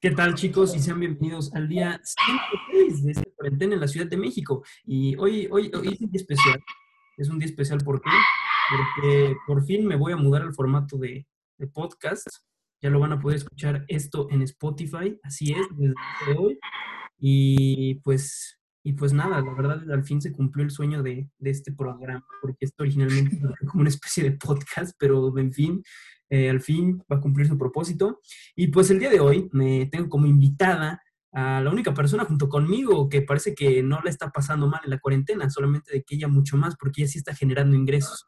¿Qué 0.00 0.12
tal 0.12 0.36
chicos? 0.36 0.76
Y 0.76 0.78
sean 0.78 1.00
bienvenidos 1.00 1.52
al 1.56 1.66
día 1.66 2.00
106 2.04 3.04
de 3.04 3.10
esta 3.10 3.24
cuarentena 3.34 3.74
en 3.74 3.80
la 3.80 3.88
Ciudad 3.88 4.06
de 4.06 4.16
México. 4.16 4.62
Y 4.84 5.16
hoy, 5.16 5.48
hoy, 5.50 5.72
hoy 5.74 5.88
es 5.88 6.00
un 6.00 6.10
día 6.12 6.20
especial. 6.20 6.60
Es 7.16 7.28
un 7.28 7.40
día 7.40 7.48
especial 7.48 7.80
¿por 7.80 8.00
qué? 8.00 8.10
Porque 8.70 9.36
por 9.44 9.64
fin 9.64 9.84
me 9.84 9.96
voy 9.96 10.12
a 10.12 10.16
mudar 10.16 10.42
al 10.42 10.54
formato 10.54 10.98
de, 10.98 11.26
de 11.56 11.66
podcast. 11.66 12.28
Ya 12.80 12.90
lo 12.90 13.00
van 13.00 13.10
a 13.10 13.18
poder 13.18 13.38
escuchar 13.38 13.84
esto 13.88 14.28
en 14.30 14.42
Spotify. 14.42 15.18
Así 15.24 15.52
es, 15.52 15.66
desde 15.76 16.38
hoy. 16.38 16.60
Y 17.18 17.96
pues, 18.04 18.56
y 18.84 18.92
pues 18.92 19.12
nada, 19.12 19.40
la 19.40 19.52
verdad, 19.52 19.82
al 19.90 20.04
fin 20.04 20.22
se 20.22 20.30
cumplió 20.30 20.64
el 20.64 20.70
sueño 20.70 21.02
de, 21.02 21.28
de 21.38 21.50
este 21.50 21.72
programa, 21.72 22.24
porque 22.40 22.66
esto 22.66 22.84
originalmente 22.84 23.36
era 23.42 23.52
como 23.66 23.80
una 23.80 23.90
especie 23.90 24.22
de 24.22 24.36
podcast, 24.36 24.94
pero 24.96 25.36
en 25.38 25.52
fin, 25.52 25.82
eh, 26.30 26.50
al 26.50 26.60
fin 26.60 27.02
va 27.10 27.16
a 27.16 27.20
cumplir 27.20 27.46
su 27.46 27.56
propósito. 27.56 28.20
Y 28.54 28.68
pues 28.68 28.90
el 28.90 28.98
día 28.98 29.10
de 29.10 29.20
hoy 29.20 29.48
me 29.52 29.86
tengo 29.86 30.08
como 30.08 30.26
invitada 30.26 31.02
a 31.32 31.60
la 31.60 31.70
única 31.70 31.92
persona 31.92 32.24
junto 32.24 32.48
conmigo 32.48 33.08
que 33.08 33.22
parece 33.22 33.54
que 33.54 33.82
no 33.82 34.00
la 34.02 34.10
está 34.10 34.30
pasando 34.30 34.66
mal 34.66 34.80
en 34.84 34.90
la 34.90 34.98
cuarentena, 34.98 35.50
solamente 35.50 35.92
de 35.92 36.02
que 36.02 36.14
ella 36.14 36.28
mucho 36.28 36.56
más, 36.56 36.76
porque 36.76 37.02
ella 37.02 37.10
sí 37.10 37.18
está 37.18 37.34
generando 37.34 37.76
ingresos. 37.76 38.26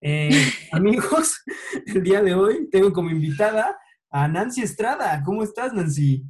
Eh, 0.00 0.30
amigos, 0.72 1.42
el 1.86 2.02
día 2.02 2.22
de 2.22 2.34
hoy 2.34 2.68
tengo 2.70 2.92
como 2.92 3.10
invitada 3.10 3.78
a 4.10 4.28
Nancy 4.28 4.62
Estrada. 4.62 5.22
¿Cómo 5.24 5.42
estás, 5.42 5.72
Nancy? 5.72 6.24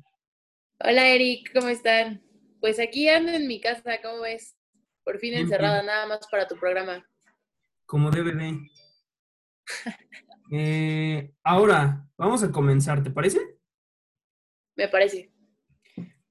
Hola, 0.78 1.08
Eric, 1.08 1.52
¿cómo 1.55 1.69
están? 1.69 2.22
Pues 2.60 2.78
aquí 2.80 3.08
ando 3.08 3.33
en 3.33 3.46
mi 3.46 3.60
casa, 3.60 4.00
¿cómo 4.02 4.22
ves? 4.22 4.56
Por 5.05 5.19
fin 5.19 5.34
encerrada, 5.34 5.83
nada 5.83 6.06
más 6.06 6.27
para 6.30 6.48
tu 6.48 6.56
programa. 6.56 7.06
Como 7.86 8.10
debe 8.10 8.33
de. 8.33 8.58
Eh, 10.50 11.32
ahora, 11.42 12.09
vamos 12.16 12.42
a 12.42 12.52
comenzar, 12.52 13.02
¿te 13.02 13.10
parece? 13.10 13.41
Me 14.77 14.88
parece. 14.88 15.32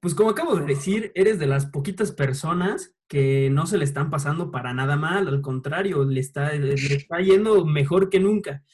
Pues 0.00 0.14
como 0.14 0.30
acabo 0.30 0.56
de 0.56 0.66
decir, 0.66 1.12
eres 1.14 1.38
de 1.38 1.46
las 1.46 1.66
poquitas 1.66 2.12
personas 2.12 2.94
que 3.08 3.50
no 3.50 3.66
se 3.66 3.78
le 3.78 3.84
están 3.84 4.10
pasando 4.10 4.50
para 4.50 4.74
nada 4.74 4.96
mal, 4.96 5.28
al 5.28 5.40
contrario, 5.40 6.04
le 6.04 6.20
está, 6.20 6.52
le 6.52 6.74
está 6.74 7.20
yendo 7.20 7.64
mejor 7.64 8.10
que 8.10 8.20
nunca. 8.20 8.64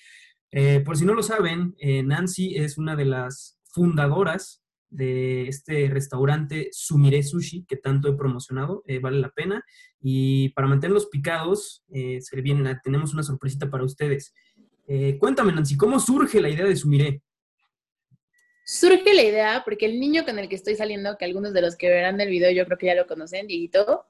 Eh, 0.51 0.81
por 0.81 0.97
si 0.97 1.05
no 1.05 1.15
lo 1.15 1.23
saben, 1.23 1.75
eh, 1.79 2.03
Nancy 2.03 2.57
es 2.57 2.77
una 2.77 2.97
de 2.97 3.07
las 3.07 3.59
fundadoras 3.65 4.63
de 4.91 5.49
este 5.49 5.89
restaurante 5.89 6.69
Sumire 6.73 7.23
Sushi 7.23 7.65
que 7.65 7.77
tanto 7.77 8.09
he 8.09 8.17
promocionado, 8.17 8.83
eh, 8.87 8.99
vale 8.99 9.19
la 9.19 9.31
pena. 9.31 9.65
Y 10.01 10.51
para 10.51 10.69
mantenerlos 10.69 11.07
picados, 11.07 11.85
se 11.89 12.41
vienen, 12.43 12.79
tenemos 12.83 13.15
una 13.15 13.23
sorpresita 13.23 13.71
para 13.71 13.85
ustedes. 13.85 14.35
Eh, 14.95 15.17
cuéntame, 15.19 15.53
Nancy, 15.53 15.75
¿cómo 15.75 15.99
surge 15.99 16.39
la 16.39 16.51
idea 16.51 16.67
de 16.67 16.77
Sumiré? 16.77 17.23
Surge 18.67 19.15
la 19.15 19.23
idea 19.23 19.63
porque 19.65 19.87
el 19.87 19.99
niño 19.99 20.23
con 20.27 20.39
el 20.39 20.51
que 20.51 20.55
estoy 20.55 20.75
saliendo, 20.77 21.17
que 21.17 21.25
algunos 21.25 21.55
de 21.55 21.63
los 21.63 21.77
que 21.77 21.89
verán 21.89 22.21
el 22.21 22.29
video 22.29 22.51
yo 22.51 22.67
creo 22.67 22.77
que 22.77 22.89
ya 22.89 22.95
lo 22.95 23.07
conocen, 23.07 23.47
Dieguito, 23.47 24.05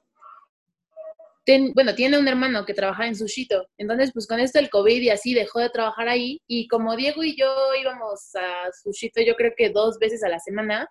bueno, 1.73 1.95
tiene 1.95 2.19
un 2.19 2.27
hermano 2.27 2.65
que 2.65 2.73
trabaja 2.73 3.07
en 3.07 3.15
Sushito. 3.15 3.65
Entonces, 3.77 4.11
pues 4.11 4.27
con 4.27 4.41
esto 4.41 4.59
el 4.59 4.69
COVID 4.69 5.01
y 5.01 5.09
así 5.09 5.33
dejó 5.33 5.59
de 5.59 5.69
trabajar 5.69 6.09
ahí. 6.09 6.41
Y 6.47 6.67
como 6.67 6.97
Diego 6.97 7.23
y 7.23 7.37
yo 7.37 7.47
íbamos 7.81 8.35
a 8.35 8.69
Sushito, 8.83 9.21
yo 9.21 9.35
creo 9.35 9.53
que 9.55 9.69
dos 9.69 9.97
veces 9.99 10.21
a 10.21 10.27
la 10.27 10.39
semana, 10.39 10.89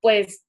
pues 0.00 0.42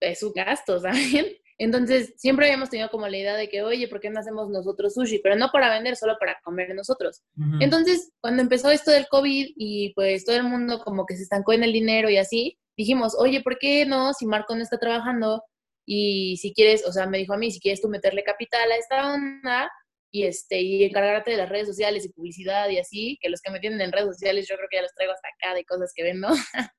es 0.00 0.22
un 0.22 0.32
gasto, 0.34 0.78
¿saben? 0.80 1.38
Entonces, 1.58 2.14
siempre 2.16 2.46
habíamos 2.46 2.70
tenido 2.70 2.90
como 2.90 3.06
la 3.06 3.16
idea 3.16 3.36
de 3.36 3.48
que, 3.48 3.62
oye, 3.62 3.86
¿por 3.86 4.00
qué 4.00 4.10
no 4.10 4.20
hacemos 4.20 4.50
nosotros 4.50 4.94
sushi? 4.94 5.20
Pero 5.20 5.36
no 5.36 5.50
para 5.52 5.70
vender, 5.72 5.96
solo 5.96 6.16
para 6.18 6.38
comer 6.42 6.74
nosotros. 6.74 7.22
Entonces, 7.60 8.10
cuando 8.20 8.42
empezó 8.42 8.70
esto 8.70 8.90
del 8.90 9.06
COVID 9.08 9.52
y 9.56 9.92
pues 9.94 10.24
todo 10.24 10.36
el 10.36 10.44
mundo 10.44 10.80
como 10.80 11.06
que 11.06 11.16
se 11.16 11.22
estancó 11.22 11.52
en 11.52 11.62
el 11.62 11.72
dinero 11.72 12.10
y 12.10 12.16
así, 12.16 12.58
dijimos, 12.76 13.14
oye, 13.18 13.40
¿por 13.42 13.58
qué 13.58 13.86
no? 13.86 14.12
Si 14.14 14.26
Marco 14.26 14.56
no 14.56 14.62
está 14.62 14.78
trabajando 14.78 15.44
y 15.86 16.36
si 16.38 16.52
quieres, 16.52 16.84
o 16.86 16.92
sea, 16.92 17.06
me 17.06 17.18
dijo 17.18 17.34
a 17.34 17.38
mí, 17.38 17.50
si 17.50 17.60
quieres 17.60 17.80
tú 17.80 17.88
meterle 17.88 18.24
capital 18.24 18.70
a 18.72 18.76
esta 18.76 19.12
onda 19.12 19.70
y, 20.10 20.24
este, 20.24 20.60
y 20.60 20.84
encargarte 20.84 21.32
de 21.32 21.36
las 21.36 21.48
redes 21.48 21.68
sociales 21.68 22.04
y 22.04 22.12
publicidad 22.12 22.68
y 22.70 22.78
así, 22.78 23.18
que 23.20 23.28
los 23.28 23.40
que 23.40 23.50
me 23.50 23.60
tienen 23.60 23.80
en 23.80 23.92
redes 23.92 24.08
sociales 24.08 24.48
yo 24.48 24.56
creo 24.56 24.68
que 24.70 24.78
ya 24.78 24.82
los 24.82 24.94
traigo 24.94 25.12
hasta 25.12 25.28
acá 25.28 25.54
de 25.54 25.64
cosas 25.64 25.92
que 25.94 26.02
vendo. 26.02 26.28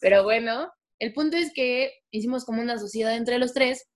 Pero 0.00 0.22
bueno, 0.22 0.70
el 1.00 1.12
punto 1.14 1.36
es 1.36 1.52
que 1.52 1.92
hicimos 2.10 2.44
como 2.44 2.62
una 2.62 2.78
sociedad 2.78 3.16
entre 3.16 3.38
los 3.38 3.54
tres. 3.54 3.88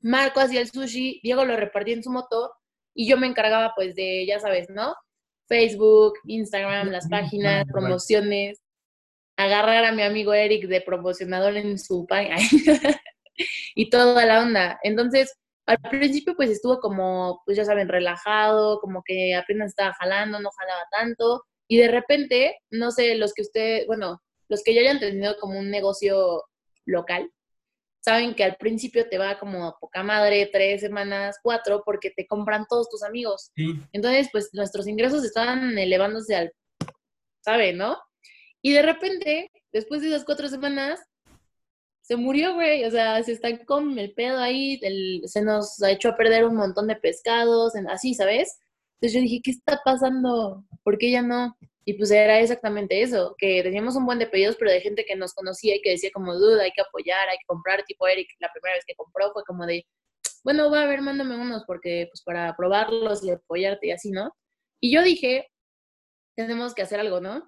Marco 0.00 0.38
hacía 0.38 0.60
el 0.60 0.70
sushi, 0.70 1.20
Diego 1.22 1.44
lo 1.44 1.56
repartía 1.56 1.94
en 1.94 2.04
su 2.04 2.10
moto 2.10 2.52
y 2.94 3.08
yo 3.08 3.16
me 3.16 3.26
encargaba 3.26 3.72
pues 3.74 3.94
de, 3.94 4.26
ya 4.26 4.38
sabes, 4.38 4.68
¿no? 4.68 4.94
Facebook, 5.48 6.14
Instagram, 6.26 6.90
las 6.90 7.08
páginas, 7.08 7.64
promociones, 7.72 8.60
agarrar 9.36 9.84
a 9.86 9.92
mi 9.92 10.02
amigo 10.02 10.34
Eric 10.34 10.66
de 10.68 10.82
promocionador 10.82 11.56
en 11.56 11.78
su 11.78 12.06
página 12.06 12.36
y 13.74 13.88
toda 13.88 14.26
la 14.26 14.42
onda. 14.42 14.78
Entonces, 14.82 15.34
al 15.66 15.78
principio 15.78 16.34
pues 16.36 16.50
estuvo 16.50 16.80
como, 16.80 17.42
pues 17.46 17.56
ya 17.56 17.64
saben, 17.64 17.88
relajado, 17.88 18.78
como 18.80 19.02
que 19.04 19.34
apenas 19.34 19.68
estaba 19.68 19.94
jalando, 19.94 20.38
no 20.38 20.50
jalaba 20.50 20.82
tanto. 20.90 21.44
Y 21.66 21.78
de 21.78 21.88
repente, 21.88 22.56
no 22.70 22.90
sé, 22.90 23.16
los 23.16 23.32
que 23.32 23.42
usted, 23.42 23.86
bueno, 23.86 24.20
los 24.48 24.62
que 24.62 24.74
ya 24.74 24.80
hayan 24.82 25.00
tenido 25.00 25.36
como 25.38 25.58
un 25.58 25.70
negocio 25.70 26.44
local, 26.84 27.30
saben 28.00 28.34
que 28.34 28.44
al 28.44 28.56
principio 28.56 29.08
te 29.08 29.18
va 29.18 29.38
como 29.38 29.66
a 29.66 29.78
poca 29.78 30.02
madre, 30.04 30.48
tres 30.52 30.80
semanas, 30.80 31.38
cuatro, 31.42 31.82
porque 31.84 32.10
te 32.10 32.26
compran 32.26 32.64
todos 32.68 32.88
tus 32.88 33.02
amigos. 33.02 33.50
Entonces, 33.92 34.28
pues 34.30 34.50
nuestros 34.52 34.86
ingresos 34.86 35.24
estaban 35.24 35.76
elevándose 35.76 36.36
al, 36.36 36.52
¿sabe, 37.40 37.72
no? 37.72 37.98
Y 38.62 38.72
de 38.72 38.82
repente, 38.82 39.50
después 39.72 40.02
de 40.02 40.08
esas 40.08 40.24
cuatro 40.24 40.48
semanas, 40.48 41.00
se 42.00 42.14
murió, 42.14 42.54
güey. 42.54 42.84
O 42.84 42.90
sea, 42.90 43.20
se 43.24 43.32
está 43.32 43.64
con 43.64 43.98
el 43.98 44.14
pedo 44.14 44.38
ahí, 44.38 44.80
se 45.24 45.42
nos 45.42 45.82
ha 45.82 45.90
hecho 45.90 46.10
a 46.10 46.16
perder 46.16 46.44
un 46.44 46.54
montón 46.54 46.86
de 46.86 46.94
pescados, 46.94 47.72
así, 47.88 48.14
¿sabes? 48.14 48.56
Entonces 48.94 49.14
yo 49.14 49.20
dije, 49.20 49.40
¿qué 49.42 49.50
está 49.50 49.80
pasando? 49.84 50.64
¿Por 50.84 50.96
qué 50.98 51.10
ya 51.10 51.22
no? 51.22 51.56
Y 51.88 51.94
pues 51.94 52.10
era 52.10 52.40
exactamente 52.40 53.00
eso, 53.00 53.36
que 53.38 53.62
teníamos 53.62 53.94
un 53.94 54.04
buen 54.06 54.18
de 54.18 54.26
pedidos, 54.26 54.56
pero 54.56 54.72
de 54.72 54.80
gente 54.80 55.04
que 55.04 55.14
nos 55.14 55.32
conocía 55.34 55.76
y 55.76 55.80
que 55.80 55.90
decía 55.90 56.10
como, 56.12 56.34
duda, 56.34 56.64
hay 56.64 56.72
que 56.72 56.80
apoyar, 56.80 57.28
hay 57.28 57.38
que 57.38 57.46
comprar, 57.46 57.84
tipo 57.84 58.08
Eric, 58.08 58.28
la 58.40 58.50
primera 58.52 58.74
vez 58.74 58.84
que 58.84 58.96
compró 58.96 59.32
fue 59.32 59.44
como 59.44 59.64
de, 59.66 59.86
bueno, 60.42 60.68
va 60.68 60.82
a 60.82 60.86
ver, 60.86 61.00
mándame 61.00 61.36
unos 61.36 61.64
porque 61.64 62.08
pues 62.10 62.22
para 62.24 62.56
probarlos 62.56 63.22
y 63.22 63.30
apoyarte 63.30 63.86
y 63.86 63.90
así, 63.92 64.10
¿no? 64.10 64.34
Y 64.80 64.92
yo 64.92 65.04
dije, 65.04 65.48
tenemos 66.36 66.74
que 66.74 66.82
hacer 66.82 66.98
algo, 66.98 67.20
¿no? 67.20 67.46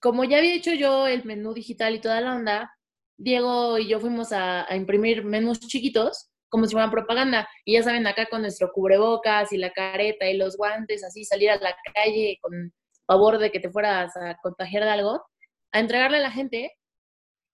Como 0.00 0.24
ya 0.24 0.38
había 0.38 0.56
hecho 0.56 0.72
yo 0.72 1.06
el 1.06 1.24
menú 1.24 1.54
digital 1.54 1.94
y 1.94 2.00
toda 2.00 2.20
la 2.20 2.34
onda, 2.34 2.76
Diego 3.16 3.78
y 3.78 3.88
yo 3.88 4.00
fuimos 4.00 4.32
a, 4.32 4.70
a 4.70 4.76
imprimir 4.76 5.24
menús 5.24 5.60
chiquitos, 5.60 6.28
como 6.48 6.66
si 6.66 6.72
fueran 6.72 6.90
propaganda. 6.90 7.48
Y 7.64 7.74
ya 7.74 7.84
saben, 7.84 8.06
acá 8.08 8.26
con 8.26 8.42
nuestro 8.42 8.72
cubrebocas 8.72 9.52
y 9.52 9.58
la 9.58 9.72
careta 9.72 10.28
y 10.28 10.36
los 10.36 10.56
guantes, 10.56 11.04
así 11.04 11.24
salir 11.24 11.50
a 11.50 11.56
la 11.56 11.76
calle 11.94 12.38
con 12.40 12.72
favor 13.06 13.38
de 13.38 13.50
que 13.50 13.60
te 13.60 13.70
fueras 13.70 14.16
a 14.16 14.36
contagiar 14.42 14.84
de 14.84 14.90
algo, 14.90 15.24
a 15.72 15.80
entregarle 15.80 16.18
a 16.18 16.22
la 16.22 16.30
gente 16.30 16.72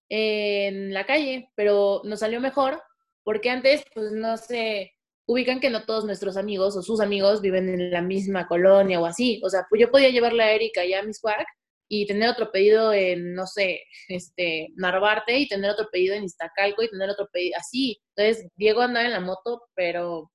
en 0.09 0.93
la 0.93 1.06
calle, 1.06 1.50
pero 1.55 2.03
nos 2.05 2.21
salió 2.21 2.41
mejor 2.41 2.83
porque 3.25 3.50
antes, 3.50 3.84
pues 3.94 4.12
no 4.12 4.37
se 4.37 4.93
ubican 5.27 5.61
que 5.61 5.71
no 5.71 5.84
todos 5.84 6.05
nuestros 6.05 6.37
amigos 6.37 6.77
o 6.77 6.83
sus 6.83 7.00
amigos 7.00 7.41
viven 7.41 7.69
en 7.69 7.91
la 7.91 8.03
misma 8.03 8.49
colonia 8.49 9.00
o 9.00 9.06
así. 9.06 9.41
O 9.44 9.50
sea, 9.50 9.66
pues 9.69 9.81
yo 9.81 9.91
podía 9.91 10.11
llevarle 10.11 10.43
a 10.43 10.53
Erika 10.53 10.84
ya 10.84 11.00
a 11.00 11.03
mi 11.03 11.15
swag 11.15 11.47
y 11.88 12.06
tener 12.06 12.28
otro 12.31 12.50
pedido 12.50 12.93
en, 12.93 13.34
no 13.34 13.47
sé, 13.47 13.82
este, 14.09 14.69
Narvarte 14.77 15.38
y 15.38 15.49
tener 15.49 15.71
otro 15.71 15.88
pedido 15.93 16.15
en 16.15 16.25
Iztacalco 16.25 16.82
y 16.82 16.91
tener 16.91 17.11
otro 17.11 17.28
pedido 17.32 17.56
así. 17.59 18.00
Entonces, 18.17 18.49
Diego 18.56 18.81
andaba 18.81 19.06
en 19.06 19.12
la 19.12 19.21
moto, 19.21 19.62
pero 19.75 20.31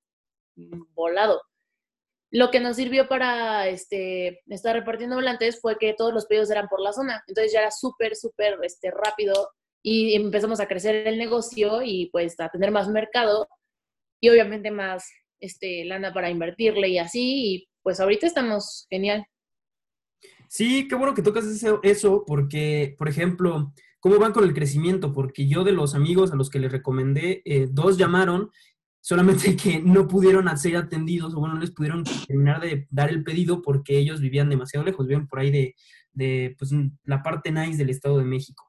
volado. 0.94 1.42
Lo 2.30 2.50
que 2.50 2.60
nos 2.60 2.76
sirvió 2.76 3.08
para 3.08 3.68
este, 3.68 4.42
estar 4.48 4.74
repartiendo 4.74 5.16
volantes 5.16 5.60
fue 5.60 5.78
que 5.78 5.94
todos 5.94 6.12
los 6.12 6.26
pedidos 6.26 6.50
eran 6.50 6.68
por 6.68 6.80
la 6.80 6.92
zona. 6.92 7.22
Entonces 7.28 7.52
ya 7.52 7.60
era 7.60 7.70
súper, 7.70 8.16
súper 8.16 8.58
este, 8.62 8.90
rápido 8.90 9.50
y 9.82 10.14
empezamos 10.14 10.58
a 10.60 10.66
crecer 10.66 11.06
el 11.06 11.18
negocio 11.18 11.82
y 11.82 12.10
pues 12.10 12.38
a 12.40 12.48
tener 12.48 12.72
más 12.72 12.88
mercado 12.88 13.48
y 14.20 14.28
obviamente 14.28 14.70
más 14.70 15.08
este, 15.40 15.84
lana 15.84 16.12
para 16.12 16.30
invertirle 16.30 16.88
y 16.88 16.98
así. 16.98 17.54
Y 17.54 17.68
pues 17.82 18.00
ahorita 18.00 18.26
estamos 18.26 18.86
genial. 18.90 19.24
Sí, 20.48 20.88
qué 20.88 20.94
bueno 20.94 21.14
que 21.14 21.22
tocas 21.22 21.44
eso, 21.82 22.24
porque, 22.26 22.94
por 22.98 23.08
ejemplo, 23.08 23.72
¿cómo 24.00 24.18
van 24.18 24.32
con 24.32 24.44
el 24.44 24.54
crecimiento? 24.54 25.12
Porque 25.12 25.48
yo 25.48 25.64
de 25.64 25.72
los 25.72 25.94
amigos 25.94 26.32
a 26.32 26.36
los 26.36 26.50
que 26.50 26.58
les 26.58 26.72
recomendé, 26.72 27.42
eh, 27.44 27.66
dos 27.70 27.98
llamaron 27.98 28.50
solamente 29.06 29.54
que 29.56 29.78
no 29.78 30.08
pudieron 30.08 30.48
ser 30.58 30.76
atendidos 30.76 31.32
o 31.32 31.38
bueno, 31.38 31.54
no 31.54 31.60
les 31.60 31.70
pudieron 31.70 32.02
terminar 32.02 32.60
de 32.60 32.88
dar 32.90 33.08
el 33.08 33.22
pedido 33.22 33.62
porque 33.62 33.96
ellos 33.96 34.20
vivían 34.20 34.50
demasiado 34.50 34.84
lejos, 34.84 35.06
vivían 35.06 35.28
por 35.28 35.38
ahí 35.38 35.52
de, 35.52 35.76
de 36.12 36.56
pues, 36.58 36.72
la 37.04 37.22
parte 37.22 37.52
nice 37.52 37.78
del 37.78 37.90
Estado 37.90 38.18
de 38.18 38.24
México. 38.24 38.68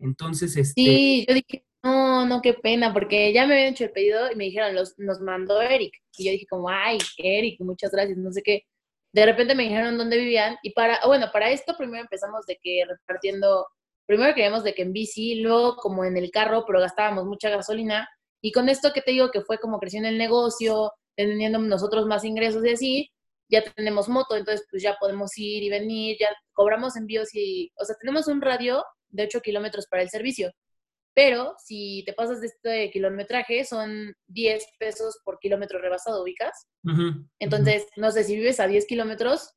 Entonces, 0.00 0.56
este... 0.56 0.72
Sí, 0.82 1.24
yo 1.28 1.32
dije, 1.32 1.64
no, 1.84 2.26
no, 2.26 2.42
qué 2.42 2.54
pena, 2.54 2.92
porque 2.92 3.32
ya 3.32 3.46
me 3.46 3.54
habían 3.54 3.72
hecho 3.72 3.84
el 3.84 3.92
pedido 3.92 4.32
y 4.32 4.34
me 4.34 4.46
dijeron, 4.46 4.74
los, 4.74 4.98
nos 4.98 5.20
mandó 5.20 5.62
Eric. 5.62 5.94
Y 6.16 6.24
yo 6.24 6.32
dije 6.32 6.46
como, 6.50 6.68
ay, 6.68 6.98
Eric, 7.16 7.60
muchas 7.60 7.92
gracias, 7.92 8.18
no 8.18 8.32
sé 8.32 8.42
qué. 8.42 8.64
De 9.12 9.26
repente 9.26 9.54
me 9.54 9.62
dijeron 9.62 9.96
dónde 9.96 10.18
vivían 10.18 10.56
y 10.64 10.72
para, 10.72 10.98
bueno, 11.06 11.26
para 11.32 11.52
esto 11.52 11.76
primero 11.78 12.02
empezamos 12.02 12.44
de 12.46 12.58
que 12.60 12.82
repartiendo 12.84 13.64
primero 14.06 14.34
queríamos 14.34 14.64
de 14.64 14.74
que 14.74 14.82
en 14.82 14.92
bici, 14.92 15.36
luego 15.36 15.76
como 15.76 16.04
en 16.04 16.16
el 16.16 16.32
carro, 16.32 16.64
pero 16.66 16.80
gastábamos 16.80 17.26
mucha 17.26 17.48
gasolina. 17.48 18.08
Y 18.40 18.52
con 18.52 18.68
esto 18.68 18.92
que 18.92 19.02
te 19.02 19.10
digo 19.10 19.30
que 19.30 19.42
fue 19.42 19.58
como 19.58 19.78
creciendo 19.78 20.08
el 20.08 20.18
negocio, 20.18 20.92
teniendo 21.16 21.58
nosotros 21.58 22.06
más 22.06 22.24
ingresos 22.24 22.64
y 22.64 22.70
así, 22.70 23.10
ya 23.50 23.62
tenemos 23.62 24.08
moto, 24.08 24.36
entonces 24.36 24.66
pues 24.70 24.82
ya 24.82 24.96
podemos 25.00 25.36
ir 25.36 25.62
y 25.62 25.70
venir, 25.70 26.16
ya 26.20 26.28
cobramos 26.52 26.96
envíos 26.96 27.34
y, 27.34 27.72
o 27.80 27.84
sea, 27.84 27.96
tenemos 28.00 28.28
un 28.28 28.40
radio 28.42 28.84
de 29.08 29.24
8 29.24 29.40
kilómetros 29.40 29.86
para 29.86 30.02
el 30.02 30.10
servicio. 30.10 30.52
Pero 31.14 31.54
si 31.58 32.04
te 32.06 32.12
pasas 32.12 32.40
de 32.40 32.46
este 32.46 32.90
kilometraje, 32.90 33.64
son 33.64 34.14
10 34.28 34.64
pesos 34.78 35.18
por 35.24 35.40
kilómetro 35.40 35.80
rebasado, 35.80 36.22
¿ubicas? 36.22 36.68
Entonces, 37.40 37.86
no 37.96 38.12
sé, 38.12 38.22
si 38.22 38.36
vives 38.36 38.60
a 38.60 38.68
10 38.68 38.86
kilómetros, 38.86 39.50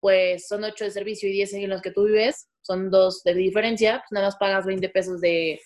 pues 0.00 0.46
son 0.48 0.64
8 0.64 0.84
de 0.84 0.90
servicio 0.90 1.28
y 1.28 1.32
10 1.32 1.52
en 1.54 1.68
los 1.68 1.82
que 1.82 1.90
tú 1.90 2.04
vives, 2.04 2.48
son 2.62 2.90
2 2.90 3.22
de 3.24 3.34
diferencia, 3.34 3.98
pues 3.98 4.12
nada 4.12 4.28
más 4.28 4.36
pagas 4.36 4.64
20 4.64 4.88
pesos 4.88 5.20
de, 5.20 5.60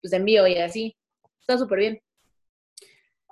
pues, 0.00 0.12
de 0.12 0.16
envío 0.16 0.46
y 0.46 0.56
así. 0.56 0.96
Está 1.40 1.58
súper 1.58 1.78
bien. 1.78 2.02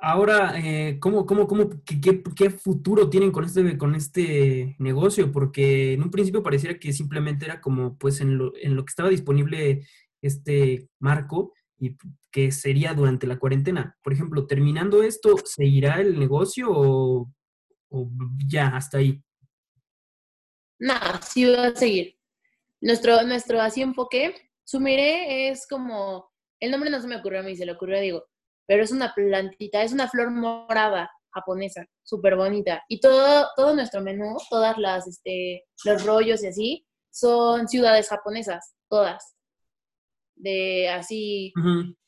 Ahora, 0.01 0.53
eh, 0.57 0.99
¿cómo, 1.01 1.27
cómo, 1.27 1.49
cómo, 1.49 1.71
qué, 1.85 2.23
qué, 2.37 2.51
futuro 2.51 3.11
tienen 3.11 3.33
con 3.33 3.45
este, 3.45 3.77
con 3.77 3.97
este 3.97 4.77
negocio? 4.79 5.33
Porque 5.33 5.95
en 5.95 6.03
un 6.03 6.11
principio 6.11 6.43
pareciera 6.43 6.79
que 6.79 6.93
simplemente 6.93 7.47
era 7.47 7.61
como, 7.61 7.99
pues, 7.99 8.21
en 8.21 8.39
lo, 8.39 8.53
en 8.57 8.77
lo 8.77 8.85
que 8.85 8.91
estaba 8.91 9.09
disponible 9.09 9.85
este 10.23 10.89
marco 11.01 11.53
y 11.79 11.97
que 12.31 12.53
sería 12.53 12.95
durante 12.95 13.27
la 13.27 13.39
cuarentena. 13.39 13.97
Por 14.03 14.13
ejemplo, 14.13 14.47
terminando 14.47 15.03
esto, 15.03 15.35
¿seguirá 15.45 16.01
el 16.01 16.19
negocio 16.19 16.69
o, 16.71 17.33
o 17.89 18.11
ya 18.47 18.69
hasta 18.69 18.99
ahí? 18.99 19.21
No, 20.79 20.95
sí 21.23 21.45
va 21.45 21.67
a 21.67 21.75
seguir. 21.75 22.17
Nuestro, 22.81 23.23
nuestro 23.25 23.61
así 23.61 23.83
enfoque, 23.83 24.35
Sumire 24.63 25.51
es 25.51 25.67
como, 25.67 26.31
el 26.61 26.71
nombre 26.71 26.91
no 26.91 27.01
se 27.01 27.09
me 27.09 27.17
ocurrió 27.17 27.41
a 27.41 27.43
mí, 27.43 27.57
se 27.57 27.67
le 27.67 27.73
ocurrió 27.73 27.99
a 27.99 28.01
Diego 28.01 28.25
pero 28.69 28.85
es 28.85 28.93
una 28.93 29.15
plantita, 29.15 29.83
es 29.83 29.93
una 29.93 30.09
flor 30.09 30.31
morada 30.31 31.11
japonesa, 31.33 31.87
súper 32.03 32.37
bonita. 32.37 32.85
Y 32.89 33.01
todo, 33.01 33.49
todo 33.57 33.75
nuestro 33.75 34.03
menú, 34.03 34.37
todas 34.51 34.77
las, 34.77 35.09
este, 35.09 35.65
los 35.85 36.05
rollos 36.05 36.45
y 36.45 36.49
así, 36.49 36.87
son 37.11 37.67
ciudades 37.67 38.09
japonesas, 38.11 38.75
todas. 38.91 39.35
De 40.37 40.91
así. 40.91 41.53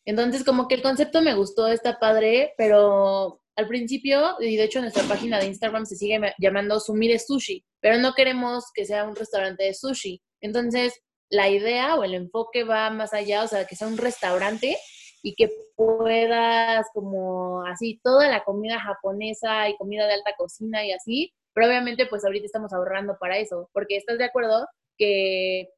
Entonces, 0.04 0.44
como 0.44 0.68
que 0.68 0.74
el 0.74 0.82
concepto 0.82 1.22
me 1.22 1.34
gustó, 1.34 1.66
está 1.66 1.98
padre, 1.98 2.52
pero 2.58 3.40
al 3.56 3.66
principio, 3.66 4.36
y 4.40 4.56
de 4.56 4.64
hecho 4.64 4.82
nuestra 4.82 5.04
página 5.04 5.38
de 5.38 5.46
Instagram 5.46 5.86
se 5.86 5.96
sigue 5.96 6.20
llamando 6.38 6.78
Sumire 6.78 7.18
Sushi, 7.18 7.64
pero 7.80 7.98
no 7.98 8.12
queremos 8.12 8.66
que 8.74 8.84
sea 8.84 9.04
un 9.04 9.16
restaurante 9.16 9.64
de 9.64 9.74
sushi. 9.74 10.20
Entonces, 10.42 11.00
la 11.30 11.48
idea 11.48 11.94
o 11.94 12.04
el 12.04 12.14
enfoque 12.14 12.64
va 12.64 12.90
más 12.90 13.14
allá, 13.14 13.44
o 13.44 13.48
sea, 13.48 13.66
que 13.66 13.76
sea 13.76 13.86
un 13.88 13.96
restaurante 13.96 14.76
y 15.22 15.34
que 15.34 15.48
puedas 15.76 16.86
como 16.92 17.62
así 17.64 18.00
toda 18.02 18.28
la 18.28 18.42
comida 18.44 18.80
japonesa 18.80 19.68
y 19.68 19.76
comida 19.76 20.06
de 20.06 20.14
alta 20.14 20.34
cocina 20.36 20.84
y 20.84 20.92
así, 20.92 21.32
pero 21.54 21.66
obviamente 21.66 22.06
pues 22.06 22.24
ahorita 22.24 22.46
estamos 22.46 22.72
ahorrando 22.72 23.16
para 23.18 23.38
eso, 23.38 23.70
porque 23.72 23.96
estás 23.96 24.18
de 24.18 24.24
acuerdo 24.24 24.66
que, 24.96 25.68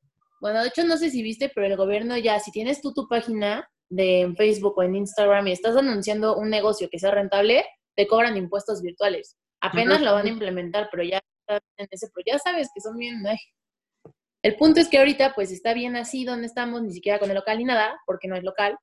bueno, 0.40 0.62
de 0.62 0.69
hecho 0.69 0.84
no 0.84 0.96
sé 0.96 1.10
si 1.10 1.22
viste, 1.22 1.50
pero 1.55 1.66
el 1.66 1.76
gobierno 1.76 2.16
ya, 2.16 2.38
si 2.40 2.50
tienes 2.50 2.81
tú 2.81 2.93
tu 2.94 3.08
página 3.08 3.69
de 3.88 4.32
Facebook 4.37 4.75
o 4.76 4.82
en 4.82 4.96
Instagram 4.96 5.48
y 5.48 5.52
estás 5.52 5.76
anunciando 5.76 6.37
un 6.37 6.48
negocio 6.50 6.88
que 6.90 6.98
sea 6.98 7.10
rentable, 7.10 7.66
te 7.94 8.06
cobran 8.06 8.37
impuestos 8.37 8.81
virtuales. 8.81 9.37
Apenas 9.60 10.00
lo 10.00 10.14
van 10.14 10.26
a 10.26 10.31
implementar, 10.31 10.88
pero 10.90 11.05
ya 11.05 11.20
en 11.46 11.88
ese, 11.90 12.08
pero 12.14 12.25
ya 12.26 12.38
sabes 12.38 12.70
que 12.75 12.81
son 12.81 12.96
bien, 12.96 13.22
El 14.43 14.56
punto 14.56 14.81
es 14.81 14.89
que 14.89 14.99
ahorita 14.99 15.35
pues 15.35 15.53
está 15.53 15.73
bien 15.73 15.97
así 15.97 16.25
donde 16.25 16.47
estamos, 16.47 16.83
ni 16.83 16.93
siquiera 16.93 17.19
con 17.19 17.31
el 17.31 17.37
local 17.37 17.59
ni 17.59 17.65
nada, 17.65 18.00
porque 18.06 18.29
no 18.29 18.37
es 18.37 18.43
local, 18.43 18.77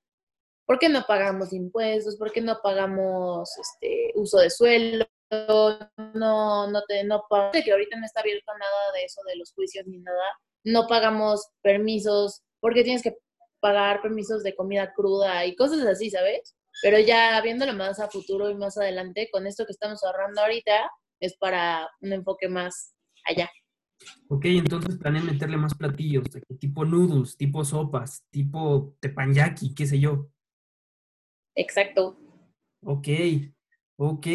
¿Por 0.70 0.78
qué 0.78 0.88
no 0.88 1.04
pagamos 1.08 1.52
impuestos? 1.52 2.16
¿Por 2.16 2.32
qué 2.32 2.42
no 2.42 2.60
pagamos 2.62 3.50
este, 3.58 4.12
uso 4.14 4.38
de 4.38 4.52
suelo? 4.52 5.04
No, 6.14 6.70
no 6.70 6.84
te, 6.88 7.04
no 7.06 7.24
que 7.52 7.72
ahorita 7.72 7.98
no 7.98 8.06
está 8.06 8.20
abierto 8.20 8.52
nada 8.54 8.92
de 8.94 9.04
eso 9.04 9.20
de 9.28 9.36
los 9.36 9.52
juicios 9.52 9.88
ni 9.88 9.98
nada. 9.98 10.22
No 10.64 10.86
pagamos 10.86 11.48
permisos, 11.64 12.44
porque 12.60 12.84
tienes 12.84 13.02
que 13.02 13.18
pagar 13.60 14.04
permisos 14.04 14.44
de 14.44 14.56
comida 14.56 14.94
cruda 14.94 15.44
y 15.44 15.56
cosas 15.56 15.80
así, 15.88 16.12
¿sabes? 16.12 16.56
Pero 16.84 17.00
ya 17.00 17.42
viéndolo 17.42 17.74
más 17.74 18.00
a 18.00 18.08
futuro 18.08 18.52
y 18.52 18.54
más 18.54 18.78
adelante, 18.78 19.28
con 19.32 19.48
esto 19.48 19.66
que 19.66 19.72
estamos 19.72 20.04
ahorrando 20.04 20.42
ahorita, 20.42 20.92
es 21.20 21.36
para 21.38 21.90
un 22.02 22.14
enfoque 22.14 22.48
más 22.48 22.94
allá. 23.26 23.50
Ok, 24.28 24.46
entonces 24.46 24.98
planean 24.98 25.25
meterle 25.25 25.57
más 25.57 25.75
platillos, 25.75 26.25
tipo 26.60 26.86
noodles, 26.86 27.36
tipo 27.36 27.66
sopas, 27.66 28.25
tipo 28.30 28.96
tepanyaki, 29.00 29.74
qué 29.74 29.88
sé 29.88 30.00
yo. 30.00 30.30
Exacto. 31.56 32.18
Ok, 32.81 33.07
ok. 33.98 34.28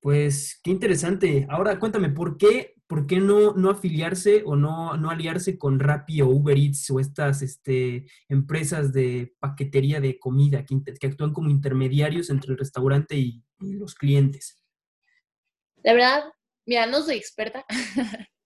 Pues 0.00 0.60
qué 0.62 0.70
interesante. 0.70 1.46
Ahora 1.50 1.78
cuéntame, 1.78 2.10
¿por 2.10 2.38
qué, 2.38 2.74
por 2.86 3.06
qué 3.06 3.18
no, 3.18 3.54
no 3.54 3.70
afiliarse 3.70 4.42
o 4.46 4.54
no, 4.54 4.96
no 4.96 5.10
aliarse 5.10 5.58
con 5.58 5.80
Rappi 5.80 6.22
o 6.22 6.28
Uber 6.28 6.56
Eats 6.56 6.90
o 6.90 7.00
estas 7.00 7.42
este, 7.42 8.06
empresas 8.28 8.92
de 8.92 9.34
paquetería 9.40 10.00
de 10.00 10.18
comida 10.18 10.64
que, 10.64 10.80
que 10.98 11.06
actúan 11.06 11.32
como 11.32 11.50
intermediarios 11.50 12.30
entre 12.30 12.52
el 12.52 12.58
restaurante 12.58 13.16
y, 13.16 13.42
los 13.60 13.96
clientes? 13.96 14.62
La 15.82 15.92
verdad, 15.92 16.24
mira, 16.64 16.86
no 16.86 17.02
soy 17.02 17.16
experta 17.16 17.64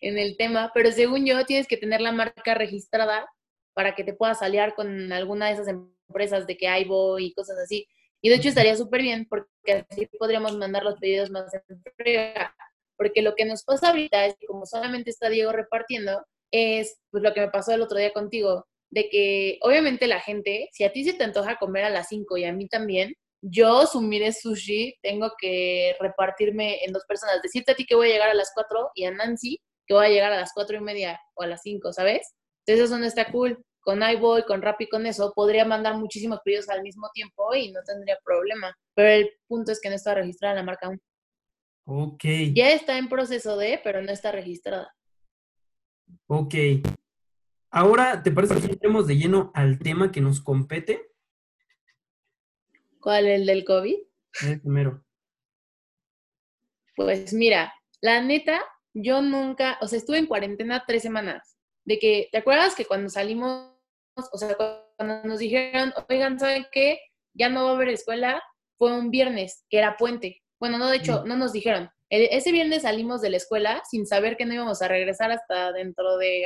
en 0.00 0.18
el 0.18 0.36
tema, 0.36 0.70
pero 0.74 0.92
según 0.92 1.26
yo 1.26 1.44
tienes 1.46 1.66
que 1.66 1.76
tener 1.76 2.00
la 2.00 2.12
marca 2.12 2.54
registrada 2.54 3.28
para 3.74 3.94
que 3.94 4.04
te 4.04 4.14
puedas 4.14 4.42
aliar 4.42 4.74
con 4.74 5.12
alguna 5.12 5.46
de 5.46 5.52
esas 5.52 5.68
empresas 5.68 6.46
de 6.46 6.56
que 6.56 6.68
hay 6.68 6.84
voy 6.84 7.26
y 7.26 7.34
cosas 7.34 7.58
así. 7.58 7.86
Y 8.20 8.28
de 8.28 8.36
hecho 8.36 8.48
estaría 8.48 8.76
súper 8.76 9.02
bien 9.02 9.26
porque 9.28 9.86
así 9.88 10.06
podríamos 10.18 10.56
mandar 10.56 10.82
los 10.82 10.98
pedidos 10.98 11.30
más 11.30 11.52
en 11.54 11.82
frega. 11.96 12.54
Porque 12.96 13.22
lo 13.22 13.36
que 13.36 13.44
nos 13.44 13.62
pasa 13.62 13.90
ahorita 13.90 14.26
es 14.26 14.34
que 14.38 14.46
como 14.46 14.66
solamente 14.66 15.10
está 15.10 15.28
Diego 15.28 15.52
repartiendo, 15.52 16.26
es 16.50 16.98
pues 17.10 17.22
lo 17.22 17.32
que 17.32 17.40
me 17.40 17.50
pasó 17.50 17.72
el 17.72 17.82
otro 17.82 17.98
día 17.98 18.12
contigo, 18.12 18.66
de 18.90 19.08
que 19.08 19.58
obviamente 19.62 20.08
la 20.08 20.20
gente, 20.20 20.68
si 20.72 20.82
a 20.84 20.92
ti 20.92 21.04
se 21.04 21.12
te 21.12 21.22
antoja 21.22 21.58
comer 21.58 21.84
a 21.84 21.90
las 21.90 22.08
5 22.08 22.36
y 22.38 22.44
a 22.44 22.52
mí 22.52 22.66
también, 22.68 23.14
yo, 23.40 23.86
Sumire 23.86 24.32
Sushi, 24.32 24.96
tengo 25.02 25.32
que 25.38 25.96
repartirme 26.00 26.84
en 26.84 26.92
dos 26.92 27.04
personas. 27.06 27.40
Decirte 27.42 27.72
a 27.72 27.74
ti 27.74 27.86
que 27.86 27.94
voy 27.94 28.10
a 28.10 28.12
llegar 28.12 28.30
a 28.30 28.34
las 28.34 28.50
4 28.54 28.90
y 28.94 29.04
a 29.04 29.10
Nancy 29.10 29.60
que 29.86 29.94
voy 29.94 30.06
a 30.06 30.10
llegar 30.10 30.32
a 30.32 30.40
las 30.40 30.52
4 30.52 30.76
y 30.76 30.80
media 30.80 31.20
o 31.34 31.42
a 31.42 31.46
las 31.46 31.62
5, 31.62 31.92
¿sabes? 31.92 32.34
Entonces 32.66 32.86
eso 32.86 32.98
no 32.98 33.06
está 33.06 33.32
cool 33.32 33.64
con 33.80 34.02
iBoy, 34.02 34.44
con 34.44 34.60
Rappi, 34.60 34.86
con 34.86 35.06
eso, 35.06 35.32
podría 35.34 35.64
mandar 35.64 35.96
muchísimos 35.96 36.40
pedidos 36.44 36.68
al 36.68 36.82
mismo 36.82 37.08
tiempo 37.14 37.54
y 37.54 37.72
no 37.72 37.80
tendría 37.86 38.18
problema. 38.22 38.76
Pero 38.94 39.08
el 39.08 39.30
punto 39.46 39.72
es 39.72 39.80
que 39.80 39.88
no 39.88 39.94
está 39.94 40.14
registrada 40.14 40.56
la 40.56 40.62
marca 40.62 40.88
aún. 40.88 41.00
Ok. 41.86 42.24
Ya 42.54 42.72
está 42.72 42.98
en 42.98 43.08
proceso 43.08 43.56
de, 43.56 43.80
pero 43.82 44.02
no 44.02 44.12
está 44.12 44.30
registrada. 44.30 44.94
Ok. 46.26 46.54
Ahora, 47.70 48.22
¿te 48.22 48.30
parece 48.30 48.60
que 48.60 48.66
entremos 48.66 49.06
de 49.06 49.16
lleno 49.16 49.50
al 49.54 49.78
tema 49.78 50.12
que 50.12 50.20
nos 50.20 50.42
compete? 50.42 51.07
¿Cuál? 53.08 53.26
¿El 53.26 53.46
del 53.46 53.64
COVID? 53.64 53.96
El 54.46 54.60
primero. 54.60 55.02
Pues 56.94 57.32
mira, 57.32 57.72
la 58.02 58.20
neta, 58.20 58.62
yo 58.92 59.22
nunca, 59.22 59.78
o 59.80 59.88
sea, 59.88 59.98
estuve 59.98 60.18
en 60.18 60.26
cuarentena 60.26 60.84
tres 60.86 61.04
semanas. 61.04 61.56
De 61.86 61.98
que, 61.98 62.28
¿te 62.30 62.36
acuerdas 62.36 62.74
que 62.74 62.84
cuando 62.84 63.08
salimos 63.08 63.72
o 64.14 64.36
sea, 64.36 64.54
cuando 64.98 65.22
nos 65.24 65.38
dijeron, 65.38 65.94
oigan, 66.10 66.38
¿saben 66.38 66.66
qué? 66.70 67.00
Ya 67.32 67.48
no 67.48 67.64
va 67.64 67.70
a 67.70 67.74
haber 67.76 67.88
escuela, 67.88 68.42
fue 68.76 68.92
un 68.92 69.10
viernes, 69.10 69.64
que 69.70 69.78
era 69.78 69.96
puente. 69.96 70.42
Bueno, 70.60 70.76
no, 70.76 70.90
de 70.90 70.98
hecho, 70.98 71.24
no 71.24 71.34
nos 71.34 71.54
dijeron. 71.54 71.88
Ese 72.10 72.52
viernes 72.52 72.82
salimos 72.82 73.22
de 73.22 73.30
la 73.30 73.38
escuela 73.38 73.82
sin 73.90 74.06
saber 74.06 74.36
que 74.36 74.44
no 74.44 74.52
íbamos 74.52 74.82
a 74.82 74.88
regresar 74.88 75.30
hasta 75.30 75.72
dentro 75.72 76.18
de... 76.18 76.44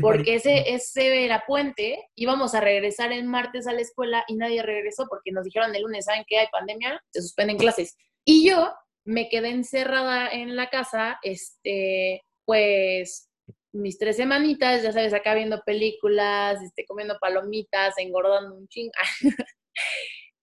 Porque 0.00 0.34
ese, 0.34 0.74
ese 0.74 1.24
era 1.24 1.44
puente, 1.46 2.10
íbamos 2.14 2.54
a 2.54 2.60
regresar 2.60 3.12
el 3.12 3.24
martes 3.24 3.66
a 3.66 3.72
la 3.72 3.80
escuela 3.80 4.24
y 4.28 4.36
nadie 4.36 4.62
regresó 4.62 5.06
porque 5.08 5.32
nos 5.32 5.44
dijeron 5.44 5.74
el 5.74 5.82
lunes, 5.82 6.04
¿saben 6.04 6.24
qué? 6.26 6.38
Hay 6.38 6.48
pandemia, 6.52 7.02
se 7.10 7.22
suspenden 7.22 7.56
clases. 7.56 7.96
Y 8.24 8.48
yo 8.48 8.72
me 9.04 9.28
quedé 9.28 9.50
encerrada 9.50 10.28
en 10.28 10.56
la 10.56 10.68
casa, 10.68 11.18
este, 11.22 12.22
pues 12.44 13.28
mis 13.72 13.98
tres 13.98 14.16
semanitas, 14.16 14.82
ya 14.82 14.92
sabes, 14.92 15.14
acá 15.14 15.34
viendo 15.34 15.62
películas, 15.64 16.62
este, 16.62 16.84
comiendo 16.84 17.18
palomitas, 17.20 17.94
engordando 17.98 18.56
un 18.56 18.68
ching. 18.68 18.90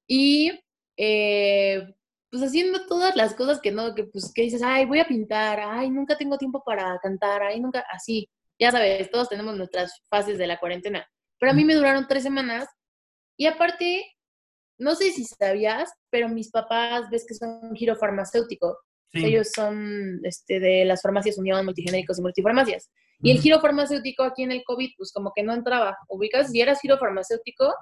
y 0.08 0.52
eh, 0.98 1.84
pues 2.32 2.44
haciendo 2.44 2.86
todas 2.86 3.16
las 3.16 3.34
cosas 3.34 3.60
que 3.62 3.72
no, 3.72 3.96
que 3.96 4.06
pues 4.06 4.32
que 4.34 4.44
dices, 4.44 4.62
ay, 4.64 4.86
voy 4.86 5.00
a 5.00 5.08
pintar, 5.08 5.60
ay, 5.62 5.90
nunca 5.90 6.18
tengo 6.18 6.38
tiempo 6.38 6.64
para 6.66 6.98
cantar, 7.02 7.44
ay, 7.44 7.60
nunca, 7.60 7.86
así. 7.92 8.30
Ya 8.60 8.72
sabes, 8.72 9.10
todos 9.12 9.30
tenemos 9.30 9.56
nuestras 9.56 10.02
fases 10.10 10.38
de 10.38 10.48
la 10.48 10.60
cuarentena. 10.60 11.06
Pero 11.40 11.52
a 11.52 11.56
mí 11.56 11.66
me 11.66 11.76
duraron 11.76 12.08
tres 12.08 12.24
semanas 12.24 12.68
y 13.38 13.48
aparte, 13.48 14.06
no 14.78 14.96
sé 14.96 15.12
si 15.12 15.26
sabías, 15.26 15.92
pero 16.10 16.30
mis 16.30 16.50
papás, 16.52 17.10
ves 17.10 17.26
que 17.28 17.34
son 17.34 17.60
un 17.62 17.76
giro 17.76 17.96
farmacéutico. 17.96 18.78
Ellos 19.12 19.52
son 19.56 20.20
este, 20.24 20.60
de 20.60 20.84
las 20.84 21.02
farmacias 21.02 21.38
Unión, 21.38 21.64
multigenéricos 21.64 22.20
y 22.20 22.22
multifarmacias. 22.22 22.90
Y 23.22 23.32
el 23.32 23.40
giro 23.40 23.62
farmacéutico 23.62 24.24
aquí 24.24 24.44
en 24.44 24.52
el 24.52 24.64
COVID, 24.66 24.90
pues 24.98 25.14
como 25.14 25.32
que 25.34 25.44
no 25.44 25.54
entraba. 25.54 25.98
Ubicas, 26.10 26.52
si 26.52 26.60
eras 26.60 26.82
giro 26.82 26.98
farmacéutico, 26.98 27.74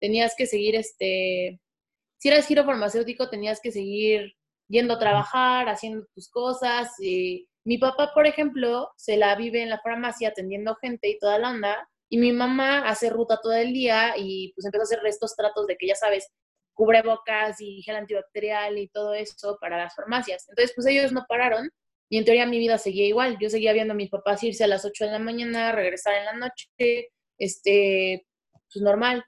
tenías 0.00 0.34
que 0.36 0.46
seguir, 0.46 0.74
este, 0.74 1.60
si 2.18 2.28
eras 2.28 2.46
giro 2.46 2.64
farmacéutico, 2.64 3.30
tenías 3.30 3.60
que 3.60 3.70
seguir 3.70 4.34
yendo 4.68 4.94
a 4.94 4.98
trabajar, 4.98 5.68
haciendo 5.68 6.04
tus 6.14 6.28
cosas. 6.28 6.90
Y 7.00 7.48
mi 7.64 7.78
papá, 7.78 8.12
por 8.12 8.26
ejemplo, 8.26 8.90
se 8.96 9.16
la 9.16 9.34
vive 9.36 9.62
en 9.62 9.70
la 9.70 9.80
farmacia 9.80 10.30
atendiendo 10.30 10.74
gente 10.76 11.08
y 11.08 11.18
toda 11.18 11.38
la 11.38 11.50
onda. 11.50 11.88
Y 12.08 12.18
mi 12.18 12.32
mamá 12.32 12.86
hace 12.88 13.08
ruta 13.08 13.38
todo 13.42 13.54
el 13.54 13.72
día 13.72 14.14
y 14.16 14.52
pues 14.54 14.66
empezó 14.66 14.82
a 14.82 14.84
hacer 14.84 15.00
estos 15.06 15.34
tratos 15.34 15.66
de 15.66 15.76
que 15.76 15.86
ya 15.86 15.94
sabes, 15.94 16.28
cubrebocas 16.74 17.60
y 17.60 17.82
gel 17.82 17.96
antibacterial 17.96 18.78
y 18.78 18.88
todo 18.88 19.14
eso 19.14 19.58
para 19.60 19.78
las 19.78 19.94
farmacias. 19.94 20.46
Entonces, 20.48 20.72
pues 20.74 20.86
ellos 20.86 21.12
no 21.12 21.24
pararon 21.28 21.70
y 22.08 22.18
en 22.18 22.24
teoría 22.24 22.46
mi 22.46 22.58
vida 22.58 22.78
seguía 22.78 23.06
igual. 23.06 23.38
Yo 23.40 23.48
seguía 23.48 23.72
viendo 23.72 23.92
a 23.92 23.96
mis 23.96 24.10
papás 24.10 24.42
irse 24.42 24.64
a 24.64 24.66
las 24.66 24.84
8 24.84 25.06
de 25.06 25.12
la 25.12 25.18
mañana, 25.18 25.72
regresar 25.72 26.14
en 26.14 26.24
la 26.26 26.34
noche, 26.34 27.08
este, 27.38 28.26
pues 28.72 28.82
normal. 28.82 29.24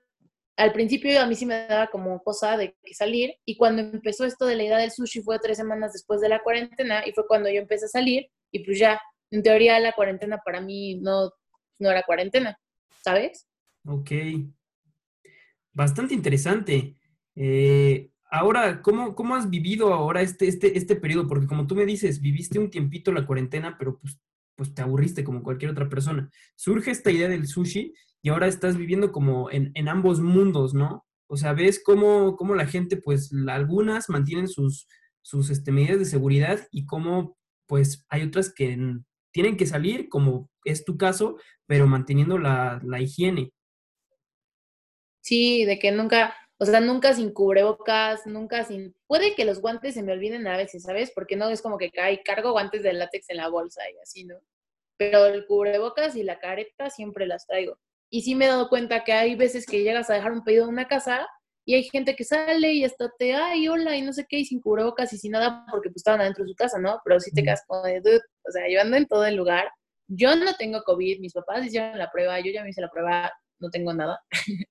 Al 0.56 0.72
principio 0.72 1.20
a 1.20 1.26
mí 1.26 1.34
sí 1.34 1.46
me 1.46 1.66
daba 1.66 1.88
como 1.88 2.22
cosa 2.22 2.56
de 2.56 2.76
que 2.82 2.94
salir 2.94 3.34
y 3.44 3.56
cuando 3.56 3.82
empezó 3.82 4.24
esto 4.24 4.46
de 4.46 4.54
la 4.54 4.62
idea 4.62 4.78
del 4.78 4.92
sushi 4.92 5.20
fue 5.22 5.38
tres 5.40 5.56
semanas 5.56 5.92
después 5.92 6.20
de 6.20 6.28
la 6.28 6.42
cuarentena 6.42 7.02
y 7.06 7.12
fue 7.12 7.26
cuando 7.26 7.48
yo 7.50 7.60
empecé 7.60 7.86
a 7.86 7.88
salir 7.88 8.28
y 8.52 8.64
pues 8.64 8.78
ya, 8.78 9.00
en 9.32 9.42
teoría 9.42 9.80
la 9.80 9.92
cuarentena 9.92 10.38
para 10.44 10.60
mí 10.60 11.00
no, 11.00 11.32
no 11.80 11.90
era 11.90 12.04
cuarentena, 12.04 12.56
¿sabes? 13.02 13.48
Ok. 13.84 14.10
Bastante 15.72 16.14
interesante. 16.14 16.96
Eh, 17.34 18.10
ahora, 18.30 18.80
¿cómo, 18.80 19.16
¿cómo 19.16 19.34
has 19.34 19.50
vivido 19.50 19.92
ahora 19.92 20.22
este, 20.22 20.46
este, 20.46 20.78
este 20.78 20.94
periodo? 20.94 21.26
Porque 21.26 21.48
como 21.48 21.66
tú 21.66 21.74
me 21.74 21.84
dices, 21.84 22.20
viviste 22.20 22.60
un 22.60 22.70
tiempito 22.70 23.10
la 23.10 23.26
cuarentena, 23.26 23.76
pero 23.76 23.98
pues, 23.98 24.18
pues 24.54 24.72
te 24.72 24.82
aburriste 24.82 25.24
como 25.24 25.42
cualquier 25.42 25.72
otra 25.72 25.88
persona. 25.88 26.30
Surge 26.54 26.92
esta 26.92 27.10
idea 27.10 27.28
del 27.28 27.48
sushi 27.48 27.92
y 28.24 28.30
ahora 28.30 28.46
estás 28.46 28.78
viviendo 28.78 29.12
como 29.12 29.50
en, 29.50 29.70
en 29.74 29.86
ambos 29.86 30.20
mundos, 30.20 30.72
¿no? 30.72 31.04
O 31.28 31.36
sea, 31.36 31.52
ves 31.52 31.82
cómo, 31.84 32.36
cómo 32.36 32.54
la 32.54 32.66
gente, 32.66 32.96
pues 32.96 33.30
algunas 33.46 34.08
mantienen 34.08 34.48
sus, 34.48 34.88
sus 35.20 35.50
este, 35.50 35.72
medidas 35.72 35.98
de 35.98 36.06
seguridad 36.06 36.66
y 36.70 36.86
cómo 36.86 37.36
pues 37.66 38.06
hay 38.08 38.22
otras 38.22 38.50
que 38.50 38.78
tienen 39.30 39.58
que 39.58 39.66
salir, 39.66 40.08
como 40.08 40.48
es 40.64 40.86
tu 40.86 40.96
caso, 40.96 41.36
pero 41.66 41.86
manteniendo 41.86 42.38
la, 42.38 42.80
la 42.82 42.98
higiene. 42.98 43.52
Sí, 45.20 45.66
de 45.66 45.78
que 45.78 45.92
nunca, 45.92 46.34
o 46.56 46.64
sea, 46.64 46.80
nunca 46.80 47.12
sin 47.12 47.30
cubrebocas, 47.30 48.26
nunca 48.26 48.64
sin... 48.64 48.96
Puede 49.06 49.34
que 49.34 49.44
los 49.44 49.60
guantes 49.60 49.92
se 49.92 50.02
me 50.02 50.12
olviden 50.12 50.46
a 50.46 50.56
veces, 50.56 50.84
¿sabes? 50.84 51.12
Porque 51.14 51.36
no 51.36 51.50
es 51.50 51.60
como 51.60 51.76
que 51.76 51.90
cae, 51.90 52.22
cargo 52.22 52.52
guantes 52.52 52.82
de 52.82 52.94
látex 52.94 53.28
en 53.28 53.36
la 53.36 53.48
bolsa 53.48 53.82
y 53.90 53.98
así, 54.02 54.24
¿no? 54.24 54.36
Pero 54.96 55.26
el 55.26 55.44
cubrebocas 55.44 56.16
y 56.16 56.22
la 56.22 56.38
careta 56.38 56.88
siempre 56.88 57.26
las 57.26 57.46
traigo. 57.46 57.78
Y 58.14 58.22
sí 58.22 58.36
me 58.36 58.44
he 58.44 58.48
dado 58.48 58.68
cuenta 58.68 59.02
que 59.02 59.12
hay 59.12 59.34
veces 59.34 59.66
que 59.66 59.82
llegas 59.82 60.08
a 60.08 60.14
dejar 60.14 60.30
un 60.30 60.44
pedido 60.44 60.62
en 60.62 60.70
una 60.70 60.86
casa 60.86 61.26
y 61.64 61.74
hay 61.74 61.82
gente 61.82 62.14
que 62.14 62.22
sale 62.22 62.72
y 62.72 62.84
hasta 62.84 63.10
te, 63.18 63.34
ay, 63.34 63.66
hola, 63.66 63.96
y 63.96 64.02
no 64.02 64.12
sé 64.12 64.24
qué, 64.28 64.38
y 64.38 64.44
sin 64.44 64.60
cubrebocas 64.60 65.12
y 65.12 65.18
sin 65.18 65.32
nada 65.32 65.66
porque 65.68 65.88
pues 65.88 65.96
estaban 65.96 66.20
adentro 66.20 66.44
de 66.44 66.50
su 66.50 66.54
casa, 66.54 66.78
¿no? 66.78 67.00
Pero 67.04 67.18
sí 67.18 67.32
te 67.32 67.42
quedas 67.42 67.64
como 67.66 67.82
de, 67.82 68.00
dude, 68.00 68.20
o 68.46 68.52
sea, 68.52 68.70
yo 68.70 68.80
ando 68.80 68.96
en 68.96 69.08
todo 69.08 69.26
el 69.26 69.34
lugar. 69.34 69.68
Yo 70.06 70.36
no 70.36 70.54
tengo 70.54 70.84
COVID, 70.84 71.18
mis 71.18 71.32
papás 71.32 71.66
hicieron 71.66 71.98
la 71.98 72.08
prueba, 72.12 72.38
yo 72.38 72.52
ya 72.52 72.62
me 72.62 72.70
hice 72.70 72.82
la 72.82 72.88
prueba, 72.88 73.32
no 73.58 73.68
tengo 73.70 73.92
nada. 73.92 74.22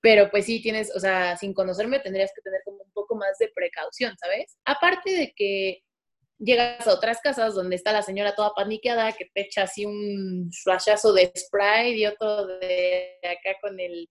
pero 0.00 0.30
pues 0.30 0.46
sí 0.46 0.62
tienes, 0.62 0.90
o 0.96 0.98
sea, 0.98 1.36
sin 1.36 1.52
conocerme 1.52 2.00
tendrías 2.00 2.32
que 2.34 2.40
tener 2.40 2.62
como 2.64 2.78
un 2.84 2.92
poco 2.92 3.16
más 3.16 3.36
de 3.38 3.50
precaución, 3.54 4.16
¿sabes? 4.16 4.56
Aparte 4.64 5.10
de 5.10 5.34
que 5.36 5.82
llegas 6.38 6.86
a 6.86 6.94
otras 6.94 7.20
casas 7.20 7.54
donde 7.54 7.76
está 7.76 7.92
la 7.92 8.02
señora 8.02 8.34
toda 8.34 8.54
paniqueada 8.54 9.12
que 9.12 9.26
te 9.34 9.42
echa 9.42 9.62
así 9.62 9.84
un 9.84 10.50
flashazo 10.62 11.12
de 11.12 11.32
spray 11.36 12.00
y 12.00 12.06
otro 12.06 12.46
de 12.46 13.18
acá 13.24 13.58
con 13.60 13.78
el 13.80 14.08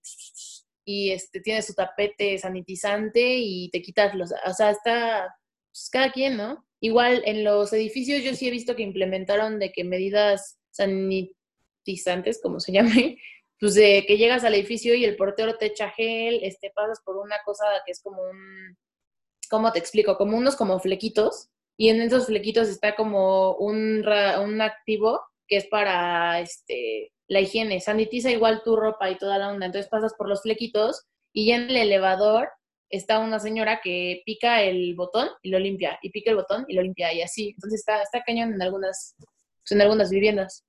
y 0.84 1.10
este 1.10 1.40
tiene 1.40 1.60
su 1.60 1.74
tapete 1.74 2.38
sanitizante 2.38 3.36
y 3.36 3.68
te 3.70 3.82
quitas 3.82 4.14
los, 4.14 4.32
o 4.32 4.54
sea, 4.54 4.70
está 4.70 5.34
pues, 5.70 5.90
cada 5.90 6.10
quien, 6.10 6.38
¿no? 6.38 6.66
Igual 6.80 7.22
en 7.26 7.44
los 7.44 7.74
edificios 7.74 8.22
yo 8.22 8.34
sí 8.34 8.48
he 8.48 8.50
visto 8.50 8.74
que 8.74 8.84
implementaron 8.84 9.58
de 9.58 9.70
que 9.70 9.84
medidas 9.84 10.58
sanitizantes, 10.70 12.40
como 12.42 12.58
se 12.58 12.72
llame, 12.72 13.18
pues 13.60 13.74
de 13.74 14.04
que 14.06 14.16
llegas 14.16 14.44
al 14.44 14.54
edificio 14.54 14.94
y 14.94 15.04
el 15.04 15.16
portero 15.16 15.58
te 15.58 15.66
echa 15.66 15.90
gel, 15.90 16.40
este, 16.42 16.70
pasas 16.74 17.00
por 17.04 17.18
una 17.18 17.36
cosa 17.44 17.66
que 17.84 17.92
es 17.92 18.00
como 18.00 18.22
un, 18.22 18.78
¿cómo 19.50 19.70
te 19.72 19.80
explico? 19.80 20.16
Como 20.16 20.38
unos 20.38 20.56
como 20.56 20.80
flequitos, 20.80 21.50
y 21.78 21.88
en 21.88 22.02
esos 22.02 22.26
flequitos 22.26 22.68
está 22.68 22.96
como 22.96 23.54
un, 23.54 24.04
un 24.04 24.60
activo 24.60 25.20
que 25.46 25.56
es 25.56 25.66
para 25.68 26.40
este, 26.40 27.12
la 27.28 27.40
higiene, 27.40 27.80
sanitiza 27.80 28.30
igual 28.30 28.62
tu 28.64 28.76
ropa 28.76 29.08
y 29.08 29.16
toda 29.16 29.38
la 29.38 29.48
onda, 29.48 29.66
entonces 29.66 29.88
pasas 29.88 30.12
por 30.14 30.28
los 30.28 30.42
flequitos 30.42 31.06
y 31.32 31.46
ya 31.46 31.56
en 31.56 31.70
el 31.70 31.76
elevador 31.76 32.48
está 32.90 33.20
una 33.20 33.38
señora 33.38 33.80
que 33.82 34.22
pica 34.26 34.62
el 34.62 34.94
botón 34.96 35.28
y 35.40 35.50
lo 35.50 35.58
limpia, 35.60 35.98
y 36.02 36.10
pica 36.10 36.30
el 36.30 36.36
botón 36.36 36.64
y 36.68 36.74
lo 36.74 36.82
limpia, 36.82 37.14
y 37.14 37.22
así, 37.22 37.50
entonces 37.50 37.80
está, 37.80 38.02
está 38.02 38.22
cañón 38.26 38.52
en 38.54 38.60
algunas, 38.60 39.14
pues, 39.18 39.70
en 39.70 39.80
algunas 39.80 40.10
viviendas. 40.10 40.64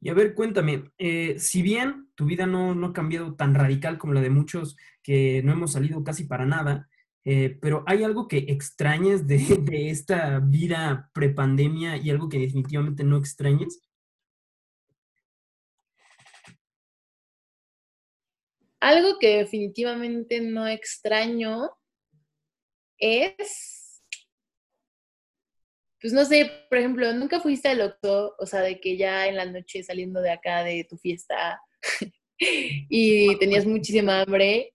Y 0.00 0.10
a 0.10 0.14
ver, 0.14 0.34
cuéntame, 0.34 0.92
eh, 0.98 1.34
si 1.38 1.60
bien 1.60 2.10
tu 2.14 2.24
vida 2.26 2.46
no, 2.46 2.72
no, 2.72 2.88
ha 2.88 2.92
cambiado 2.92 3.34
tan 3.34 3.54
radical 3.54 3.98
como 3.98 4.12
la 4.12 4.20
de 4.20 4.30
muchos 4.30 4.76
que 5.02 5.42
no 5.42 5.52
hemos 5.52 5.72
salido 5.72 6.04
casi 6.04 6.24
para 6.24 6.46
nada, 6.46 6.88
eh, 7.30 7.58
pero 7.60 7.84
¿hay 7.86 8.04
algo 8.04 8.26
que 8.26 8.38
extrañes 8.48 9.26
de, 9.28 9.90
esta 9.90 10.40
vida 10.40 11.10
prepandemia 11.12 11.98
y 11.98 12.08
algo 12.08 12.30
que 12.30 12.38
definitivamente 12.38 13.04
no 13.04 13.18
extrañes? 13.18 13.82
Algo 18.80 19.18
que 19.18 19.36
definitivamente 19.36 20.40
no 20.40 20.66
extraño 20.66 21.68
es 22.96 24.02
pues 26.00 26.14
no 26.14 26.24
sé, 26.24 26.50
por 26.70 26.78
ejemplo, 26.78 27.12
nunca 27.12 27.40
fuiste 27.40 27.68
al 27.68 27.82
Oxxo, 27.82 28.36
o 28.38 28.46
sea, 28.46 28.60
de 28.60 28.80
que 28.80 28.96
ya 28.96 29.26
en 29.26 29.36
la 29.36 29.44
noche 29.44 29.82
saliendo 29.82 30.22
de 30.22 30.30
acá 30.30 30.62
de 30.62 30.84
tu 30.88 30.96
fiesta 30.96 31.60
y 32.38 33.36
tenías 33.38 33.66
muchísima 33.66 34.22
hambre. 34.22 34.72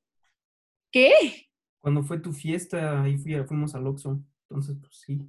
¿Qué? 0.91 1.47
Cuando 1.83 2.01
fue 2.01 2.17
tu 2.17 2.31
fiesta, 2.31 3.03
ahí 3.03 3.17
fuimos 3.17 3.75
al 3.75 3.85
Oxxo, 3.85 4.17
entonces 4.47 4.77
pues 4.79 5.01
sí. 5.05 5.19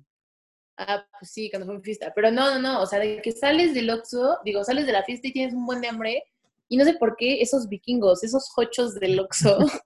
Ah, 0.76 1.04
pues 1.18 1.32
sí, 1.32 1.50
cuando 1.50 1.66
fue 1.66 1.78
mi 1.78 1.82
fiesta. 1.82 2.12
Pero 2.14 2.30
no, 2.30 2.54
no, 2.54 2.60
no, 2.62 2.80
o 2.80 2.86
sea, 2.86 3.00
de 3.00 3.20
que 3.20 3.32
sales 3.32 3.74
del 3.74 3.90
Oxxo, 3.90 4.38
digo, 4.44 4.62
sales 4.62 4.86
de 4.86 4.92
la 4.92 5.02
fiesta 5.02 5.26
y 5.26 5.32
tienes 5.32 5.52
un 5.52 5.66
buen 5.66 5.80
de 5.80 5.88
hambre, 5.88 6.22
y 6.68 6.76
no 6.76 6.84
sé 6.84 6.94
por 6.94 7.16
qué 7.16 7.42
esos 7.42 7.68
vikingos, 7.68 8.22
esos 8.22 8.52
hochos 8.56 8.94
del 8.94 9.18
Oxxo, 9.18 9.58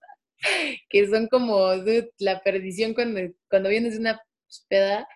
que 0.91 1.09
son 1.09 1.27
como 1.29 1.71
la 2.19 2.43
perdición 2.43 2.93
cuando, 2.93 3.21
cuando 3.49 3.71
vienes 3.71 3.95
de 3.95 4.01
una 4.01 4.21
peda, 4.69 5.09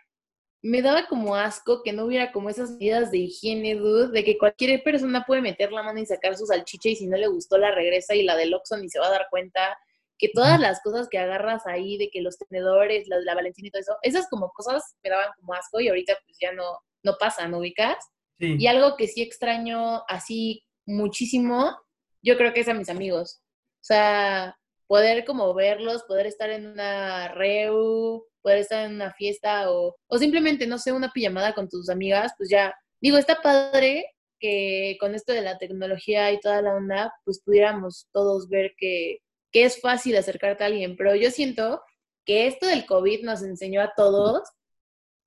me 0.62 0.80
daba 0.80 1.06
como 1.06 1.36
asco 1.36 1.82
que 1.82 1.92
no 1.92 2.06
hubiera 2.06 2.32
como 2.32 2.48
esas 2.48 2.70
medidas 2.70 3.10
de 3.10 3.18
higiene, 3.18 3.74
dude, 3.74 4.08
de 4.08 4.24
que 4.24 4.38
cualquier 4.38 4.82
persona 4.82 5.24
puede 5.26 5.42
meter 5.42 5.70
la 5.70 5.82
mano 5.82 5.98
y 5.98 6.06
sacar 6.06 6.34
su 6.34 6.46
salchicha 6.46 6.88
y 6.88 6.96
si 6.96 7.08
no 7.08 7.18
le 7.18 7.26
gustó 7.26 7.58
la 7.58 7.74
regresa 7.74 8.14
y 8.14 8.22
la 8.22 8.36
del 8.36 8.54
Oxxo 8.54 8.78
ni 8.78 8.88
se 8.88 8.98
va 8.98 9.08
a 9.08 9.10
dar 9.10 9.26
cuenta, 9.28 9.76
que 10.22 10.30
todas 10.32 10.60
las 10.60 10.80
cosas 10.82 11.08
que 11.08 11.18
agarras 11.18 11.66
ahí, 11.66 11.98
de 11.98 12.08
que 12.08 12.22
los 12.22 12.38
tenedores, 12.38 13.08
la, 13.08 13.18
la 13.18 13.34
Valentina 13.34 13.66
y 13.66 13.70
todo 13.72 13.80
eso, 13.80 13.96
esas 14.02 14.28
como 14.30 14.52
cosas 14.52 14.94
me 15.02 15.10
daban 15.10 15.32
como 15.34 15.52
asco 15.52 15.80
y 15.80 15.88
ahorita 15.88 16.16
pues 16.24 16.38
ya 16.40 16.52
no, 16.52 16.78
no 17.02 17.16
pasan, 17.18 17.52
¿ubicas? 17.54 17.96
Y 18.38 18.66
algo 18.66 18.96
que 18.96 19.06
sí 19.08 19.22
extraño 19.22 20.02
así 20.08 20.64
muchísimo, 20.86 21.76
yo 22.22 22.36
creo 22.36 22.52
que 22.52 22.60
es 22.60 22.68
a 22.68 22.74
mis 22.74 22.88
amigos. 22.88 23.40
O 23.80 23.84
sea, 23.84 24.56
poder 24.86 25.24
como 25.24 25.54
verlos, 25.54 26.04
poder 26.04 26.26
estar 26.26 26.50
en 26.50 26.68
una 26.68 27.28
reu, 27.28 28.24
poder 28.42 28.58
estar 28.58 28.86
en 28.86 28.94
una 28.94 29.12
fiesta 29.12 29.70
o, 29.72 29.96
o 30.06 30.18
simplemente, 30.18 30.66
no 30.68 30.78
sé, 30.78 30.92
una 30.92 31.12
pijamada 31.12 31.52
con 31.52 31.68
tus 31.68 31.88
amigas, 31.88 32.32
pues 32.36 32.48
ya, 32.48 32.74
digo, 33.00 33.16
está 33.16 33.42
padre 33.42 34.06
que 34.38 34.96
con 35.00 35.16
esto 35.16 35.32
de 35.32 35.42
la 35.42 35.58
tecnología 35.58 36.30
y 36.32 36.38
toda 36.38 36.62
la 36.62 36.74
onda, 36.74 37.12
pues 37.24 37.40
pudiéramos 37.44 38.08
todos 38.12 38.48
ver 38.48 38.72
que, 38.76 39.18
que 39.52 39.64
es 39.64 39.80
fácil 39.80 40.16
acercarte 40.16 40.64
a 40.64 40.66
alguien, 40.66 40.96
pero 40.96 41.14
yo 41.14 41.30
siento 41.30 41.82
que 42.24 42.46
esto 42.46 42.66
del 42.66 42.86
COVID 42.86 43.24
nos 43.24 43.42
enseñó 43.42 43.82
a 43.82 43.92
todos 43.96 44.42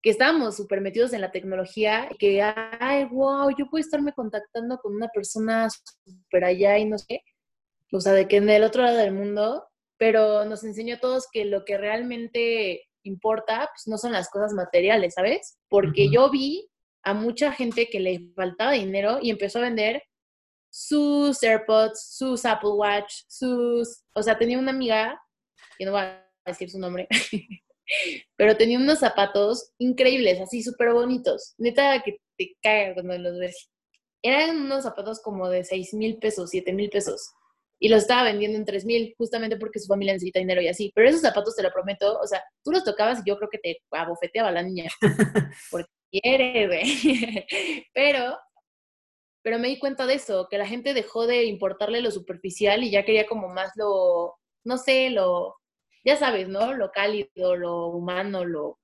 que 0.01 0.11
estábamos 0.11 0.55
súper 0.55 0.81
metidos 0.81 1.13
en 1.13 1.21
la 1.21 1.31
tecnología 1.31 2.07
y 2.11 2.17
que, 2.17 2.41
ay, 2.41 3.05
wow, 3.05 3.49
yo 3.57 3.67
puedo 3.71 3.81
estarme 3.81 4.13
contactando 4.13 4.77
con 4.77 4.93
una 4.93 5.07
persona 5.07 5.67
súper 6.03 6.43
allá 6.43 6.77
y 6.77 6.85
no 6.85 6.99
sé, 6.99 7.23
o 7.91 7.99
sea, 7.99 8.13
de 8.13 8.27
que 8.27 8.37
en 8.37 8.47
el 8.49 8.63
otro 8.63 8.83
lado 8.83 8.97
del 8.97 9.13
mundo, 9.13 9.65
pero 9.97 10.45
nos 10.45 10.63
enseñó 10.63 10.95
a 10.95 10.99
todos 10.99 11.25
que 11.31 11.45
lo 11.45 11.65
que 11.65 11.79
realmente 11.79 12.83
importa, 13.03 13.69
pues 13.73 13.87
no 13.87 13.97
son 13.97 14.11
las 14.11 14.29
cosas 14.29 14.53
materiales, 14.53 15.15
¿sabes? 15.15 15.57
Porque 15.69 16.09
yo 16.11 16.29
vi 16.29 16.69
a 17.03 17.13
mucha 17.13 17.51
gente 17.51 17.87
que 17.89 17.99
le 17.99 18.31
faltaba 18.35 18.73
dinero 18.73 19.19
y 19.21 19.29
empezó 19.29 19.59
a 19.59 19.63
vender 19.63 20.03
sus 20.75 21.41
AirPods, 21.41 22.17
sus 22.17 22.43
Apple 22.43 22.71
Watch, 22.71 23.21
sus... 23.29 24.03
O 24.13 24.21
sea, 24.21 24.37
tenía 24.37 24.59
una 24.59 24.71
amiga, 24.71 25.17
que 25.77 25.85
no 25.85 25.93
voy 25.93 26.01
a 26.01 26.27
decir 26.45 26.69
su 26.69 26.77
nombre, 26.77 27.07
pero 28.35 28.57
tenía 28.57 28.77
unos 28.77 28.99
zapatos 28.99 29.71
increíbles, 29.77 30.41
así 30.41 30.61
súper 30.61 30.91
bonitos. 30.91 31.53
Neta 31.57 32.03
que 32.03 32.17
te 32.37 32.57
caga 32.61 32.93
cuando 32.95 33.17
los 33.17 33.39
ves. 33.39 33.69
Eran 34.21 34.63
unos 34.63 34.83
zapatos 34.83 35.21
como 35.21 35.47
de 35.47 35.63
6 35.63 35.93
mil 35.93 36.17
pesos, 36.17 36.49
7 36.49 36.73
mil 36.73 36.89
pesos. 36.89 37.31
Y 37.79 37.87
los 37.87 38.01
estaba 38.01 38.23
vendiendo 38.23 38.57
en 38.57 38.65
3 38.65 38.83
mil, 38.83 39.15
justamente 39.17 39.55
porque 39.55 39.79
su 39.79 39.87
familia 39.87 40.11
necesita 40.11 40.39
dinero 40.39 40.61
y 40.61 40.67
así. 40.67 40.91
Pero 40.93 41.07
esos 41.07 41.21
zapatos, 41.21 41.55
te 41.55 41.63
lo 41.63 41.71
prometo, 41.71 42.19
o 42.19 42.27
sea, 42.27 42.43
tú 42.65 42.71
los 42.71 42.83
tocabas 42.83 43.19
y 43.19 43.29
yo 43.29 43.37
creo 43.37 43.49
que 43.49 43.59
te 43.59 43.77
abofeteaba 43.91 44.51
la 44.51 44.63
niña. 44.63 44.91
Porque 45.71 45.89
quiere, 46.11 46.67
güey. 46.67 47.47
Pero 47.93 48.37
pero 49.45 49.59
me 49.59 49.67
di 49.67 49.77
cuenta 49.77 50.07
de 50.07 50.15
eso, 50.15 50.47
que 50.49 50.57
la 50.57 50.65
gente 50.65 50.95
dejó 50.95 51.27
de 51.27 51.43
importarle 51.43 52.01
lo 52.01 52.09
superficial 52.09 52.83
y 52.83 52.89
ya 52.89 53.05
quería 53.05 53.27
como 53.27 53.47
más 53.47 53.71
lo, 53.75 54.33
no 54.63 54.79
sé, 54.79 55.11
lo, 55.11 55.57
ya 56.03 56.17
sabes, 56.17 56.47
¿no? 56.47 56.73
Lo 56.73 56.89
cálido, 56.89 57.55
lo 57.55 57.89
humano, 57.89 58.43
lo... 58.43 58.79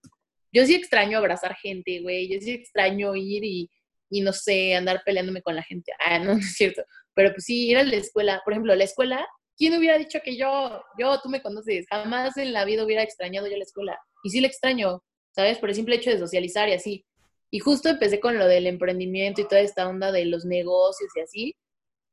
Yo 0.51 0.63
sí 0.67 0.75
extraño 0.75 1.17
abrazar 1.17 1.55
gente, 1.55 2.01
güey, 2.01 2.31
yo 2.31 2.39
sí 2.39 2.51
extraño 2.51 3.15
ir 3.15 3.43
y, 3.43 3.71
y 4.11 4.21
no 4.21 4.33
sé, 4.33 4.75
andar 4.75 5.01
peleándome 5.03 5.41
con 5.41 5.55
la 5.55 5.63
gente. 5.63 5.93
Ah, 5.97 6.19
no, 6.19 6.25
no 6.35 6.39
es 6.39 6.53
cierto. 6.53 6.83
Pero 7.15 7.31
pues 7.31 7.45
sí, 7.45 7.69
ir 7.69 7.79
a 7.79 7.83
la 7.83 7.95
escuela, 7.95 8.39
por 8.45 8.53
ejemplo, 8.53 8.75
la 8.75 8.83
escuela, 8.83 9.27
¿quién 9.57 9.75
hubiera 9.75 9.97
dicho 9.97 10.19
que 10.23 10.37
yo, 10.37 10.83
yo, 10.99 11.19
tú 11.21 11.29
me 11.29 11.41
conoces, 11.41 11.87
jamás 11.89 12.37
en 12.37 12.53
la 12.53 12.65
vida 12.65 12.85
hubiera 12.85 13.01
extrañado 13.01 13.47
yo 13.47 13.57
la 13.57 13.63
escuela? 13.63 13.99
Y 14.23 14.29
sí 14.29 14.39
la 14.39 14.47
extraño, 14.47 15.01
¿sabes? 15.35 15.57
Por 15.57 15.69
el 15.69 15.75
simple 15.75 15.95
hecho 15.95 16.11
de 16.11 16.19
socializar 16.19 16.69
y 16.69 16.73
así. 16.73 17.03
Y 17.51 17.59
justo 17.59 17.89
empecé 17.89 18.19
con 18.19 18.37
lo 18.37 18.47
del 18.47 18.65
emprendimiento 18.65 19.41
y 19.41 19.47
toda 19.47 19.61
esta 19.61 19.87
onda 19.87 20.11
de 20.11 20.25
los 20.25 20.45
negocios 20.45 21.11
y 21.15 21.19
así, 21.19 21.55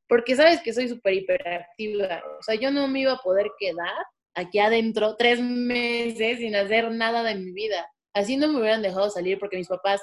porque 0.09 0.35
sabes 0.37 0.61
que 0.63 0.73
soy 0.73 0.89
súper 0.89 1.15
hiperactiva. 1.15 2.23
O 2.39 2.43
sea, 2.43 2.57
yo 2.57 2.71
no 2.71 2.89
me 2.89 3.01
iba 3.01 3.13
a 3.13 3.23
poder 3.23 3.51
quedar 3.59 3.95
aquí 4.35 4.59
adentro 4.59 5.17
tres 5.17 5.41
meses 5.41 6.39
sin 6.39 6.57
hacer 6.57 6.91
nada 6.91 7.23
de 7.23 7.37
mi 7.37 7.53
vida. 7.53 7.89
Así 8.13 8.37
no 8.37 8.49
me 8.49 8.59
hubieran 8.59 8.83
dejado 8.83 9.11
salir 9.11 9.39
porque 9.39 9.57
mis 9.57 9.69
papás, 9.69 10.03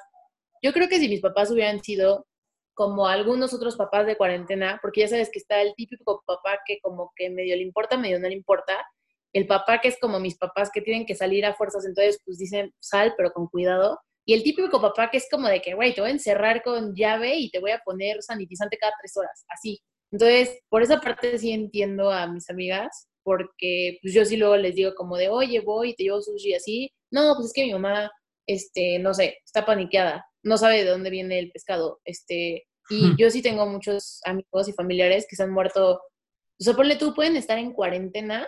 yo 0.61 0.71
creo 0.73 0.87
que 0.87 0.99
si 0.99 1.09
mis 1.09 1.21
papás 1.21 1.51
hubieran 1.51 1.83
sido 1.83 2.25
como 2.73 3.07
algunos 3.07 3.53
otros 3.53 3.77
papás 3.77 4.05
de 4.05 4.17
cuarentena, 4.17 4.79
porque 4.81 5.01
ya 5.01 5.07
sabes 5.07 5.29
que 5.31 5.39
está 5.39 5.61
el 5.61 5.73
típico 5.75 6.21
papá 6.25 6.59
que 6.65 6.79
como 6.81 7.11
que 7.15 7.29
medio 7.29 7.55
le 7.55 7.61
importa, 7.61 7.97
medio 7.97 8.19
no 8.19 8.27
le 8.27 8.35
importa, 8.35 8.85
el 9.33 9.47
papá 9.47 9.79
que 9.79 9.87
es 9.87 9.97
como 9.99 10.19
mis 10.19 10.37
papás 10.37 10.69
que 10.73 10.81
tienen 10.81 11.05
que 11.05 11.15
salir 11.15 11.45
a 11.45 11.55
fuerzas, 11.55 11.85
entonces 11.85 12.21
pues 12.25 12.37
dicen 12.37 12.73
sal, 12.79 13.13
pero 13.17 13.31
con 13.31 13.47
cuidado. 13.47 13.99
Y 14.25 14.33
el 14.33 14.43
típico 14.43 14.81
papá 14.81 15.09
que 15.11 15.17
es 15.17 15.27
como 15.29 15.47
de 15.47 15.61
que, 15.61 15.75
güey, 15.75 15.93
te 15.93 16.01
voy 16.01 16.09
a 16.09 16.13
encerrar 16.13 16.63
con 16.63 16.95
llave 16.95 17.35
y 17.35 17.51
te 17.51 17.59
voy 17.59 17.71
a 17.71 17.81
poner 17.85 18.21
sanitizante 18.23 18.77
cada 18.77 18.93
tres 18.99 19.15
horas, 19.17 19.45
así. 19.49 19.79
Entonces, 20.11 20.59
por 20.69 20.81
esa 20.81 20.99
parte 20.99 21.37
sí 21.37 21.51
entiendo 21.51 22.11
a 22.11 22.27
mis 22.27 22.49
amigas, 22.49 23.07
porque 23.23 23.97
pues 24.01 24.13
yo 24.13 24.25
sí 24.25 24.37
luego 24.37 24.57
les 24.57 24.75
digo 24.75 24.95
como 24.95 25.17
de, 25.17 25.29
oye, 25.29 25.59
voy 25.59 25.91
y 25.91 25.95
te 25.95 26.03
llevo 26.03 26.21
sushi 26.21 26.53
así. 26.53 26.91
No, 27.11 27.33
pues 27.35 27.47
es 27.47 27.53
que 27.53 27.65
mi 27.65 27.73
mamá, 27.73 28.11
este, 28.47 28.99
no 28.99 29.13
sé, 29.13 29.37
está 29.45 29.65
paniqueada, 29.65 30.25
no 30.43 30.57
sabe 30.57 30.83
de 30.83 30.89
dónde 30.89 31.09
viene 31.09 31.39
el 31.39 31.51
pescado, 31.51 31.99
este, 32.03 32.67
y 32.89 33.15
yo 33.17 33.31
sí 33.31 33.41
tengo 33.41 33.65
muchos 33.65 34.21
amigos 34.25 34.67
y 34.67 34.73
familiares 34.73 35.25
que 35.27 35.35
se 35.35 35.43
han 35.43 35.51
muerto. 35.51 35.93
O 35.95 36.63
sea, 36.63 36.75
ponle 36.75 36.95
tú, 36.97 37.13
pueden 37.13 37.35
estar 37.35 37.57
en 37.57 37.73
cuarentena 37.73 38.47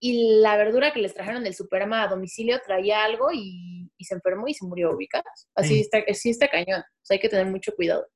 y 0.00 0.40
la 0.40 0.56
verdura 0.56 0.92
que 0.92 1.00
les 1.00 1.14
trajeron 1.14 1.44
del 1.44 1.54
Superama 1.54 2.02
a 2.02 2.08
domicilio 2.08 2.60
traía 2.64 3.04
algo 3.04 3.30
y, 3.32 3.87
se 4.04 4.14
enfermó 4.14 4.48
y 4.48 4.54
se 4.54 4.66
murió 4.66 4.92
ubicada. 4.92 5.24
Así 5.54 5.80
está, 5.80 6.02
sí 6.14 6.30
está 6.30 6.48
cañón. 6.48 6.80
O 6.80 7.04
sea, 7.04 7.16
hay 7.16 7.20
que 7.20 7.28
tener 7.28 7.46
mucho 7.46 7.72
cuidado. 7.74 8.06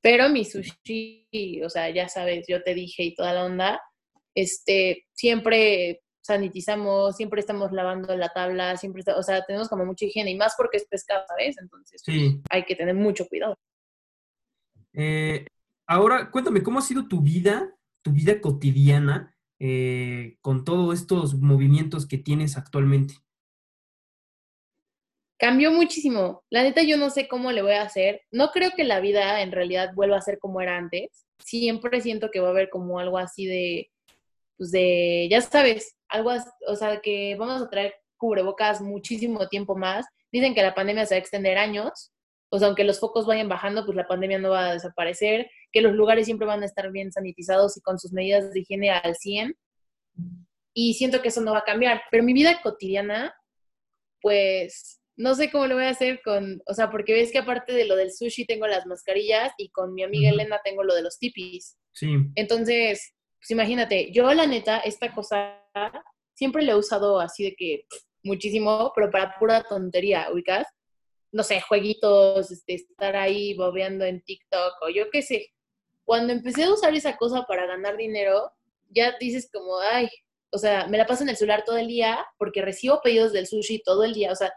Pero 0.00 0.28
mi 0.28 0.44
sushi, 0.44 1.62
o 1.64 1.70
sea, 1.70 1.88
ya 1.90 2.08
sabes, 2.08 2.46
yo 2.48 2.62
te 2.62 2.74
dije 2.74 3.04
y 3.04 3.14
toda 3.14 3.32
la 3.34 3.44
onda, 3.44 3.80
este, 4.34 5.06
siempre 5.12 6.02
sanitizamos, 6.22 7.16
siempre 7.16 7.40
estamos 7.40 7.72
lavando 7.72 8.16
la 8.16 8.28
tabla, 8.28 8.76
siempre, 8.76 9.02
o 9.14 9.22
sea, 9.22 9.44
tenemos 9.44 9.68
como 9.68 9.84
mucha 9.84 10.04
higiene 10.04 10.30
y 10.30 10.36
más 10.36 10.54
porque 10.56 10.76
es 10.76 10.86
pescado, 10.86 11.24
¿sabes? 11.28 11.56
Entonces, 11.60 12.02
hay 12.50 12.64
que 12.64 12.76
tener 12.76 12.94
mucho 12.94 13.26
cuidado. 13.28 13.56
Eh, 14.92 15.46
ahora, 15.86 16.30
cuéntame, 16.30 16.62
¿cómo 16.62 16.78
ha 16.78 16.82
sido 16.82 17.08
tu 17.08 17.20
vida, 17.20 17.74
tu 18.02 18.12
vida 18.12 18.40
cotidiana 18.40 19.36
eh, 19.58 20.36
con 20.40 20.64
todos 20.64 20.98
estos 20.98 21.34
movimientos 21.34 22.06
que 22.06 22.18
tienes 22.18 22.56
actualmente? 22.56 23.14
Cambió 25.42 25.72
muchísimo. 25.72 26.44
La 26.50 26.62
neta 26.62 26.84
yo 26.84 26.96
no 26.96 27.10
sé 27.10 27.26
cómo 27.26 27.50
le 27.50 27.62
voy 27.62 27.72
a 27.72 27.82
hacer. 27.82 28.20
No 28.30 28.52
creo 28.52 28.70
que 28.76 28.84
la 28.84 29.00
vida 29.00 29.42
en 29.42 29.50
realidad 29.50 29.90
vuelva 29.92 30.16
a 30.16 30.20
ser 30.20 30.38
como 30.38 30.60
era 30.60 30.76
antes. 30.76 31.26
Siempre 31.40 32.00
siento 32.00 32.30
que 32.30 32.38
va 32.38 32.46
a 32.46 32.50
haber 32.52 32.70
como 32.70 33.00
algo 33.00 33.18
así 33.18 33.46
de, 33.46 33.90
pues 34.56 34.70
de, 34.70 35.26
ya 35.28 35.40
sabes, 35.40 35.96
algo, 36.08 36.30
o 36.68 36.76
sea, 36.76 37.00
que 37.00 37.34
vamos 37.34 37.60
a 37.60 37.68
traer 37.68 37.92
cubrebocas 38.16 38.80
muchísimo 38.80 39.48
tiempo 39.48 39.74
más. 39.74 40.06
Dicen 40.30 40.54
que 40.54 40.62
la 40.62 40.76
pandemia 40.76 41.06
se 41.06 41.16
va 41.16 41.16
a 41.16 41.22
extender 41.22 41.58
años. 41.58 42.12
O 42.48 42.60
sea, 42.60 42.68
aunque 42.68 42.84
los 42.84 43.00
focos 43.00 43.26
vayan 43.26 43.48
bajando, 43.48 43.84
pues 43.84 43.96
la 43.96 44.06
pandemia 44.06 44.38
no 44.38 44.50
va 44.50 44.68
a 44.68 44.74
desaparecer 44.74 45.50
que 45.72 45.80
los 45.80 45.92
lugares 45.92 46.26
siempre 46.26 46.46
van 46.46 46.62
a 46.62 46.66
estar 46.66 46.92
bien 46.92 47.10
sanitizados 47.10 47.76
y 47.76 47.80
con 47.80 47.98
sus 47.98 48.12
medidas 48.12 48.52
de 48.52 48.60
higiene 48.60 48.90
al 48.90 49.16
100. 49.16 49.56
Y 50.72 50.94
siento 50.94 51.20
que 51.20 51.30
eso 51.30 51.40
no 51.40 51.50
va 51.50 51.58
a 51.58 51.64
cambiar. 51.64 52.02
Pero 52.12 52.22
mi 52.22 52.32
vida 52.32 52.62
cotidiana, 52.62 53.34
pues 54.20 55.01
no 55.22 55.36
sé 55.36 55.52
cómo 55.52 55.68
lo 55.68 55.76
voy 55.76 55.84
a 55.84 55.90
hacer 55.90 56.20
con, 56.22 56.60
o 56.66 56.74
sea, 56.74 56.90
porque 56.90 57.12
ves 57.12 57.30
que 57.30 57.38
aparte 57.38 57.72
de 57.72 57.84
lo 57.84 57.94
del 57.94 58.12
sushi 58.12 58.44
tengo 58.44 58.66
las 58.66 58.86
mascarillas 58.86 59.52
y 59.56 59.68
con 59.68 59.94
mi 59.94 60.02
amiga 60.02 60.30
Elena 60.30 60.60
tengo 60.64 60.82
lo 60.82 60.96
de 60.96 61.02
los 61.02 61.18
tipis. 61.18 61.76
Sí. 61.92 62.08
Entonces, 62.34 63.14
pues 63.38 63.50
imagínate, 63.52 64.10
yo 64.12 64.34
la 64.34 64.46
neta, 64.46 64.78
esta 64.78 65.14
cosa 65.14 65.62
siempre 66.34 66.62
la 66.64 66.72
he 66.72 66.76
usado 66.76 67.20
así 67.20 67.44
de 67.44 67.54
que 67.54 67.86
muchísimo, 68.24 68.92
pero 68.96 69.12
para 69.12 69.38
pura 69.38 69.62
tontería, 69.62 70.28
ubicas. 70.32 70.66
No 71.30 71.44
sé, 71.44 71.60
jueguitos, 71.60 72.50
este, 72.50 72.74
estar 72.74 73.14
ahí 73.14 73.54
bobeando 73.54 74.04
en 74.04 74.22
TikTok 74.22 74.74
o 74.82 74.88
yo 74.90 75.08
qué 75.10 75.22
sé 75.22 75.52
cuando 76.04 76.32
empecé 76.32 76.64
a 76.64 76.72
usar 76.72 76.94
esa 76.94 77.16
cosa 77.16 77.44
para 77.44 77.66
ganar 77.66 77.96
dinero, 77.96 78.50
ya 78.90 79.16
dices 79.18 79.48
como, 79.52 79.78
ay, 79.78 80.08
o 80.50 80.58
sea, 80.58 80.86
me 80.88 80.98
la 80.98 81.06
paso 81.06 81.22
en 81.22 81.30
el 81.30 81.36
celular 81.36 81.64
todo 81.64 81.78
el 81.78 81.86
día 81.86 82.26
porque 82.38 82.60
recibo 82.60 83.00
pedidos 83.00 83.32
del 83.32 83.46
sushi 83.46 83.82
todo 83.82 84.04
el 84.04 84.12
día. 84.12 84.32
O 84.32 84.36
sea, 84.36 84.52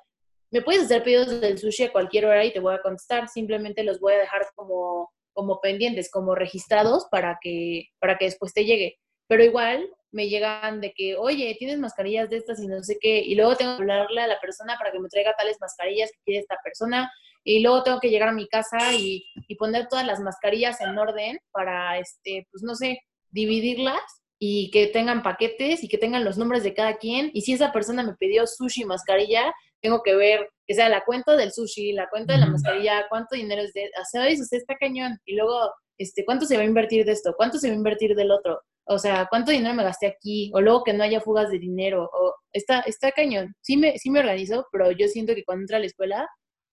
me 0.52 0.62
puedes 0.62 0.84
hacer 0.84 1.04
pedidos 1.04 1.42
del 1.42 1.58
sushi 1.58 1.84
a 1.84 1.92
cualquier 1.92 2.26
hora 2.26 2.46
y 2.46 2.54
te 2.54 2.60
voy 2.60 2.74
a 2.74 2.82
contestar. 2.82 3.28
Simplemente 3.28 3.84
los 3.84 4.00
voy 4.00 4.14
a 4.14 4.20
dejar 4.20 4.48
como, 4.56 5.12
como 5.34 5.60
pendientes, 5.60 6.10
como 6.10 6.36
registrados 6.36 7.08
para 7.12 7.38
que, 7.42 7.90
para 8.00 8.18
que 8.18 8.26
después 8.26 8.54
te 8.54 8.66
llegue. 8.66 8.98
Pero 9.28 9.44
igual 9.44 9.90
me 10.12 10.30
llegan 10.30 10.80
de 10.82 10.94
que, 10.94 11.18
oye, 11.18 11.56
tienes 11.60 11.78
mascarillas 11.78 12.30
de 12.30 12.38
estas 12.38 12.62
y 12.62 12.68
no 12.68 12.82
sé 12.84 12.98
qué, 13.02 13.20
y 13.20 13.36
luego 13.36 13.56
tengo 13.56 13.76
que 13.76 13.82
hablarle 13.82 14.22
a 14.22 14.28
la 14.28 14.40
persona 14.40 14.78
para 14.78 14.92
que 14.92 15.00
me 15.00 15.10
traiga 15.10 15.36
tales 15.36 15.58
mascarillas 15.60 16.10
que 16.12 16.22
quiere 16.24 16.40
esta 16.40 16.58
persona, 16.64 17.12
y 17.44 17.60
luego 17.60 17.84
tengo 17.84 18.00
que 18.00 18.10
llegar 18.10 18.30
a 18.30 18.34
mi 18.34 18.48
casa 18.48 18.94
y, 18.94 19.24
poner 19.60 19.88
todas 19.88 20.06
las 20.06 20.20
mascarillas 20.20 20.82
en 20.82 20.98
orden 20.98 21.38
para, 21.52 22.00
este, 22.00 22.48
pues 22.52 22.64
no 22.64 22.76
sé, 22.76 23.00
dividirlas 23.30 24.02
y 24.40 24.72
que 24.72 24.88
tengan 24.88 25.22
paquetes 25.22 25.84
y 25.84 25.88
que 25.88 25.98
tengan 25.98 26.26
los 26.26 26.38
nombres 26.38 26.64
de 26.64 26.74
cada 26.74 26.98
quien. 26.98 27.30
Y 27.34 27.42
si 27.42 27.54
esa 27.54 27.72
persona 27.72 28.04
me 28.04 28.16
pidió 28.16 28.48
sushi 28.48 28.84
mascarilla, 28.84 29.54
tengo 29.86 30.02
que 30.02 30.16
ver 30.16 30.50
que 30.66 30.74
sea 30.74 30.90
la 30.90 31.04
cuenta 31.06 31.36
del 31.36 31.52
sushi, 31.52 31.94
la 31.94 32.10
cuenta 32.10 32.34
de 32.34 32.40
la 32.40 32.48
mascarilla, 32.48 33.06
cuánto 33.08 33.36
dinero 33.36 33.62
es 33.62 33.72
de, 33.74 33.92
¿sabes? 34.12 34.42
O 34.42 34.46
sea, 34.46 34.58
está 34.58 34.76
cañón. 34.80 35.20
Y 35.24 35.36
luego, 35.36 35.72
este, 36.00 36.26
¿cuánto 36.26 36.48
se 36.48 36.58
va 36.58 36.64
a 36.64 36.66
invertir 36.66 37.06
de 37.06 37.12
esto? 37.12 37.36
¿Cuánto 37.38 37.60
se 37.60 37.68
va 37.68 37.74
a 37.76 37.78
invertir 37.78 38.16
del 38.16 38.32
otro? 38.32 38.60
O 38.86 38.98
sea, 38.98 39.28
¿cuánto 39.30 39.52
dinero 39.52 39.76
me 39.76 39.84
gasté 39.84 40.08
aquí? 40.08 40.52
O 40.56 40.62
luego 40.62 40.84
que 40.84 40.94
no 40.94 41.04
haya 41.04 41.22
fugas 41.22 41.52
de 41.52 41.60
dinero. 41.60 42.10
O 42.12 42.34
está, 42.52 42.80
está 42.80 43.12
cañón. 43.12 43.54
Sí 43.62 43.78
me, 43.78 44.00
sí 44.00 44.10
me 44.10 44.22
organizo, 44.22 44.68
pero 44.72 44.90
yo 44.90 45.08
siento 45.08 45.36
que 45.36 45.44
cuando 45.44 45.62
entra 45.62 45.78
a 45.78 45.82
la 45.82 45.86
escuela 45.86 46.28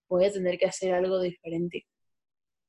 voy 0.09 0.25
a 0.25 0.33
tener 0.33 0.57
que 0.57 0.66
hacer 0.66 0.94
algo 0.94 1.20
diferente. 1.20 1.85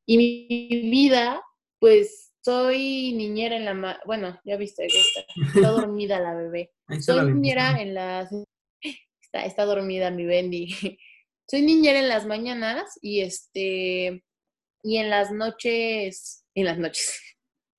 Y 0.05 0.17
mi 0.17 0.89
vida, 0.89 1.41
pues 1.79 2.33
soy 2.43 3.13
niñera 3.13 3.55
en 3.55 3.63
la... 3.63 4.01
bueno, 4.05 4.37
ya 4.43 4.57
viste 4.57 4.87
que 4.87 4.99
está, 4.99 5.21
está 5.55 5.69
dormida 5.71 6.19
la 6.19 6.35
bebé. 6.35 6.71
soy 6.99 7.31
niñera 7.31 7.81
en 7.81 7.93
las... 7.93 8.29
Está, 9.33 9.45
está 9.47 9.65
dormida 9.65 10.11
mi 10.11 10.25
Bendy. 10.25 10.67
soy 11.49 11.63
niñera 11.63 11.97
en 11.97 12.07
las 12.07 12.27
mañanas 12.27 12.99
y 13.01 13.21
este... 13.21 14.23
Y 14.83 14.97
en 14.97 15.09
las 15.09 15.31
noches... 15.31 16.45
En 16.53 16.65
las 16.65 16.77
noches. 16.77 17.19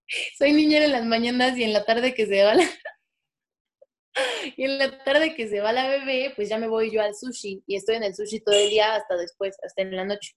soy 0.39 0.53
niñera 0.53 0.87
en 0.87 0.93
las 0.93 1.05
mañanas 1.05 1.57
y 1.57 1.63
en 1.63 1.73
la 1.73 1.85
tarde 1.85 2.13
que 2.13 2.27
se 2.27 2.43
va 2.43 2.57
la... 2.57 2.65
y 4.57 4.65
en 4.65 4.79
la 4.79 5.05
tarde 5.05 5.37
que 5.37 5.49
se 5.49 5.61
va 5.61 5.73
la 5.73 5.89
bebé, 5.89 6.33
pues 6.35 6.49
ya 6.49 6.59
me 6.59 6.67
voy 6.67 6.91
yo 6.91 7.01
al 7.01 7.15
sushi 7.15 7.63
y 7.69 7.77
estoy 7.77 7.97
en 7.97 8.03
el 8.03 8.17
sushi 8.17 8.41
todo 8.41 8.57
el 8.57 8.71
día 8.71 8.97
hasta 8.97 9.17
después, 9.17 9.57
hasta 9.65 9.83
en 9.83 9.95
la 9.95 10.05
noche. 10.05 10.33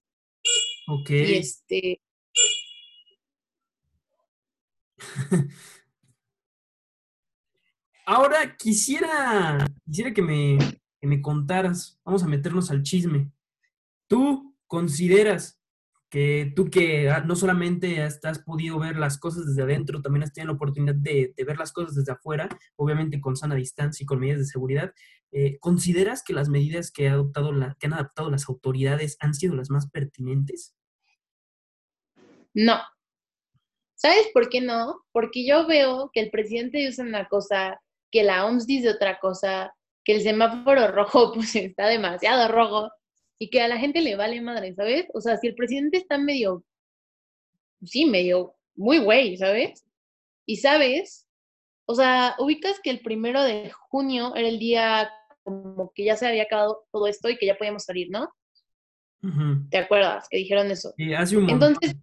Ok. 0.87 1.09
Y 1.09 1.37
este... 1.37 1.99
Ahora 8.05 8.55
quisiera, 8.55 9.67
quisiera 9.85 10.13
que 10.13 10.21
me, 10.21 10.57
que 10.99 11.07
me 11.07 11.21
contaras, 11.21 11.99
vamos 12.03 12.23
a 12.23 12.27
meternos 12.27 12.71
al 12.71 12.83
chisme. 12.83 13.31
¿Tú 14.07 14.55
consideras 14.67 15.57
que 16.09 16.53
tú 16.55 16.69
que 16.69 17.09
ah, 17.09 17.21
no 17.21 17.35
solamente 17.35 18.01
has, 18.01 18.39
podido 18.39 18.79
ver 18.79 18.97
las 18.97 19.17
cosas 19.17 19.45
desde 19.45 19.63
adentro, 19.63 20.01
también 20.01 20.23
has 20.23 20.33
tenido 20.33 20.53
la 20.53 20.55
oportunidad 20.55 20.95
de, 20.95 21.33
ver 21.37 21.57
las 21.57 21.73
cosas 21.73 21.95
desde 21.95 22.13
afuera, 22.13 22.47
obviamente 22.75 23.19
con 23.19 23.35
sana 23.35 23.55
distancia 23.55 24.03
y 24.03 24.07
con 24.07 24.19
medidas 24.19 24.39
de 24.39 24.45
seguridad, 24.45 24.93
eh, 25.31 25.57
¿consideras 25.59 26.23
que 26.23 26.33
las 26.33 26.47
medidas 26.47 26.91
que, 26.91 27.03
que 27.03 27.87
han 27.87 27.93
adoptado 27.93 28.31
las 28.31 28.47
autoridades 28.47 29.17
han 29.19 29.33
sido 29.33 29.55
las 29.55 29.69
más 29.69 29.89
pertinentes? 29.89 30.75
No. 32.53 32.79
¿Sabes 33.95 34.27
por 34.33 34.47
qué 34.47 34.61
no? 34.61 35.03
Porque 35.11 35.45
yo 35.45 35.67
veo 35.67 36.11
que 36.13 36.21
el 36.21 36.29
presidente 36.29 36.77
dice 36.77 37.01
una 37.01 37.27
cosa, 37.27 37.81
que 38.11 38.23
la 38.23 38.45
OMS 38.45 38.65
dice 38.65 38.89
otra 38.89 39.19
cosa, 39.19 39.73
que 40.07 40.15
el 40.15 40.21
semáforo 40.21 40.87
rojo 40.87 41.31
pues 41.35 41.53
está 41.55 41.87
demasiado 41.87 42.47
rojo 42.47 42.89
y 43.37 43.49
que 43.49 43.61
a 43.61 43.67
la 43.67 43.77
gente 43.77 44.01
le 44.01 44.15
vale 44.15 44.41
madre, 44.41 44.73
¿sabes? 44.73 45.05
O 45.13 45.19
sea, 45.19 45.37
si 45.37 45.47
el 45.47 45.53
presidente 45.53 45.97
está 45.97 46.17
medio, 46.17 46.63
sí, 47.83 48.05
medio, 48.05 48.55
muy 48.73 48.99
güey, 48.99 49.37
¿sabes? 49.37 49.85
Y 50.45 50.57
sabes, 50.57 51.27
o 51.85 51.93
sea, 51.93 52.35
ubicas 52.39 52.79
que 52.81 52.89
el 52.89 53.01
primero 53.01 53.43
de 53.43 53.69
junio 53.89 54.33
era 54.35 54.47
el 54.47 54.59
día 54.59 55.11
como 55.43 55.91
que 55.93 56.05
ya 56.05 56.15
se 56.15 56.27
había 56.27 56.43
acabado 56.43 56.85
todo 56.91 57.07
esto 57.07 57.29
y 57.29 57.37
que 57.37 57.45
ya 57.45 57.57
podíamos 57.57 57.83
salir, 57.83 58.09
¿no? 58.09 58.29
¿Te 59.69 59.77
acuerdas 59.77 60.27
que 60.29 60.37
dijeron 60.37 60.71
eso? 60.71 60.93
Sí, 60.95 61.13
hace 61.13 61.35
un 61.35 61.49
Entonces, 61.49 61.95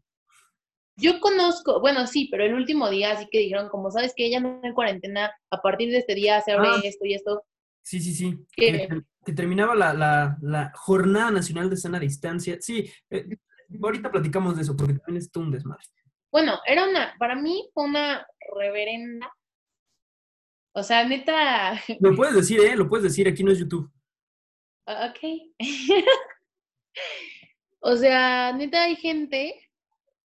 yo 0.97 1.21
conozco, 1.21 1.81
bueno, 1.81 2.07
sí, 2.07 2.29
pero 2.31 2.45
el 2.45 2.55
último 2.55 2.91
día 2.91 3.17
sí 3.17 3.27
que 3.31 3.39
dijeron, 3.39 3.71
como 3.71 3.91
sabes 3.91 4.13
que 4.15 4.27
ella 4.27 4.41
no 4.41 4.61
en 4.63 4.75
cuarentena, 4.75 5.33
a 5.51 5.63
partir 5.63 5.91
de 5.91 5.99
este 5.99 6.15
día 6.15 6.43
se 6.43 6.53
abre 6.53 6.69
Ah. 6.69 6.81
esto 6.85 7.07
y 7.07 7.15
esto. 7.15 7.43
Sí, 7.85 8.01
sí, 8.01 8.15
sí. 8.15 8.39
Que, 8.57 8.89
que 9.25 9.33
terminaba 9.35 9.75
la, 9.75 9.93
la, 9.93 10.39
la 10.41 10.73
Jornada 10.75 11.31
Nacional 11.31 11.69
de 11.69 11.77
Sana 11.77 12.01
Distancia. 12.01 12.57
Sí, 12.61 12.91
eh, 13.11 13.37
ahorita 13.83 14.11
platicamos 14.11 14.57
de 14.57 14.63
eso, 14.63 14.75
porque 14.75 14.95
también 14.95 15.19
es 15.19 15.31
un 15.37 15.51
desmadre. 15.51 15.85
Bueno, 16.33 16.59
era 16.67 16.89
una, 16.89 17.15
para 17.19 17.37
mí 17.37 17.69
fue 17.75 17.85
una 17.85 18.27
reverenda. 18.57 19.31
O 20.75 20.83
sea, 20.83 21.07
neta, 21.07 21.81
Lo 22.01 22.17
puedes 22.17 22.35
decir, 22.35 22.59
¿eh? 22.61 22.75
Lo 22.75 22.89
puedes 22.89 23.05
decir, 23.05 23.29
aquí 23.29 23.45
no 23.45 23.53
es 23.53 23.59
YouTube. 23.59 23.91
Ah, 24.87 25.13
Ok. 25.13 25.21
o 27.81 27.97
sea, 27.97 28.53
neta 28.53 28.85
hay 28.85 28.97
gente 28.97 29.71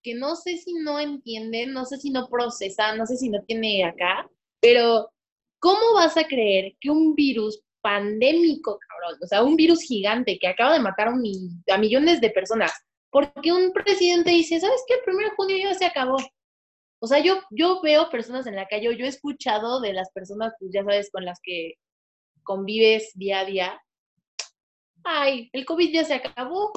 que 0.02 0.16
no 0.16 0.36
sé 0.36 0.58
si 0.58 0.74
no 0.76 1.00
entiende, 1.00 1.68
no 1.68 1.86
sé 1.86 1.98
si 1.98 2.10
no 2.10 2.30
procesa, 2.30 2.96
no 2.96 3.06
sé 3.06 3.18
si 3.18 3.30
no 3.30 3.44
tiene 3.44 3.84
acá, 3.84 4.30
pero 4.62 5.12
¿cómo 5.60 5.94
vas 5.96 6.18
a 6.18 6.26
creer 6.26 6.76
que 6.80 6.90
un 6.90 7.16
virus 7.16 7.62
pandémico, 7.82 8.78
cabrón, 8.80 9.20
o 9.22 9.28
sea, 9.28 9.44
un 9.44 9.56
virus 9.56 9.82
gigante 9.82 10.38
que 10.40 10.48
acaba 10.48 10.74
de 10.74 10.80
matar 10.80 11.08
a, 11.08 11.12
un 11.12 11.24
a 11.72 11.78
millones 11.78 12.22
de 12.22 12.30
personas, 12.30 12.72
porque 13.10 13.52
un 13.52 13.72
presidente 13.72 14.32
dice, 14.32 14.60
¿sabes 14.60 14.84
qué? 14.88 14.96
El 14.96 15.04
primero 15.04 15.30
de 15.30 15.36
junio 15.36 15.58
ya 15.58 15.74
se 15.74 15.86
acabó. 15.86 16.18
O 17.02 17.08
sea, 17.08 17.20
yo, 17.20 17.42
yo 17.50 17.82
veo 17.82 18.10
personas 18.10 18.46
en 18.48 18.56
la 18.56 18.68
calle, 18.68 18.96
yo 18.98 19.06
he 19.06 19.10
escuchado 19.10 19.80
de 19.80 19.94
las 19.94 20.12
personas, 20.12 20.54
pues 20.60 20.72
ya 20.74 20.84
sabes, 20.84 21.10
con 21.12 21.24
las 21.26 21.40
que 21.42 21.76
convives 22.44 23.12
día 23.16 23.40
a 23.40 23.46
día, 23.46 23.82
ay, 25.04 25.50
el 25.54 25.66
COVID 25.66 25.94
ya 25.94 26.04
se 26.04 26.16
acabó. 26.16 26.72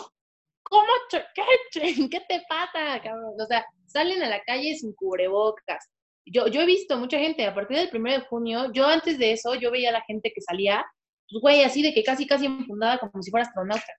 ¿Cómo? 0.62 0.86
¿Qué, 1.10 1.42
¿Qué 2.10 2.20
te 2.28 2.42
pasa, 2.48 3.00
cabrón? 3.02 3.34
O 3.38 3.46
sea, 3.46 3.66
salen 3.86 4.22
a 4.22 4.28
la 4.28 4.40
calle 4.42 4.74
sin 4.76 4.94
cubrebocas. 4.94 5.90
Yo, 6.24 6.46
yo 6.46 6.60
he 6.60 6.66
visto 6.66 6.96
mucha 6.98 7.18
gente, 7.18 7.44
a 7.44 7.54
partir 7.54 7.76
del 7.76 7.90
primero 7.90 8.20
de 8.20 8.26
junio, 8.26 8.72
yo 8.72 8.86
antes 8.86 9.18
de 9.18 9.32
eso, 9.32 9.54
yo 9.54 9.70
veía 9.70 9.90
a 9.90 9.92
la 9.92 10.02
gente 10.02 10.32
que 10.34 10.40
salía, 10.40 10.84
pues, 11.28 11.40
güey, 11.40 11.62
así 11.62 11.82
de 11.82 11.92
que 11.92 12.04
casi, 12.04 12.26
casi 12.26 12.46
enfundada 12.46 12.98
como 12.98 13.22
si 13.22 13.30
fuera 13.30 13.46
astronauta. 13.46 13.92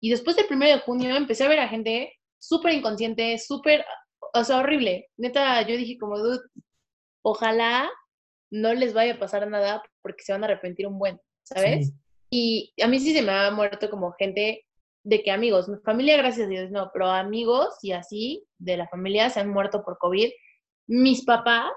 Y 0.00 0.10
después 0.10 0.36
del 0.36 0.46
primero 0.46 0.72
de 0.72 0.82
junio 0.82 1.16
empecé 1.16 1.44
a 1.44 1.48
ver 1.48 1.60
a 1.60 1.68
gente 1.68 2.12
súper 2.38 2.74
inconsciente, 2.74 3.38
súper, 3.38 3.84
o 4.34 4.44
sea, 4.44 4.58
horrible. 4.58 5.08
Neta, 5.16 5.62
yo 5.62 5.76
dije 5.76 5.96
como, 5.98 6.18
dude, 6.18 6.42
ojalá 7.22 7.90
no 8.50 8.74
les 8.74 8.92
vaya 8.92 9.14
a 9.14 9.18
pasar 9.18 9.48
nada 9.48 9.82
porque 10.02 10.22
se 10.22 10.32
van 10.32 10.42
a 10.42 10.46
arrepentir 10.46 10.86
un 10.86 10.98
buen, 10.98 11.18
¿sabes? 11.42 11.88
Sí. 11.88 11.94
Y 12.76 12.82
a 12.82 12.86
mí 12.86 13.00
sí 13.00 13.14
se 13.14 13.22
me 13.22 13.32
ha 13.32 13.50
muerto 13.50 13.88
como 13.88 14.12
gente 14.12 14.66
de 15.04 15.22
que 15.22 15.30
amigos, 15.30 15.68
mi 15.68 15.76
familia, 15.78 16.16
gracias 16.16 16.46
a 16.46 16.50
Dios, 16.50 16.70
no, 16.70 16.90
pero 16.92 17.06
amigos 17.06 17.76
y 17.82 17.92
así 17.92 18.44
de 18.58 18.76
la 18.76 18.88
familia 18.88 19.30
se 19.30 19.40
han 19.40 19.50
muerto 19.50 19.84
por 19.84 19.98
COVID. 19.98 20.30
Mis 20.86 21.24
papás, 21.24 21.72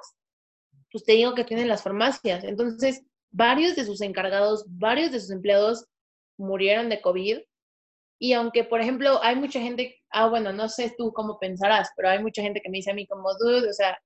pues 0.92 1.04
te 1.04 1.14
digo 1.14 1.36
que 1.36 1.44
tienen 1.44 1.68
las 1.68 1.84
farmacias. 1.84 2.44
Entonces, 2.44 3.04
varios 3.32 3.76
de 3.76 3.86
sus 3.86 4.02
encargados, 4.02 4.66
varios 4.68 5.12
de 5.12 5.20
sus 5.20 5.32
empleados 5.32 5.86
murieron 6.38 6.90
de 6.90 7.02
COVID. 7.02 7.40
Y 8.20 8.34
aunque, 8.34 8.64
por 8.64 8.82
ejemplo, 8.82 9.20
hay 9.22 9.36
mucha 9.36 9.60
gente, 9.60 9.96
ah, 10.10 10.28
bueno, 10.28 10.52
no 10.52 10.70
sé 10.70 10.94
tú 10.98 11.12
cómo 11.14 11.38
pensarás, 11.40 11.90
pero 11.96 12.10
hay 12.10 12.22
mucha 12.22 12.42
gente 12.42 12.62
que 12.62 12.70
me 12.70 12.78
dice 12.78 12.92
a 12.92 12.96
mí 12.96 13.06
como, 13.06 13.30
dude, 13.38 13.70
o 13.70 13.74
sea, 13.74 13.98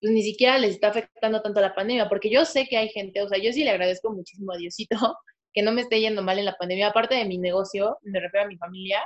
pues 0.00 0.12
ni 0.12 0.22
siquiera 0.22 0.58
les 0.58 0.72
está 0.72 0.88
afectando 0.88 1.42
tanto 1.42 1.60
la 1.60 1.74
pandemia, 1.74 2.08
porque 2.08 2.30
yo 2.30 2.44
sé 2.44 2.66
que 2.66 2.76
hay 2.76 2.88
gente, 2.90 3.22
o 3.22 3.28
sea, 3.28 3.38
yo 3.38 3.52
sí 3.52 3.64
le 3.64 3.70
agradezco 3.70 4.12
muchísimo 4.12 4.52
a 4.52 4.56
Diosito 4.56 4.96
que 5.52 5.62
no 5.62 5.72
me 5.72 5.80
esté 5.80 6.00
yendo 6.00 6.22
mal 6.22 6.38
en 6.38 6.44
la 6.44 6.56
pandemia, 6.56 6.88
aparte 6.88 7.14
de 7.14 7.24
mi 7.24 7.38
negocio, 7.38 7.98
me 8.02 8.20
refiero 8.20 8.44
a 8.44 8.48
mi 8.48 8.56
familia, 8.58 9.02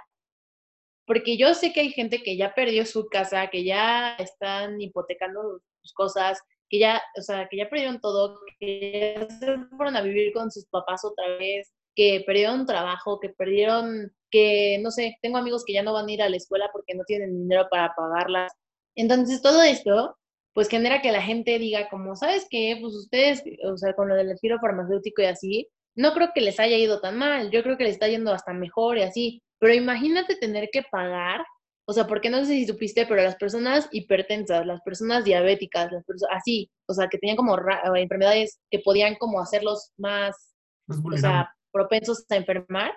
porque 1.12 1.36
yo 1.36 1.52
sé 1.52 1.74
que 1.74 1.80
hay 1.80 1.90
gente 1.90 2.22
que 2.22 2.38
ya 2.38 2.54
perdió 2.54 2.86
su 2.86 3.04
casa, 3.04 3.50
que 3.50 3.64
ya 3.64 4.14
están 4.14 4.80
hipotecando 4.80 5.60
sus 5.82 5.92
cosas, 5.92 6.40
que 6.70 6.78
ya, 6.78 7.02
o 7.18 7.20
sea, 7.20 7.48
que 7.50 7.58
ya 7.58 7.68
perdieron 7.68 8.00
todo, 8.00 8.40
que 8.58 9.14
ya 9.18 9.28
se 9.28 9.58
fueron 9.76 9.94
a 9.94 10.00
vivir 10.00 10.32
con 10.32 10.50
sus 10.50 10.64
papás 10.68 11.04
otra 11.04 11.36
vez, 11.36 11.70
que 11.94 12.22
perdieron 12.26 12.64
trabajo, 12.64 13.20
que 13.20 13.28
perdieron, 13.28 14.10
que 14.30 14.78
no 14.80 14.90
sé, 14.90 15.18
tengo 15.20 15.36
amigos 15.36 15.64
que 15.66 15.74
ya 15.74 15.82
no 15.82 15.92
van 15.92 16.08
a 16.08 16.12
ir 16.12 16.22
a 16.22 16.30
la 16.30 16.38
escuela 16.38 16.70
porque 16.72 16.94
no 16.94 17.04
tienen 17.04 17.42
dinero 17.42 17.68
para 17.70 17.92
pagarlas. 17.94 18.50
Entonces, 18.94 19.42
todo 19.42 19.62
esto, 19.62 20.16
pues 20.54 20.70
genera 20.70 21.02
que 21.02 21.12
la 21.12 21.20
gente 21.20 21.58
diga 21.58 21.90
como, 21.90 22.16
¿sabes 22.16 22.46
qué? 22.48 22.78
Pues 22.80 22.94
ustedes, 22.94 23.42
o 23.70 23.76
sea, 23.76 23.92
con 23.92 24.08
lo 24.08 24.14
del 24.14 24.34
giro 24.38 24.58
farmacéutico 24.60 25.20
y 25.20 25.26
así, 25.26 25.68
no 25.94 26.14
creo 26.14 26.30
que 26.34 26.40
les 26.40 26.58
haya 26.58 26.78
ido 26.78 27.02
tan 27.02 27.18
mal, 27.18 27.50
yo 27.50 27.62
creo 27.62 27.76
que 27.76 27.84
les 27.84 27.92
está 27.92 28.08
yendo 28.08 28.32
hasta 28.32 28.54
mejor 28.54 28.96
y 28.96 29.02
así, 29.02 29.42
pero 29.62 29.74
imagínate 29.74 30.34
tener 30.34 30.70
que 30.72 30.82
pagar, 30.82 31.46
o 31.86 31.92
sea, 31.92 32.08
porque 32.08 32.28
no 32.28 32.38
sé 32.38 32.46
si 32.46 32.66
supiste, 32.66 33.06
pero 33.06 33.22
las 33.22 33.36
personas 33.36 33.88
hipertensas, 33.92 34.66
las 34.66 34.80
personas 34.80 35.22
diabéticas, 35.22 35.92
las 35.92 36.04
personas 36.04 36.36
así, 36.36 36.68
o 36.88 36.94
sea, 36.94 37.06
que 37.06 37.16
tenían 37.16 37.36
como 37.36 37.52
o 37.52 37.96
enfermedades 37.96 38.58
que 38.72 38.80
podían 38.80 39.14
como 39.14 39.40
hacerlos 39.40 39.92
más, 39.96 40.52
Más 40.88 40.98
o 41.04 41.16
sea, 41.16 41.54
propensos 41.70 42.26
a 42.28 42.36
enfermar, 42.38 42.92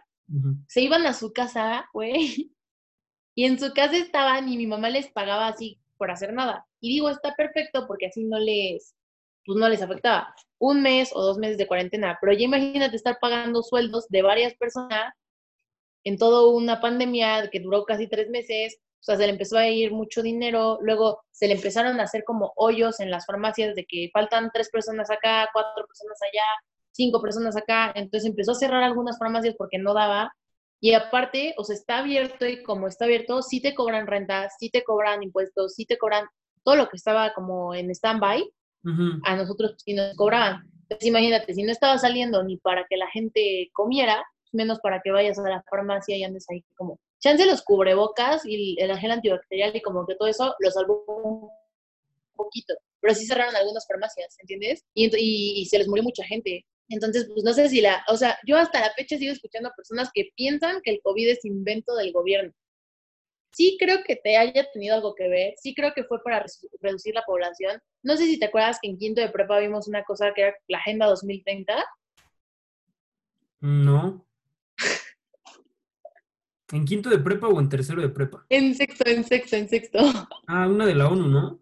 se 0.67 0.82
iban 0.82 1.06
a 1.06 1.13
su 1.13 1.32
casa, 1.34 1.88
güey, 1.93 2.51
y 3.36 3.45
en 3.45 3.60
su 3.60 3.71
casa 3.71 3.95
estaban 3.95 4.49
y 4.49 4.58
mi 4.58 4.65
mamá 4.65 4.89
les 4.89 5.12
pagaba 5.12 5.49
así 5.49 5.80
por 5.97 6.10
hacer 6.10 6.34
nada. 6.34 6.65
Y 6.82 6.89
digo, 6.89 7.12
está 7.12 7.36
perfecto 7.36 7.86
porque 7.86 8.08
así 8.08 8.23
no 8.23 8.39
les, 8.39 8.95
pues 9.45 9.60
no 9.60 9.69
les 9.69 9.84
afectaba. 9.84 10.34
Un 10.58 10.82
mes 10.82 11.12
o 11.13 11.21
dos 11.21 11.38
meses 11.38 11.60
de 11.60 11.67
cuarentena, 11.67 12.17
pero 12.19 12.34
ya 12.34 12.45
imagínate 12.45 12.95
estar 12.95 13.19
pagando 13.21 13.62
sueldos 13.62 14.08
de 14.10 14.23
varias 14.23 14.56
personas 14.56 15.13
en 16.06 16.18
toda 16.18 16.48
una 16.48 16.80
pandemia 16.80 17.50
que 17.52 17.60
duró 17.60 17.84
casi 17.84 18.08
tres 18.08 18.30
meses, 18.30 18.78
o 19.02 19.04
sea, 19.04 19.18
se 19.18 19.26
le 19.26 19.34
empezó 19.34 19.58
a 19.58 19.68
ir 19.68 19.91
mucho 19.91 20.22
dinero, 20.24 20.78
luego 20.82 21.24
se 21.32 21.48
le 21.48 21.56
empezaron 21.56 22.00
a 22.00 22.04
hacer 22.04 22.24
como 22.24 22.54
hoyos 22.56 23.00
en 23.00 23.12
las 23.12 23.26
farmacias 23.26 23.76
de 23.76 23.86
que 23.86 24.10
faltan 24.13 24.52
tres 24.54 24.70
personas 24.70 25.12
acá, 25.12 25.50
cuatro 25.52 25.86
personas 25.86 26.18
allá, 26.24 26.46
cinco 26.91 27.22
personas 27.22 27.58
acá, 27.58 27.91
entonces 27.96 28.30
empezó 28.30 28.54
a 28.54 28.56
cerrar 28.56 28.84
algunas 28.84 29.20
farmacias 29.20 29.56
porque 29.58 29.78
no 29.78 29.94
daba, 29.94 30.32
y 30.80 30.94
aparte, 30.94 31.56
o 31.58 31.63
sea, 31.63 31.76
está 31.76 32.00
abierto 32.00 32.46
y 32.46 32.62
como 32.62 32.88
está 32.88 33.06
abierto, 33.06 33.41
sí 33.41 33.62
te 33.62 33.74
cobran 33.74 34.08
renta, 34.08 34.50
sí 34.60 34.70
te 34.70 34.84
cobran 34.84 35.24
impuestos, 35.24 35.74
sí 35.74 35.86
te 35.86 35.98
cobran 35.98 36.28
todo 36.63 36.76
lo 36.76 36.89
que 36.89 36.98
estaba 36.98 37.34
como 37.34 37.74
en 37.74 37.89
stand-by, 37.89 38.41
Ujú. 38.84 39.20
a 39.24 39.36
nosotros 39.36 39.76
sí 39.84 39.94
nos 39.94 40.15
cobraban. 40.15 40.70
Entonces 40.84 41.08
imagínate, 41.08 41.54
si 41.54 41.63
no 41.63 41.72
estaba 41.72 41.98
saliendo 41.98 42.44
ni 42.44 42.58
para 42.58 42.86
que 42.88 42.98
la 42.98 43.10
gente 43.10 43.70
comiera, 43.74 44.24
menos 44.56 44.80
para 44.80 45.02
que 45.04 45.12
vayas 45.12 45.38
a 45.38 45.50
la 45.50 45.63
farmacia 45.70 46.18
y 46.18 46.24
andes 46.24 46.46
ahí 46.50 46.63
como, 46.76 47.00
chance 47.20 47.46
los 47.46 47.62
cubrebocas 47.63 48.46
y 48.46 48.76
el 48.80 48.98
gel 48.98 49.12
antibacterial 49.12 49.76
y 49.76 49.82
como 49.82 50.06
que 50.06 50.15
todo 50.15 50.28
eso 50.28 50.56
lo 50.60 50.72
salvó 50.72 51.04
un 51.08 51.50
poquito, 52.36 52.76
pero 53.02 53.15
sí 53.15 53.26
cerraron 53.26 53.56
algunas 53.56 53.88
farmacias, 53.88 54.38
¿entiendes? 54.39 54.84
Y, 54.94 55.65
se 55.70 55.80
les 55.80 55.88
murió 55.88 56.04
mucha 56.04 56.24
gente. 56.24 56.65
Entonces, 56.89 57.28
pues 57.32 57.44
no 57.44 57.54
sé 57.54 57.70
si 57.70 57.82
la, 57.82 58.04
o 58.10 58.18
sea, 58.18 58.38
yo 58.46 58.58
hasta 58.58 58.80
la 58.80 58.94
fecha 58.94 59.18
sigo 59.18 59.32
escuchando 59.32 59.72
personas 59.76 60.12
que 60.13 60.30
piensan 60.36 60.82
que 60.84 60.91
el 60.91 61.02
COVID 61.02 61.30
es 61.30 61.44
invento 61.46 61.96
del 61.96 62.12
gobierno. 62.12 62.54
Sí 63.54 63.78
creo 63.80 64.04
que 64.04 64.18
te 64.18 64.38
haya 64.38 64.70
tenido 64.72 64.96
algo 64.96 65.15
que 65.15 65.30
ver, 65.30 65.54
sí 65.58 65.74
creo 65.74 65.94
que 65.94 66.04
fue 66.04 66.22
para 66.22 66.46
reducir 66.82 67.15
la 67.15 67.24
población. 67.24 67.82
No 68.04 68.18
sé 68.18 68.26
si 68.26 68.38
te 68.38 68.46
acuerdas 68.46 68.78
que 68.82 68.89
en 68.89 68.98
quinto 68.98 69.22
de 69.22 69.30
prepa 69.30 69.60
vimos 69.60 69.88
una 69.88 70.04
cosa 70.04 70.34
que 70.36 70.41
era 70.41 70.56
la 70.68 70.78
Agenda 70.78 71.08
2030. 71.08 71.74
No. 73.62 74.25
¿En 76.76 76.84
quinto 76.84 77.10
de 77.10 77.20
prepa 77.20 77.48
o 77.48 77.58
en 77.62 77.70
tercero 77.70 78.02
de 78.02 78.10
prepa? 78.10 78.46
En 78.50 78.76
sexto, 78.76 79.10
en 79.10 79.24
sexto, 79.24 79.56
en 79.56 79.70
sexto. 79.70 80.00
Ah, 80.48 80.68
una 80.68 80.86
de 80.86 80.94
la 80.94 81.08
ONU, 81.08 81.30
¿no? 81.30 81.60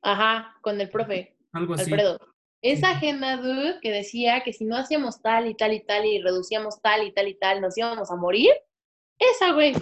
Ajá, 0.00 0.54
con 0.62 0.80
el 0.80 0.88
profe. 0.88 1.36
Algo 1.52 1.74
así. 1.74 1.90
Alfredo. 1.90 2.20
Esa 2.62 2.90
agenda, 2.90 3.38
dude, 3.38 3.80
que 3.82 3.90
decía 3.90 4.42
que 4.44 4.52
si 4.52 4.64
no 4.64 4.76
hacíamos 4.76 5.20
tal 5.20 5.48
y 5.48 5.56
tal 5.56 5.72
y 5.72 5.84
tal 5.84 6.04
y 6.04 6.22
reducíamos 6.22 6.80
tal 6.80 7.04
y 7.04 7.12
tal 7.12 7.26
y 7.26 7.34
tal, 7.34 7.60
nos 7.60 7.76
íbamos 7.76 8.12
a 8.12 8.16
morir. 8.16 8.52
Esa, 9.18 9.52
güey. 9.54 9.74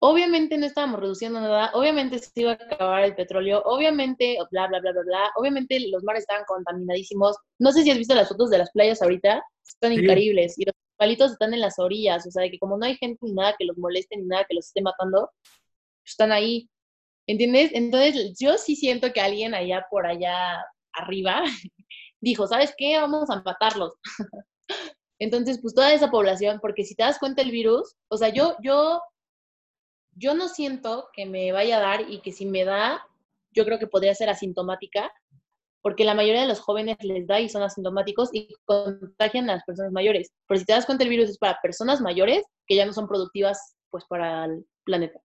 obviamente 0.00 0.58
no 0.58 0.66
estábamos 0.66 1.00
reduciendo 1.00 1.40
nada, 1.40 1.70
obviamente 1.72 2.18
se 2.18 2.30
iba 2.42 2.52
a 2.52 2.54
acabar 2.54 3.04
el 3.04 3.14
petróleo, 3.14 3.62
obviamente, 3.64 4.36
bla, 4.50 4.66
bla, 4.68 4.80
bla, 4.80 4.92
bla, 4.92 5.02
bla, 5.02 5.30
obviamente 5.36 5.80
los 5.88 6.04
mares 6.04 6.24
estaban 6.24 6.44
contaminadísimos. 6.46 7.38
No 7.58 7.72
sé 7.72 7.84
si 7.84 7.90
has 7.90 7.96
visto 7.96 8.14
las 8.14 8.28
fotos 8.28 8.50
de 8.50 8.58
las 8.58 8.70
playas 8.72 9.00
ahorita, 9.00 9.42
están 9.66 9.94
increíbles. 9.94 10.58
Y 10.58 10.66
los 10.66 10.74
palitos 11.04 11.32
están 11.32 11.52
en 11.52 11.60
las 11.60 11.78
orillas, 11.78 12.26
o 12.26 12.30
sea, 12.30 12.48
que 12.50 12.58
como 12.58 12.78
no 12.78 12.86
hay 12.86 12.96
gente 12.96 13.18
ni 13.20 13.34
nada 13.34 13.54
que 13.58 13.66
los 13.66 13.76
moleste 13.76 14.16
ni 14.16 14.24
nada 14.24 14.46
que 14.48 14.54
los 14.54 14.68
esté 14.68 14.80
matando, 14.80 15.30
están 16.02 16.32
ahí. 16.32 16.70
¿Entiendes? 17.26 17.72
Entonces, 17.74 18.38
yo 18.40 18.56
sí 18.56 18.74
siento 18.74 19.12
que 19.12 19.20
alguien 19.20 19.54
allá 19.54 19.86
por 19.90 20.06
allá 20.06 20.64
arriba 20.94 21.42
dijo, 22.22 22.46
¿sabes 22.46 22.74
qué? 22.78 22.98
Vamos 22.98 23.28
a 23.28 23.42
matarlos. 23.42 23.92
Entonces, 25.18 25.58
pues 25.60 25.74
toda 25.74 25.92
esa 25.92 26.10
población, 26.10 26.58
porque 26.60 26.84
si 26.84 26.94
te 26.94 27.02
das 27.02 27.18
cuenta 27.18 27.42
el 27.42 27.50
virus, 27.50 27.96
o 28.08 28.16
sea, 28.16 28.30
yo, 28.30 28.56
yo, 28.62 29.02
yo 30.12 30.34
no 30.34 30.48
siento 30.48 31.10
que 31.12 31.26
me 31.26 31.52
vaya 31.52 31.76
a 31.76 31.80
dar 31.80 32.10
y 32.10 32.20
que 32.22 32.32
si 32.32 32.46
me 32.46 32.64
da, 32.64 33.06
yo 33.52 33.66
creo 33.66 33.78
que 33.78 33.88
podría 33.88 34.14
ser 34.14 34.30
asintomática, 34.30 35.12
porque 35.84 36.06
la 36.06 36.14
mayoría 36.14 36.40
de 36.40 36.48
los 36.48 36.60
jóvenes 36.60 36.96
les 37.02 37.26
da 37.26 37.40
y 37.40 37.50
son 37.50 37.62
asintomáticos 37.62 38.30
y 38.32 38.48
contagian 38.64 39.50
a 39.50 39.56
las 39.56 39.64
personas 39.64 39.92
mayores. 39.92 40.32
Pero 40.48 40.58
si 40.58 40.64
te 40.64 40.72
das 40.72 40.86
cuenta, 40.86 41.04
el 41.04 41.10
virus 41.10 41.28
es 41.28 41.36
para 41.36 41.60
personas 41.60 42.00
mayores 42.00 42.42
que 42.66 42.76
ya 42.76 42.86
no 42.86 42.94
son 42.94 43.06
productivas, 43.06 43.76
pues, 43.90 44.02
para 44.06 44.46
el 44.46 44.64
planeta. 44.84 45.20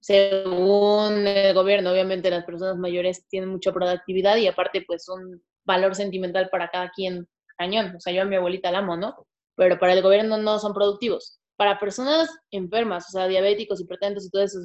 Según 0.00 1.26
el 1.26 1.52
gobierno, 1.52 1.90
obviamente 1.90 2.30
las 2.30 2.46
personas 2.46 2.78
mayores 2.78 3.26
tienen 3.28 3.50
mucha 3.50 3.72
productividad 3.72 4.38
y 4.38 4.46
aparte, 4.46 4.84
pues, 4.86 5.06
un 5.10 5.42
valor 5.64 5.94
sentimental 5.96 6.48
para 6.48 6.70
cada 6.70 6.88
quien 6.88 7.28
cañón. 7.58 7.94
O 7.94 8.00
sea, 8.00 8.14
yo 8.14 8.22
a 8.22 8.24
mi 8.24 8.36
abuelita 8.36 8.72
la 8.72 8.78
amo, 8.78 8.96
¿no? 8.96 9.26
Pero 9.54 9.78
para 9.78 9.92
el 9.92 10.00
gobierno 10.00 10.38
no 10.38 10.58
son 10.60 10.72
productivos. 10.72 11.40
Para 11.56 11.78
personas 11.78 12.30
enfermas, 12.52 13.04
o 13.10 13.10
sea, 13.10 13.28
diabéticos, 13.28 13.82
hipertensos 13.82 14.24
y 14.24 14.30
todo 14.30 14.44
eso, 14.44 14.60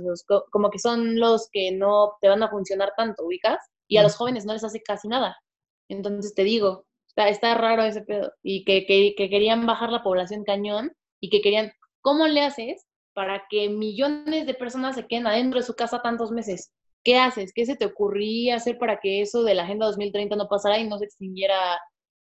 como 0.49 0.69
que 0.69 0.79
son 0.79 1.19
los 1.19 1.49
que 1.51 1.73
no 1.73 2.13
te 2.21 2.29
van 2.29 2.41
a 2.41 2.49
funcionar 2.49 2.93
tanto, 2.95 3.25
ubicas, 3.25 3.59
y 3.87 3.97
a 3.97 4.03
los 4.03 4.15
jóvenes 4.15 4.45
no 4.45 4.53
les 4.53 4.63
hace 4.63 4.81
casi 4.81 5.07
nada. 5.07 5.37
Entonces 5.89 6.33
te 6.35 6.43
digo, 6.43 6.85
está, 7.07 7.29
está 7.29 7.55
raro 7.55 7.83
ese 7.83 8.01
pedo. 8.01 8.31
Y 8.43 8.65
que, 8.65 8.85
que, 8.85 9.13
que 9.17 9.29
querían 9.29 9.65
bajar 9.65 9.91
la 9.91 10.03
población 10.03 10.43
cañón 10.43 10.91
y 11.19 11.29
que 11.29 11.41
querían, 11.41 11.71
¿cómo 12.01 12.27
le 12.27 12.41
haces 12.41 12.85
para 13.13 13.43
que 13.49 13.69
millones 13.69 14.45
de 14.45 14.53
personas 14.53 14.95
se 14.95 15.07
queden 15.07 15.27
adentro 15.27 15.59
de 15.59 15.65
su 15.65 15.75
casa 15.75 16.01
tantos 16.01 16.31
meses? 16.31 16.71
¿Qué 17.03 17.17
haces? 17.17 17.53
¿Qué 17.53 17.65
se 17.65 17.75
te 17.75 17.85
ocurría 17.85 18.55
hacer 18.55 18.77
para 18.77 18.99
que 18.99 19.21
eso 19.21 19.43
de 19.43 19.55
la 19.55 19.63
Agenda 19.63 19.85
2030 19.85 20.35
no 20.35 20.47
pasara 20.47 20.77
y 20.79 20.87
no 20.87 20.97
se 20.97 21.05
extinguiera 21.05 21.79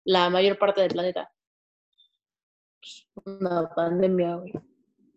la 0.04 0.30
mayor 0.30 0.58
parte 0.58 0.82
del 0.82 0.92
planeta. 0.92 1.32
Una 3.26 3.70
pandemia, 3.74 4.36
güey. 4.36 4.54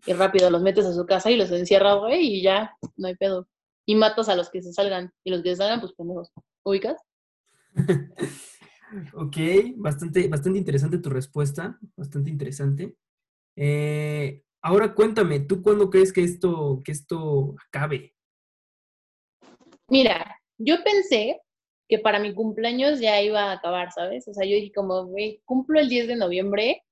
Y 0.06 0.12
rápido 0.12 0.50
los 0.50 0.62
metes 0.62 0.84
a 0.84 0.92
su 0.92 1.06
casa 1.06 1.30
y 1.30 1.36
los 1.36 1.50
encierras, 1.50 1.98
güey, 1.98 2.38
y 2.38 2.42
ya, 2.42 2.76
no 2.96 3.08
hay 3.08 3.16
pedo. 3.16 3.48
Y 3.86 3.94
matas 3.94 4.28
a 4.28 4.36
los 4.36 4.50
que 4.50 4.62
se 4.62 4.72
salgan. 4.72 5.12
Y 5.24 5.30
los 5.30 5.42
que 5.42 5.50
se 5.50 5.56
salgan, 5.56 5.80
pues 5.80 5.92
pendejos. 5.92 6.32
¿Ubicas? 6.64 7.00
ok, 9.14 9.36
bastante, 9.76 10.28
bastante 10.28 10.58
interesante 10.58 10.98
tu 10.98 11.10
respuesta. 11.10 11.78
Bastante 11.96 12.30
interesante. 12.30 12.96
Eh, 13.56 14.42
ahora 14.62 14.94
cuéntame, 14.94 15.40
¿tú 15.40 15.62
cuándo 15.62 15.90
crees 15.90 16.12
que 16.12 16.22
esto, 16.22 16.82
que 16.84 16.92
esto 16.92 17.54
acabe? 17.66 18.14
Mira, 19.88 20.40
yo 20.58 20.76
pensé 20.82 21.40
que 21.88 21.98
para 21.98 22.18
mi 22.18 22.34
cumpleaños 22.34 23.00
ya 23.00 23.20
iba 23.20 23.44
a 23.44 23.52
acabar, 23.52 23.92
¿sabes? 23.92 24.26
O 24.28 24.32
sea, 24.32 24.46
yo 24.46 24.56
dije 24.56 24.72
como, 24.72 25.06
güey, 25.06 25.42
cumplo 25.44 25.78
el 25.78 25.88
10 25.88 26.08
de 26.08 26.16
noviembre. 26.16 26.82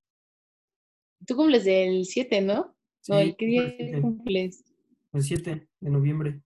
Tú 1.27 1.37
cumples 1.37 1.67
el 1.67 2.05
7, 2.05 2.43
¿no? 2.43 2.77
Sí, 3.01 3.35
¿Qué 3.39 3.47
día 3.47 4.01
cumples? 4.01 4.65
El 5.13 5.23
7 5.23 5.69
de 5.81 5.91
noviembre. 5.91 6.41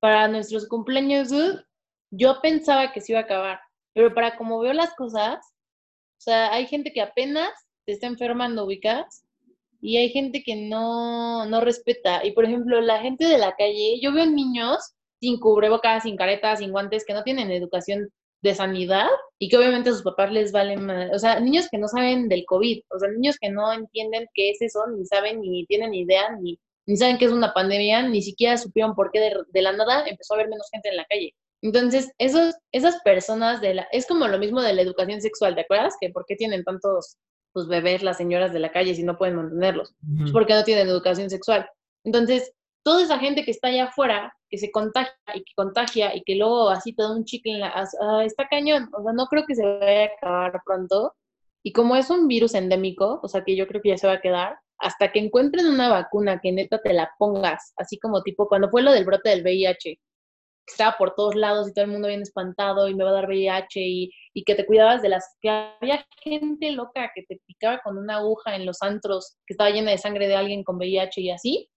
Para 0.00 0.28
nuestros 0.28 0.68
cumpleaños, 0.68 1.30
yo 2.10 2.40
pensaba 2.40 2.92
que 2.92 3.00
se 3.00 3.12
iba 3.12 3.20
a 3.20 3.24
acabar, 3.24 3.60
pero 3.94 4.14
para 4.14 4.36
como 4.36 4.60
veo 4.60 4.72
las 4.72 4.94
cosas, 4.94 5.38
o 6.18 6.20
sea, 6.20 6.52
hay 6.52 6.66
gente 6.66 6.92
que 6.92 7.00
apenas 7.00 7.50
se 7.84 7.92
está 7.92 8.06
enfermando, 8.06 8.64
ubicas, 8.64 9.24
y 9.80 9.96
hay 9.96 10.10
gente 10.10 10.42
que 10.42 10.56
no, 10.56 11.46
no 11.46 11.60
respeta. 11.60 12.24
Y 12.24 12.32
por 12.32 12.44
ejemplo, 12.44 12.80
la 12.80 13.00
gente 13.00 13.26
de 13.26 13.38
la 13.38 13.54
calle, 13.56 14.00
yo 14.00 14.12
veo 14.12 14.26
niños 14.26 14.94
sin 15.20 15.38
cubrebocas, 15.40 16.02
sin 16.04 16.16
caretas, 16.16 16.58
sin 16.60 16.72
guantes, 16.72 17.04
que 17.04 17.14
no 17.14 17.22
tienen 17.22 17.50
educación 17.50 18.08
de 18.42 18.54
sanidad 18.54 19.08
y 19.38 19.48
que 19.48 19.56
obviamente 19.56 19.90
a 19.90 19.92
sus 19.92 20.02
papás 20.02 20.30
les 20.32 20.52
valen, 20.52 20.88
o 20.90 21.18
sea, 21.18 21.40
niños 21.40 21.68
que 21.70 21.78
no 21.78 21.88
saben 21.88 22.28
del 22.28 22.44
COVID, 22.46 22.82
o 22.90 22.98
sea, 22.98 23.08
niños 23.10 23.36
que 23.40 23.50
no 23.50 23.72
entienden 23.72 24.28
qué 24.34 24.50
es 24.50 24.62
eso, 24.62 24.86
ni 24.96 25.04
saben, 25.06 25.40
ni 25.40 25.66
tienen 25.66 25.92
idea, 25.94 26.36
ni, 26.40 26.58
ni 26.88 26.96
saben 26.96 27.18
qué 27.18 27.26
es 27.26 27.32
una 27.32 27.52
pandemia, 27.52 28.08
ni 28.08 28.22
siquiera 28.22 28.56
supieron 28.56 28.94
por 28.94 29.10
qué 29.12 29.20
de, 29.20 29.62
la 29.62 29.72
nada 29.72 30.06
empezó 30.06 30.32
a 30.32 30.36
haber 30.38 30.48
menos 30.48 30.70
gente 30.72 30.88
en 30.88 30.96
la 30.96 31.04
calle. 31.04 31.34
Entonces, 31.60 32.10
esos, 32.16 32.54
esas 32.72 33.02
personas 33.02 33.60
de 33.60 33.74
la, 33.74 33.88
es 33.92 34.06
como 34.06 34.26
lo 34.26 34.38
mismo 34.38 34.62
de 34.62 34.72
la 34.72 34.80
educación 34.80 35.20
sexual, 35.20 35.54
¿te 35.54 35.60
acuerdas? 35.60 35.96
Que 36.00 36.08
por 36.08 36.24
qué 36.24 36.34
tienen 36.34 36.64
tantos 36.64 37.18
pues, 37.52 37.68
bebés 37.68 38.02
las 38.02 38.16
señoras 38.16 38.54
de 38.54 38.60
la 38.60 38.72
calle 38.72 38.94
si 38.94 39.02
no 39.02 39.18
pueden 39.18 39.36
mantenerlos, 39.36 39.94
porque 40.32 40.54
no 40.54 40.64
tienen 40.64 40.88
educación 40.88 41.28
sexual. 41.28 41.68
Entonces, 42.04 42.54
toda 42.82 43.02
esa 43.02 43.18
gente 43.18 43.44
que 43.44 43.50
está 43.50 43.68
allá 43.68 43.84
afuera, 43.84 44.32
que 44.48 44.56
se 44.56 44.70
contagia 44.70 45.12
y 45.34 45.44
que 45.44 45.52
contagia 45.54 46.16
y 46.16 46.22
que 46.22 46.36
luego 46.36 46.70
así 46.70 46.94
te 46.94 47.02
da 47.02 47.14
un 47.14 47.26
chicle 47.26 47.52
en 47.52 47.60
la... 47.60 47.86
Uh, 48.00 48.20
está 48.20 48.48
cañón, 48.48 48.88
o 48.94 49.02
sea, 49.02 49.12
no 49.12 49.26
creo 49.26 49.44
que 49.46 49.54
se 49.54 49.62
vaya 49.62 50.04
a 50.04 50.06
acabar 50.06 50.62
pronto. 50.64 51.12
Y 51.62 51.74
como 51.74 51.96
es 51.96 52.08
un 52.08 52.28
virus 52.28 52.54
endémico, 52.54 53.20
o 53.22 53.28
sea, 53.28 53.44
que 53.44 53.56
yo 53.56 53.66
creo 53.66 53.82
que 53.82 53.90
ya 53.90 53.98
se 53.98 54.06
va 54.06 54.14
a 54.14 54.20
quedar, 54.22 54.56
hasta 54.78 55.10
que 55.10 55.18
encuentren 55.18 55.66
una 55.66 55.88
vacuna 55.88 56.40
que 56.40 56.52
neta 56.52 56.80
te 56.80 56.92
la 56.92 57.10
pongas, 57.18 57.72
así 57.76 57.98
como 57.98 58.22
tipo 58.22 58.48
cuando 58.48 58.70
fue 58.70 58.82
lo 58.82 58.92
del 58.92 59.04
brote 59.04 59.30
del 59.30 59.42
VIH, 59.42 59.98
estaba 60.66 60.96
por 60.96 61.14
todos 61.14 61.34
lados 61.34 61.68
y 61.68 61.72
todo 61.72 61.84
el 61.84 61.90
mundo 61.90 62.08
bien 62.08 62.22
espantado 62.22 62.88
y 62.88 62.94
me 62.94 63.04
va 63.04 63.10
a 63.10 63.14
dar 63.14 63.26
VIH 63.26 63.80
y, 63.80 64.12
que 64.46 64.54
te 64.54 64.66
cuidabas 64.66 65.02
de 65.02 65.08
las 65.08 65.36
que 65.40 65.50
había 65.50 66.06
gente 66.22 66.70
loca 66.70 67.10
que 67.14 67.24
te 67.24 67.40
picaba 67.44 67.80
con 67.82 67.98
una 67.98 68.18
aguja 68.18 68.54
en 68.54 68.66
los 68.66 68.82
antros 68.82 69.36
que 69.46 69.54
estaba 69.54 69.70
llena 69.70 69.90
de 69.90 69.98
sangre 69.98 70.28
de 70.28 70.36
alguien 70.36 70.62
con 70.62 70.76
VIH 70.76 71.20
y 71.20 71.30
así, 71.30 71.68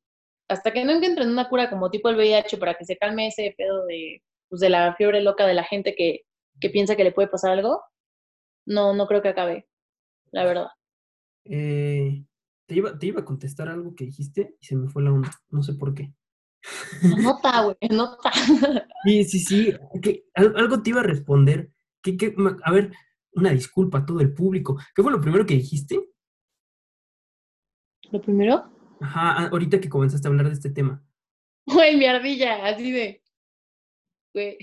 hasta 0.47 0.71
que 0.71 0.85
no 0.85 0.91
encuentren 0.91 1.29
una 1.29 1.49
cura 1.49 1.69
como 1.69 1.89
tipo 1.89 2.09
el 2.09 2.17
VIH 2.17 2.57
para 2.57 2.75
que 2.75 2.85
se 2.85 2.97
calme 2.97 3.27
ese 3.27 3.55
pedo 3.57 3.85
de, 3.87 4.21
pues, 4.47 4.61
de 4.61 4.69
la 4.69 4.95
fiebre 4.95 5.21
loca 5.21 5.47
de 5.47 5.55
la 5.55 5.63
gente 5.63 5.95
que, 5.95 6.21
que, 6.59 6.69
piensa 6.69 6.95
que 6.95 7.03
le 7.03 7.11
puede 7.11 7.29
pasar 7.29 7.51
algo, 7.51 7.81
no, 8.65 8.93
no 8.93 9.07
creo 9.07 9.21
que 9.21 9.29
acabe, 9.29 9.67
la 10.31 10.45
verdad. 10.45 10.67
Eh, 11.45 12.23
te, 12.71 12.77
iba, 12.77 12.97
te 12.97 13.07
iba 13.07 13.19
a 13.19 13.25
contestar 13.25 13.67
algo 13.67 13.93
que 13.95 14.05
dijiste 14.05 14.55
y 14.61 14.65
se 14.65 14.77
me 14.77 14.87
fue 14.87 15.03
la 15.03 15.11
onda, 15.11 15.29
no 15.49 15.61
sé 15.61 15.73
por 15.73 15.93
qué. 15.93 16.13
Nota, 17.21 17.63
güey, 17.63 17.75
nota. 17.89 18.31
Sí, 19.03 19.23
sí, 19.25 19.39
sí, 19.39 19.73
que, 20.01 20.25
algo 20.35 20.81
te 20.81 20.91
iba 20.91 21.01
a 21.01 21.03
responder. 21.03 21.69
Que, 22.01 22.15
que, 22.15 22.33
a 22.63 22.71
ver, 22.71 22.93
una 23.33 23.49
disculpa 23.49 23.97
a 23.97 24.05
todo 24.05 24.21
el 24.21 24.33
público. 24.33 24.79
¿Qué 24.95 25.03
fue 25.03 25.11
lo 25.11 25.19
primero 25.19 25.45
que 25.45 25.55
dijiste? 25.55 25.99
¿Lo 28.09 28.21
primero? 28.21 28.71
Ajá, 29.01 29.47
ahorita 29.47 29.81
que 29.81 29.89
comenzaste 29.89 30.27
a 30.27 30.31
hablar 30.31 30.47
de 30.47 30.53
este 30.53 30.69
tema. 30.69 31.03
Güey, 31.65 31.97
mi 31.97 32.05
ardilla, 32.05 32.65
así 32.67 32.91
de. 32.91 33.21
Güey, 34.33 34.57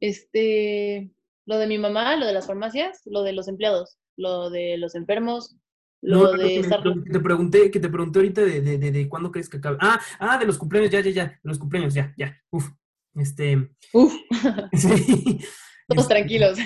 este. 0.00 1.10
Lo 1.46 1.56
de 1.56 1.66
mi 1.66 1.78
mamá, 1.78 2.16
lo 2.16 2.26
de 2.26 2.34
las 2.34 2.46
farmacias, 2.46 3.00
lo 3.06 3.22
de 3.22 3.32
los 3.32 3.48
empleados, 3.48 3.98
lo 4.16 4.50
de 4.50 4.76
los 4.76 4.94
enfermos, 4.94 5.56
lo 6.02 6.32
de 6.32 6.60
estar... 6.60 6.82
que 6.82 7.10
te 7.10 7.20
pregunté, 7.20 7.70
que 7.70 7.80
te 7.80 7.88
pregunté 7.88 8.18
ahorita 8.18 8.42
de, 8.42 8.60
de, 8.60 8.78
de, 8.78 8.90
de, 8.90 9.08
cuándo 9.08 9.30
crees 9.30 9.48
que 9.48 9.58
acabe. 9.58 9.76
Ah, 9.80 10.00
ah, 10.18 10.38
de 10.38 10.46
los 10.46 10.58
cumpleaños, 10.58 10.90
ya, 10.90 11.00
ya, 11.00 11.10
ya, 11.10 11.26
de 11.26 11.38
los 11.42 11.58
cumpleaños, 11.58 11.94
ya, 11.94 12.14
ya. 12.16 12.36
Uf. 12.50 12.70
Este. 13.14 13.70
Uf. 13.92 14.14
sí. 14.72 15.40
Todos 15.88 16.04
este, 16.04 16.14
tranquilos. 16.14 16.58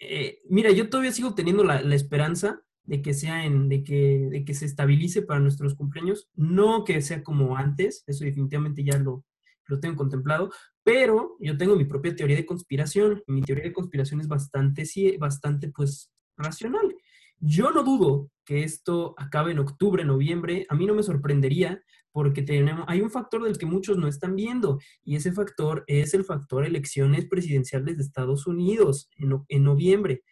Eh, 0.00 0.38
mira, 0.48 0.70
yo 0.70 0.88
todavía 0.88 1.12
sigo 1.12 1.34
teniendo 1.34 1.64
la, 1.64 1.82
la 1.82 1.94
esperanza 1.94 2.62
de 2.84 3.02
que 3.02 3.12
sea 3.12 3.44
en, 3.44 3.68
de 3.68 3.84
que, 3.84 4.28
de 4.30 4.44
que 4.44 4.54
se 4.54 4.64
estabilice 4.64 5.20
para 5.22 5.40
nuestros 5.40 5.74
cumpleaños, 5.74 6.30
no 6.34 6.84
que 6.84 7.02
sea 7.02 7.22
como 7.22 7.56
antes, 7.56 8.02
eso 8.06 8.24
definitivamente 8.24 8.82
ya 8.82 8.98
lo, 8.98 9.26
lo 9.66 9.78
tengo 9.78 9.96
contemplado, 9.96 10.50
pero 10.82 11.36
yo 11.38 11.58
tengo 11.58 11.76
mi 11.76 11.84
propia 11.84 12.16
teoría 12.16 12.36
de 12.36 12.46
conspiración, 12.46 13.22
y 13.26 13.32
mi 13.32 13.42
teoría 13.42 13.64
de 13.64 13.74
conspiración 13.74 14.20
es 14.20 14.28
bastante, 14.28 14.86
sí, 14.86 15.18
bastante, 15.18 15.68
pues, 15.68 16.10
racional. 16.38 16.96
Yo 17.40 17.70
no 17.72 17.82
dudo 17.82 18.30
que 18.48 18.62
esto 18.62 19.14
acabe 19.18 19.52
en 19.52 19.58
octubre, 19.58 20.06
noviembre, 20.06 20.64
a 20.70 20.74
mí 20.74 20.86
no 20.86 20.94
me 20.94 21.02
sorprendería 21.02 21.82
porque 22.10 22.40
tenemos, 22.40 22.86
hay 22.88 23.02
un 23.02 23.10
factor 23.10 23.44
del 23.44 23.58
que 23.58 23.66
muchos 23.66 23.98
no 23.98 24.08
están 24.08 24.36
viendo 24.36 24.80
y 25.04 25.16
ese 25.16 25.32
factor 25.32 25.84
es 25.86 26.14
el 26.14 26.24
factor 26.24 26.64
elecciones 26.64 27.26
presidenciales 27.26 27.98
de 27.98 28.02
Estados 28.02 28.46
Unidos 28.46 29.10
en, 29.16 29.44
en 29.48 29.64
noviembre. 29.64 30.22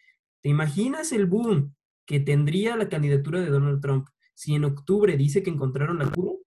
¿Te 0.41 0.49
imaginas 0.49 1.11
el 1.11 1.27
boom 1.27 1.75
que 2.07 2.19
tendría 2.19 2.75
la 2.75 2.89
candidatura 2.89 3.39
de 3.39 3.51
Donald 3.51 3.81
Trump 3.81 4.07
si 4.33 4.55
en 4.55 4.65
octubre 4.65 5.15
dice 5.15 5.43
que 5.43 5.51
encontraron 5.51 5.99
la 5.99 6.11
cura? 6.11 6.39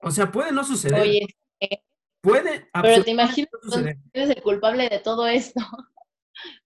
O 0.00 0.10
sea, 0.10 0.32
puede 0.32 0.50
no 0.50 0.64
suceder. 0.64 0.98
Oye, 0.98 1.26
puede. 2.22 2.70
Pero 2.72 3.04
te 3.04 3.10
imaginas 3.10 3.50
no 3.64 3.76
eres 4.14 4.30
el 4.30 4.42
culpable 4.42 4.88
de 4.88 4.98
todo 5.00 5.26
esto. 5.26 5.60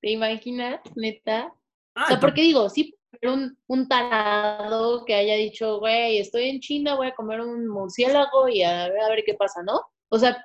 ¿Te 0.01 0.11
imaginas, 0.11 0.81
neta? 0.95 1.53
o 1.95 2.07
sea, 2.07 2.21
porque 2.21 2.43
digo, 2.43 2.69
sí 2.69 2.97
un, 3.23 3.57
un 3.67 3.89
tarado 3.89 5.05
que 5.05 5.15
haya 5.15 5.35
dicho, 5.35 5.79
güey, 5.79 6.19
estoy 6.19 6.49
en 6.51 6.61
China, 6.61 6.97
voy 6.97 7.09
a 7.09 7.15
comer 7.15 7.41
un 7.41 7.67
murciélago 7.67 8.49
y 8.49 8.63
a 8.63 8.89
ver, 8.89 9.01
a 9.01 9.09
ver 9.09 9.23
qué 9.25 9.35
pasa, 9.35 9.63
¿no? 9.63 9.81
O 10.09 10.19
sea, 10.19 10.45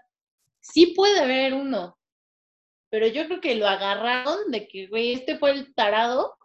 sí 0.60 0.94
puede 0.96 1.20
haber 1.20 1.54
uno, 1.54 1.98
pero 2.90 3.08
yo 3.08 3.26
creo 3.26 3.42
que 3.42 3.56
lo 3.56 3.68
agarraron 3.68 4.52
de 4.52 4.68
que, 4.68 4.88
güey, 4.88 5.14
este 5.14 5.38
fue 5.38 5.52
el 5.52 5.74
tarado, 5.74 6.36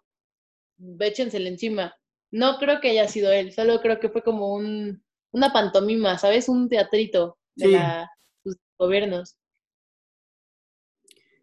échensele 1.00 1.48
encima. 1.48 1.94
No 2.30 2.58
creo 2.58 2.80
que 2.80 2.90
haya 2.90 3.08
sido 3.08 3.32
él, 3.32 3.52
solo 3.52 3.80
creo 3.80 4.00
que 4.00 4.10
fue 4.10 4.22
como 4.22 4.54
un, 4.54 5.02
una 5.32 5.52
pantomima, 5.52 6.18
¿sabes? 6.18 6.48
Un 6.48 6.68
teatrito 6.68 7.38
de 7.54 8.06
los 8.44 8.56
gobiernos. 8.78 9.36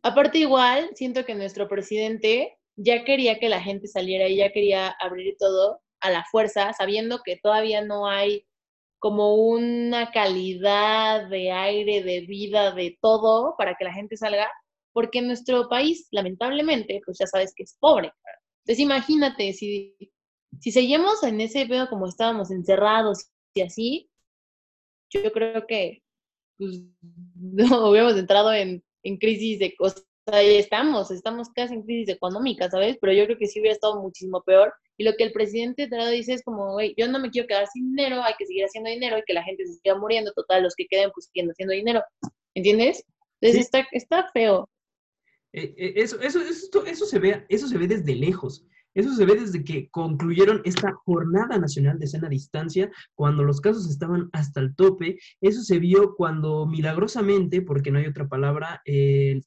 Aparte 0.03 0.37
igual, 0.39 0.89
siento 0.95 1.25
que 1.25 1.33
nuestro 1.33 1.69
presidente 1.69 2.57
ya 2.75 3.05
quería 3.05 3.39
que 3.39 3.47
la 3.47 3.61
gente 3.61 3.87
saliera 3.87 4.27
y 4.27 4.35
ya 4.35 4.51
quería 4.51 4.89
abrir 4.99 5.35
todo 5.39 5.79
a 6.01 6.09
la 6.09 6.25
fuerza, 6.29 6.73
sabiendo 6.73 7.21
que 7.23 7.37
todavía 7.37 7.81
no 7.81 8.07
hay 8.09 8.45
como 8.99 9.35
una 9.35 10.11
calidad 10.11 11.29
de 11.29 11.51
aire, 11.51 12.03
de 12.03 12.21
vida, 12.21 12.71
de 12.73 12.97
todo 13.01 13.55
para 13.57 13.75
que 13.75 13.85
la 13.85 13.93
gente 13.93 14.17
salga, 14.17 14.51
porque 14.91 15.21
nuestro 15.21 15.69
país, 15.69 16.07
lamentablemente, 16.11 17.01
pues 17.05 17.17
ya 17.19 17.27
sabes 17.27 17.53
que 17.55 17.63
es 17.63 17.77
pobre. 17.79 18.11
Entonces 18.65 18.79
imagínate, 18.83 19.53
si, 19.53 19.95
si 20.59 20.71
seguimos 20.71 21.23
en 21.23 21.39
ese 21.39 21.65
pedo 21.65 21.89
como 21.89 22.07
estábamos 22.07 22.51
encerrados 22.51 23.29
y 23.53 23.61
así, 23.61 24.09
yo 25.09 25.31
creo 25.31 25.65
que 25.65 26.03
pues, 26.57 26.81
no 27.35 27.89
hubiéramos 27.89 28.17
entrado 28.17 28.53
en, 28.53 28.83
en 29.03 29.17
crisis 29.17 29.59
de 29.59 29.75
cosas 29.75 30.05
ahí 30.27 30.55
estamos, 30.55 31.11
estamos 31.11 31.49
casi 31.49 31.73
en 31.73 31.83
crisis 31.83 32.15
económica, 32.15 32.69
¿sabes? 32.69 32.97
Pero 33.01 33.13
yo 33.13 33.25
creo 33.25 33.37
que 33.37 33.47
sí 33.47 33.59
hubiera 33.59 33.73
estado 33.73 34.01
muchísimo 34.01 34.41
peor. 34.43 34.73
Y 34.97 35.03
lo 35.03 35.13
que 35.15 35.23
el 35.23 35.31
presidente 35.31 35.87
Trado 35.87 36.11
dice 36.11 36.33
es 36.33 36.43
como, 36.43 36.73
güey, 36.73 36.93
yo 36.97 37.07
no 37.07 37.19
me 37.19 37.29
quiero 37.29 37.47
quedar 37.47 37.67
sin 37.67 37.89
dinero, 37.89 38.23
hay 38.23 38.33
que 38.37 38.45
seguir 38.45 38.63
haciendo 38.63 38.89
dinero 38.89 39.17
y 39.17 39.23
que 39.25 39.33
la 39.33 39.43
gente 39.43 39.65
se 39.65 39.73
siga 39.73 39.97
muriendo, 39.97 40.31
total, 40.33 40.63
los 40.63 40.75
que 40.75 40.87
queden 40.87 41.11
pues 41.13 41.25
siguiendo 41.25 41.51
haciendo 41.51 41.73
dinero, 41.73 42.01
¿entiendes? 42.53 43.03
Entonces 43.41 43.65
está, 43.65 43.87
está 43.91 44.29
feo. 44.31 44.69
Eh, 45.51 45.73
eh, 45.77 45.93
eso, 45.97 46.19
eso, 46.21 46.41
eso, 46.41 46.85
eso, 46.85 47.05
se 47.05 47.19
ve, 47.19 47.45
eso 47.49 47.67
se 47.67 47.77
ve 47.77 47.87
desde 47.87 48.15
lejos. 48.15 48.65
Eso 48.93 49.13
se 49.15 49.25
ve 49.25 49.35
desde 49.35 49.63
que 49.63 49.89
concluyeron 49.89 50.61
esta 50.65 50.93
jornada 51.05 51.57
nacional 51.57 51.99
de 51.99 52.07
cena 52.07 52.27
a 52.27 52.29
distancia, 52.29 52.91
cuando 53.15 53.43
los 53.43 53.61
casos 53.61 53.89
estaban 53.89 54.29
hasta 54.33 54.59
el 54.59 54.75
tope. 54.75 55.17
Eso 55.41 55.61
se 55.61 55.79
vio 55.79 56.15
cuando 56.15 56.65
milagrosamente, 56.65 57.61
porque 57.61 57.91
no 57.91 57.99
hay 57.99 58.07
otra 58.07 58.27
palabra, 58.27 58.81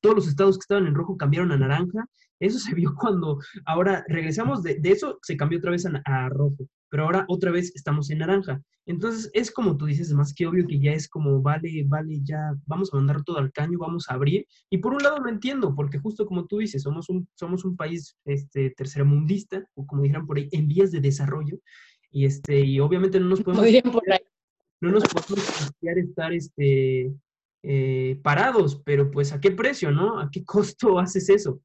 todos 0.00 0.16
los 0.16 0.28
estados 0.28 0.58
que 0.58 0.62
estaban 0.62 0.86
en 0.86 0.94
rojo 0.94 1.16
cambiaron 1.16 1.52
a 1.52 1.58
naranja. 1.58 2.06
Eso 2.38 2.58
se 2.58 2.74
vio 2.74 2.94
cuando 2.94 3.38
ahora 3.64 4.04
regresamos 4.08 4.62
de, 4.62 4.78
eso, 4.84 5.18
se 5.22 5.36
cambió 5.36 5.58
otra 5.58 5.70
vez 5.70 5.86
a 5.86 6.28
rojo 6.28 6.68
pero 6.88 7.04
ahora 7.04 7.24
otra 7.28 7.50
vez 7.50 7.74
estamos 7.74 8.10
en 8.10 8.18
naranja. 8.18 8.62
Entonces 8.86 9.30
es 9.34 9.50
como 9.50 9.76
tú 9.76 9.86
dices, 9.86 10.12
más 10.12 10.32
que 10.32 10.46
obvio 10.46 10.66
que 10.66 10.78
ya 10.78 10.92
es 10.92 11.08
como, 11.08 11.42
vale, 11.42 11.84
vale, 11.86 12.20
ya 12.22 12.54
vamos 12.66 12.92
a 12.92 12.96
mandar 12.96 13.22
todo 13.24 13.38
al 13.38 13.52
caño, 13.52 13.78
vamos 13.78 14.08
a 14.08 14.14
abrir. 14.14 14.46
Y 14.70 14.78
por 14.78 14.94
un 14.94 15.02
lado 15.02 15.18
lo 15.18 15.28
entiendo, 15.28 15.74
porque 15.74 15.98
justo 15.98 16.26
como 16.26 16.46
tú 16.46 16.58
dices, 16.58 16.82
somos 16.82 17.08
un, 17.08 17.28
somos 17.34 17.64
un 17.64 17.76
país 17.76 18.16
este, 18.24 18.70
tercermundista, 18.70 19.64
o 19.74 19.86
como 19.86 20.02
dijeran 20.02 20.26
por 20.26 20.38
ahí, 20.38 20.48
en 20.52 20.68
vías 20.68 20.92
de 20.92 21.00
desarrollo. 21.00 21.58
Y, 22.10 22.24
este, 22.24 22.60
y 22.60 22.80
obviamente 22.80 23.18
no 23.20 23.26
nos 23.26 23.42
podemos... 23.42 23.66
No 24.78 24.90
nos 24.90 25.04
podemos 25.04 25.72
estar 25.82 26.34
este, 26.34 27.10
eh, 27.62 28.20
parados, 28.22 28.80
pero 28.84 29.10
pues 29.10 29.32
a 29.32 29.40
qué 29.40 29.50
precio, 29.50 29.90
¿no? 29.90 30.20
¿A 30.20 30.30
qué 30.30 30.44
costo 30.44 30.98
haces 31.00 31.28
eso? 31.28 31.60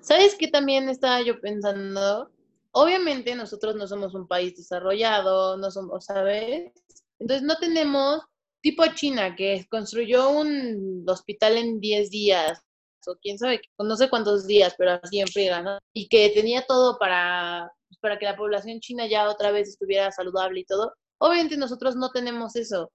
¿Sabes 0.00 0.34
qué 0.38 0.48
también 0.48 0.88
estaba 0.88 1.22
yo 1.22 1.40
pensando? 1.40 2.30
Obviamente 2.76 3.34
nosotros 3.36 3.76
no 3.76 3.86
somos 3.86 4.14
un 4.14 4.26
país 4.26 4.56
desarrollado, 4.56 5.56
no 5.56 5.70
somos, 5.70 6.06
¿sabes? 6.06 6.72
Entonces 7.20 7.46
no 7.46 7.56
tenemos 7.58 8.22
tipo 8.60 8.84
China 8.94 9.36
que 9.36 9.64
construyó 9.70 10.30
un 10.30 11.04
hospital 11.06 11.56
en 11.56 11.78
10 11.78 12.10
días 12.10 12.60
o 13.06 13.14
quién 13.22 13.38
sabe, 13.38 13.60
no 13.78 13.96
sé 13.96 14.08
cuántos 14.10 14.46
días, 14.46 14.74
pero 14.76 14.98
así 15.02 15.20
en 15.20 15.28
friega, 15.28 15.62
¿no? 15.62 15.78
Y 15.92 16.08
que 16.08 16.30
tenía 16.30 16.64
todo 16.66 16.98
para, 16.98 17.70
pues, 17.88 17.98
para 18.00 18.18
que 18.18 18.24
la 18.24 18.36
población 18.36 18.80
china 18.80 19.06
ya 19.06 19.28
otra 19.28 19.52
vez 19.52 19.68
estuviera 19.68 20.10
saludable 20.10 20.60
y 20.60 20.64
todo. 20.64 20.94
Obviamente 21.18 21.56
nosotros 21.56 21.94
no 21.94 22.10
tenemos 22.10 22.56
eso. 22.56 22.90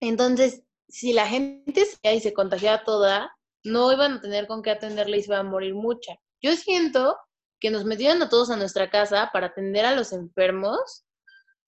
Entonces, 0.00 0.62
si 0.88 1.12
la 1.12 1.26
gente 1.26 1.84
se 1.84 2.20
se 2.20 2.32
contagiaba 2.32 2.82
toda, 2.84 3.30
no 3.64 3.92
iban 3.92 4.14
a 4.14 4.20
tener 4.20 4.46
con 4.46 4.62
qué 4.62 4.70
atenderle 4.70 5.18
y 5.18 5.22
se 5.22 5.28
iban 5.28 5.46
a 5.46 5.50
morir 5.50 5.74
mucha. 5.74 6.14
Yo 6.42 6.56
siento 6.56 7.16
que 7.60 7.70
nos 7.70 7.84
metieron 7.84 8.22
a 8.22 8.28
todos 8.28 8.50
a 8.50 8.56
nuestra 8.56 8.90
casa 8.90 9.30
para 9.32 9.48
atender 9.48 9.84
a 9.84 9.94
los 9.94 10.12
enfermos, 10.12 11.04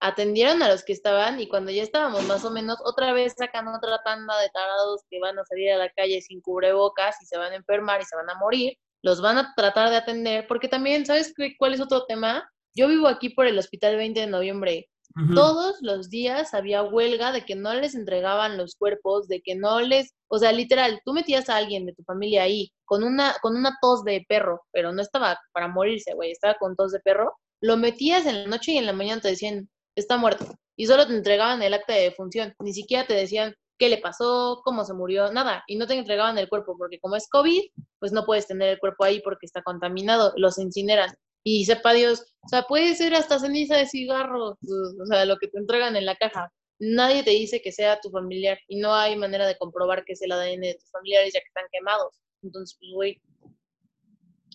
atendieron 0.00 0.62
a 0.62 0.68
los 0.68 0.82
que 0.82 0.92
estaban 0.92 1.38
y 1.38 1.48
cuando 1.48 1.70
ya 1.70 1.82
estábamos 1.82 2.24
más 2.24 2.44
o 2.44 2.50
menos, 2.50 2.78
otra 2.84 3.12
vez 3.12 3.34
sacan 3.38 3.68
otra 3.68 4.02
tanda 4.02 4.36
de 4.40 4.48
tarados 4.50 5.02
que 5.08 5.20
van 5.20 5.38
a 5.38 5.44
salir 5.44 5.70
a 5.70 5.76
la 5.76 5.90
calle 5.90 6.20
sin 6.20 6.40
cubrebocas 6.40 7.16
y 7.22 7.26
se 7.26 7.38
van 7.38 7.52
a 7.52 7.56
enfermar 7.56 8.00
y 8.00 8.04
se 8.04 8.16
van 8.16 8.28
a 8.28 8.34
morir, 8.34 8.76
los 9.02 9.20
van 9.20 9.38
a 9.38 9.54
tratar 9.54 9.90
de 9.90 9.96
atender, 9.96 10.46
porque 10.48 10.68
también, 10.68 11.06
¿sabes 11.06 11.32
cuál 11.58 11.74
es 11.74 11.80
otro 11.80 12.04
tema? 12.06 12.50
Yo 12.74 12.88
vivo 12.88 13.06
aquí 13.06 13.28
por 13.28 13.46
el 13.46 13.58
Hospital 13.58 13.96
20 13.96 14.20
de 14.20 14.26
Noviembre 14.26 14.88
todos 15.34 15.76
los 15.80 16.10
días 16.10 16.54
había 16.54 16.82
huelga 16.82 17.32
de 17.32 17.44
que 17.44 17.54
no 17.54 17.74
les 17.74 17.94
entregaban 17.94 18.56
los 18.56 18.76
cuerpos, 18.76 19.28
de 19.28 19.42
que 19.42 19.54
no 19.54 19.80
les, 19.80 20.14
o 20.28 20.38
sea, 20.38 20.52
literal, 20.52 21.00
tú 21.04 21.12
metías 21.12 21.48
a 21.48 21.56
alguien 21.56 21.86
de 21.86 21.94
tu 21.94 22.02
familia 22.04 22.44
ahí 22.44 22.72
con 22.84 23.02
una, 23.04 23.34
con 23.42 23.56
una 23.56 23.76
tos 23.80 24.04
de 24.04 24.24
perro, 24.28 24.62
pero 24.72 24.92
no 24.92 25.02
estaba 25.02 25.38
para 25.52 25.68
morirse, 25.68 26.14
güey, 26.14 26.30
estaba 26.30 26.54
con 26.54 26.76
tos 26.76 26.92
de 26.92 27.00
perro, 27.00 27.34
lo 27.60 27.76
metías 27.76 28.26
en 28.26 28.42
la 28.42 28.48
noche 28.48 28.72
y 28.72 28.78
en 28.78 28.86
la 28.86 28.92
mañana 28.92 29.20
te 29.20 29.28
decían, 29.28 29.68
está 29.96 30.16
muerto. 30.16 30.46
Y 30.76 30.86
solo 30.86 31.06
te 31.06 31.14
entregaban 31.14 31.62
el 31.62 31.74
acta 31.74 31.94
de 31.94 32.02
defunción, 32.02 32.54
ni 32.60 32.72
siquiera 32.72 33.06
te 33.06 33.14
decían 33.14 33.54
qué 33.78 33.88
le 33.88 33.98
pasó, 33.98 34.62
cómo 34.64 34.84
se 34.84 34.94
murió, 34.94 35.32
nada. 35.32 35.62
Y 35.66 35.76
no 35.76 35.86
te 35.86 35.94
entregaban 35.94 36.38
el 36.38 36.48
cuerpo, 36.48 36.76
porque 36.76 36.98
como 37.00 37.16
es 37.16 37.28
COVID, 37.28 37.62
pues 37.98 38.12
no 38.12 38.24
puedes 38.24 38.46
tener 38.46 38.68
el 38.70 38.78
cuerpo 38.78 39.04
ahí 39.04 39.20
porque 39.20 39.46
está 39.46 39.62
contaminado, 39.62 40.32
los 40.36 40.58
incineran 40.58 41.14
y 41.44 41.64
sepa 41.64 41.92
Dios, 41.92 42.34
o 42.42 42.48
sea, 42.48 42.62
puede 42.62 42.94
ser 42.94 43.14
hasta 43.14 43.38
ceniza 43.38 43.76
de 43.76 43.86
cigarro, 43.86 44.50
o 44.50 45.06
sea, 45.06 45.24
lo 45.24 45.36
que 45.38 45.48
te 45.48 45.58
entregan 45.58 45.96
en 45.96 46.06
la 46.06 46.16
caja. 46.16 46.52
Nadie 46.78 47.22
te 47.22 47.30
dice 47.30 47.62
que 47.62 47.72
sea 47.72 48.00
tu 48.00 48.10
familiar 48.10 48.58
y 48.66 48.80
no 48.80 48.92
hay 48.94 49.16
manera 49.16 49.46
de 49.46 49.56
comprobar 49.56 50.04
que 50.04 50.14
es 50.14 50.22
el 50.22 50.32
ADN 50.32 50.60
de 50.60 50.74
tus 50.74 50.90
familiares 50.90 51.32
ya 51.32 51.40
que 51.40 51.46
están 51.46 51.66
quemados. 51.70 52.20
Entonces, 52.42 52.76
pues, 52.80 52.90
güey, 52.92 53.22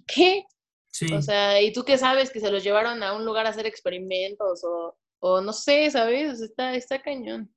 ¿qué? 0.08 0.44
Sí. 0.92 1.14
O 1.14 1.22
sea, 1.22 1.62
¿y 1.62 1.72
tú 1.72 1.84
qué 1.84 1.98
sabes? 1.98 2.32
Que 2.32 2.40
se 2.40 2.52
los 2.52 2.64
llevaron 2.64 3.02
a 3.04 3.14
un 3.14 3.26
lugar 3.26 3.46
a 3.46 3.50
hacer 3.50 3.66
experimentos 3.66 4.64
o, 4.64 4.98
o 5.20 5.42
no 5.42 5.54
sé, 5.54 5.90
¿sabes? 5.92 6.42
está, 6.42 6.76
está 6.76 7.02
cañón. 7.02 7.54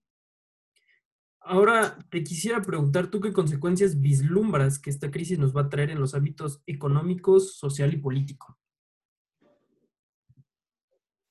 Ahora 1.41 1.99
te 2.11 2.23
quisiera 2.23 2.61
preguntar, 2.61 3.11
¿tú 3.11 3.19
qué 3.19 3.33
consecuencias 3.33 3.99
vislumbras 3.99 4.79
que 4.79 4.91
esta 4.91 5.11
crisis 5.11 5.39
nos 5.39 5.57
va 5.57 5.63
a 5.63 5.69
traer 5.69 5.91
en 5.91 5.99
los 5.99 6.15
hábitos 6.15 6.63
económicos, 6.67 7.57
social 7.57 7.95
y 7.95 7.97
político? 7.97 8.60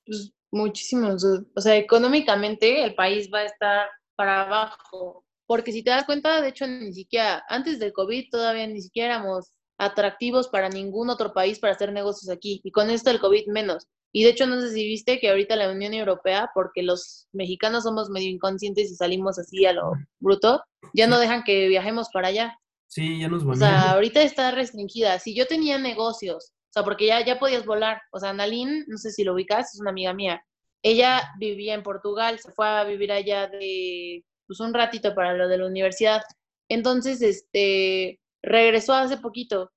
Pues, 0.10 0.32
muchísimos, 0.52 1.24
o 1.56 1.62
sea, 1.62 1.78
económicamente 1.78 2.84
el 2.84 2.96
país 2.96 3.30
va 3.32 3.40
a 3.40 3.46
estar 3.46 3.88
para 4.16 4.42
abajo, 4.42 5.24
porque 5.46 5.72
si 5.72 5.84
te 5.84 5.92
das 5.92 6.06
cuenta, 6.06 6.42
de 6.42 6.50
hecho, 6.50 6.66
ni 6.68 6.92
siquiera, 6.92 7.44
antes 7.48 7.80
del 7.80 7.94
COVID 7.94 8.30
todavía 8.32 8.66
ni 8.66 8.82
siquiera 8.82 9.16
éramos 9.16 9.52
atractivos 9.78 10.48
para 10.50 10.70
ningún 10.70 11.10
otro 11.10 11.34
país 11.34 11.60
para 11.60 11.74
hacer 11.74 11.94
negocios 11.94 12.30
aquí, 12.36 12.62
y 12.64 12.72
con 12.72 12.90
esto 12.90 13.12
el 13.12 13.20
COVID 13.20 13.48
menos. 13.48 13.88
Y 14.12 14.24
de 14.24 14.32
hecho, 14.32 14.48
no 14.48 14.60
sé 14.60 14.72
si 14.72 14.84
viste 14.86 15.20
que 15.20 15.30
ahorita 15.30 15.56
la 15.56 15.72
Unión 15.72 15.94
Europea, 15.94 16.50
porque 16.56 16.82
los 16.82 17.28
mexicanos 17.32 17.84
somos 17.84 18.10
medio 18.10 18.30
inconscientes 18.30 18.92
y 18.92 18.96
salimos 18.96 19.38
así 19.38 19.68
a 19.68 19.74
lo 19.74 19.92
bruto, 20.20 20.64
ya 20.94 21.06
no 21.06 21.20
dejan 21.20 21.44
que 21.44 21.68
viajemos 21.68 22.10
para 22.12 22.30
allá. 22.30 22.58
Sí, 22.88 23.20
ya 23.20 23.28
nos 23.28 23.46
van. 23.46 23.56
O 23.56 23.60
sea, 23.60 23.92
ahorita 23.92 24.24
está 24.24 24.50
restringida. 24.50 25.20
Si 25.20 25.36
yo 25.36 25.46
tenía 25.46 25.78
negocios 25.78 26.54
o 26.70 26.72
sea, 26.72 26.84
porque 26.84 27.08
ya, 27.08 27.26
ya 27.26 27.40
podías 27.40 27.66
volar. 27.66 28.02
O 28.12 28.20
sea, 28.20 28.32
Nalín, 28.32 28.86
no 28.88 28.98
sé 28.98 29.12
si 29.12 29.24
lo 29.24 29.34
ubicas, 29.34 29.74
es 29.74 29.82
una 29.82 29.90
amiga 29.90 30.14
mía. 30.14 30.44
Ella 30.84 31.32
vivía 31.40 31.74
en 31.74 31.84
Portugal, 31.84 32.40
se 32.40 32.52
fue 32.52 32.68
a 32.68 32.84
vivir 32.84 33.12
allá 33.12 33.48
de, 33.48 34.24
pues 34.46 34.60
un 34.60 34.74
ratito 34.74 35.16
para 35.16 35.34
lo 35.34 35.48
de 35.48 35.58
la 35.58 35.66
universidad. 35.66 36.22
Entonces, 36.70 37.22
este, 37.24 38.20
regresó 38.44 38.94
hace 38.94 39.18
poquito. 39.18 39.72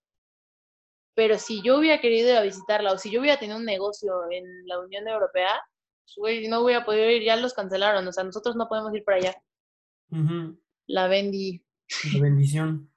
Pero 1.15 1.39
si 1.39 1.63
yo 1.63 1.79
hubiera 1.79 2.01
querido 2.01 2.31
ir 2.31 2.37
a 2.37 2.43
visitarla 2.43 2.93
o 2.93 2.99
si 2.99 3.11
yo 3.11 3.21
hubiera 3.21 3.39
tenido 3.39 3.59
un 3.59 3.65
negocio 3.65 4.13
en 4.31 4.45
la 4.67 4.79
Unión 4.81 5.09
Europea, 5.09 5.63
pues, 6.17 6.49
no 6.49 6.61
hubiera 6.61 6.85
podido 6.85 7.09
ir, 7.11 7.23
ya 7.23 7.37
los 7.37 7.55
cancelaron. 7.55 8.07
O 8.07 8.13
sea, 8.13 8.25
nosotros 8.25 8.55
no 8.55 8.69
podemos 8.69 8.95
ir 8.95 9.03
para 9.05 9.17
allá. 9.17 9.35
La 10.87 11.09
bendi. 11.09 11.65
La 12.15 12.21
bendición. 12.21 12.91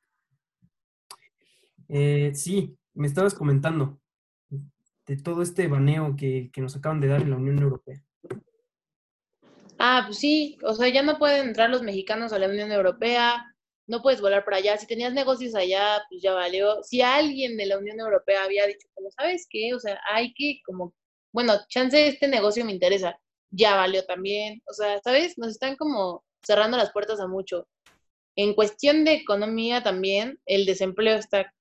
Eh, 1.88 2.32
sí, 2.34 2.78
me 2.96 3.08
estabas 3.08 3.36
comentando 3.36 4.00
de 5.06 5.18
todo 5.18 5.43
este 5.43 5.68
baneo 5.68 6.16
que, 6.18 6.50
nos 6.58 6.76
acaban 6.76 7.00
de 7.00 7.08
dar 7.08 7.22
en 7.22 7.30
la 7.30 7.36
Unión 7.36 7.60
Europea. 7.60 8.02
Ah, 9.78 10.04
pues 10.08 10.18
sí, 10.18 10.58
o 10.64 10.74
sea, 10.74 10.88
ya 10.88 11.04
no 11.04 11.18
pueden 11.20 11.50
entrar 11.50 11.70
los 11.70 11.84
mexicanos 11.84 12.34
a 12.34 12.39
la 12.39 12.48
Unión 12.48 12.72
Europea, 12.72 13.46
no 13.88 14.02
puedes 14.02 14.22
volar 14.22 14.43
para 14.46 14.58
allá. 14.58 14.78
Si 14.78 14.88
tenías 14.88 15.14
negocios 15.14 15.54
allá, 15.54 16.02
pues 16.10 16.22
ya 16.22 16.34
valió. 16.34 16.82
Si 16.84 17.02
alguien 17.02 17.58
de 17.58 17.68
la 17.68 17.78
Unión 17.78 18.00
Europea 18.00 18.43
había 18.43 18.66
dicho, 18.66 18.88
como, 18.93 19.12
¿sabes 19.12 19.46
qué? 19.50 19.74
O 19.76 19.80
sea, 19.80 20.00
hay 20.12 20.34
que 20.34 20.62
como, 20.66 20.93
bueno, 21.32 21.54
chance 21.68 22.08
este 22.08 22.28
negocio 22.28 22.66
me 22.66 22.72
interesa, 22.72 23.20
ya 23.52 23.76
valió 23.76 24.04
también. 24.06 24.62
O 24.68 24.74
sea, 24.74 25.00
¿sabes? 25.04 25.38
Nos 25.38 25.50
están 25.50 25.76
como 25.76 26.24
cerrando 26.41 26.78
las 26.78 26.91
puertas 26.91 27.20
a 27.20 27.28
mucho. 27.28 27.68
En 28.38 28.54
cuestión 28.54 29.06
de 29.06 29.14
economía 29.14 29.84
también, 29.84 30.39
el 30.46 30.66
desempleo 30.66 31.18
está 31.18 31.54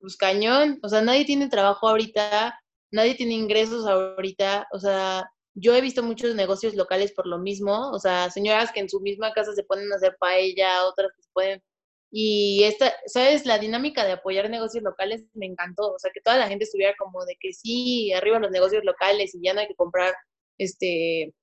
pues 0.00 0.16
cañón. 0.16 0.78
O 0.82 0.88
sea, 0.88 1.02
nadie 1.02 1.24
tiene 1.24 1.48
trabajo 1.48 1.88
ahorita, 1.88 2.58
nadie 2.90 3.14
tiene 3.14 3.34
ingresos 3.34 3.86
ahorita. 3.86 4.68
O 4.72 4.78
sea, 4.78 5.30
yo 5.60 5.74
he 5.74 5.80
visto 5.80 6.02
muchos 6.02 6.34
negocios 6.34 6.74
locales 6.74 7.12
por 7.12 7.26
lo 7.26 7.38
mismo, 7.38 7.90
o 7.90 7.98
sea, 7.98 8.30
señoras 8.30 8.72
que 8.72 8.80
en 8.80 8.88
su 8.88 9.00
misma 9.00 9.32
casa 9.32 9.52
se 9.54 9.64
ponen 9.64 9.92
a 9.92 9.96
hacer 9.96 10.16
paella, 10.18 10.84
otras 10.86 11.10
que 11.16 11.22
se 11.22 11.30
pueden... 11.32 11.62
Y 12.10 12.64
esta, 12.64 12.94
¿sabes? 13.06 13.44
La 13.44 13.58
dinámica 13.58 14.04
de 14.04 14.12
apoyar 14.12 14.48
negocios 14.48 14.82
locales 14.82 15.24
me 15.34 15.46
encantó, 15.46 15.92
o 15.92 15.98
sea, 15.98 16.10
que 16.14 16.22
toda 16.22 16.38
la 16.38 16.48
gente 16.48 16.64
estuviera 16.64 16.94
como 16.98 17.24
de 17.26 17.36
que 17.38 17.52
sí, 17.52 18.12
arriba 18.12 18.38
los 18.38 18.50
negocios 18.50 18.82
locales 18.84 19.34
y 19.34 19.42
ya 19.42 19.52
no 19.52 19.60
hay 19.60 19.68
que 19.68 19.74
comprar, 19.74 20.14
este, 20.58 21.34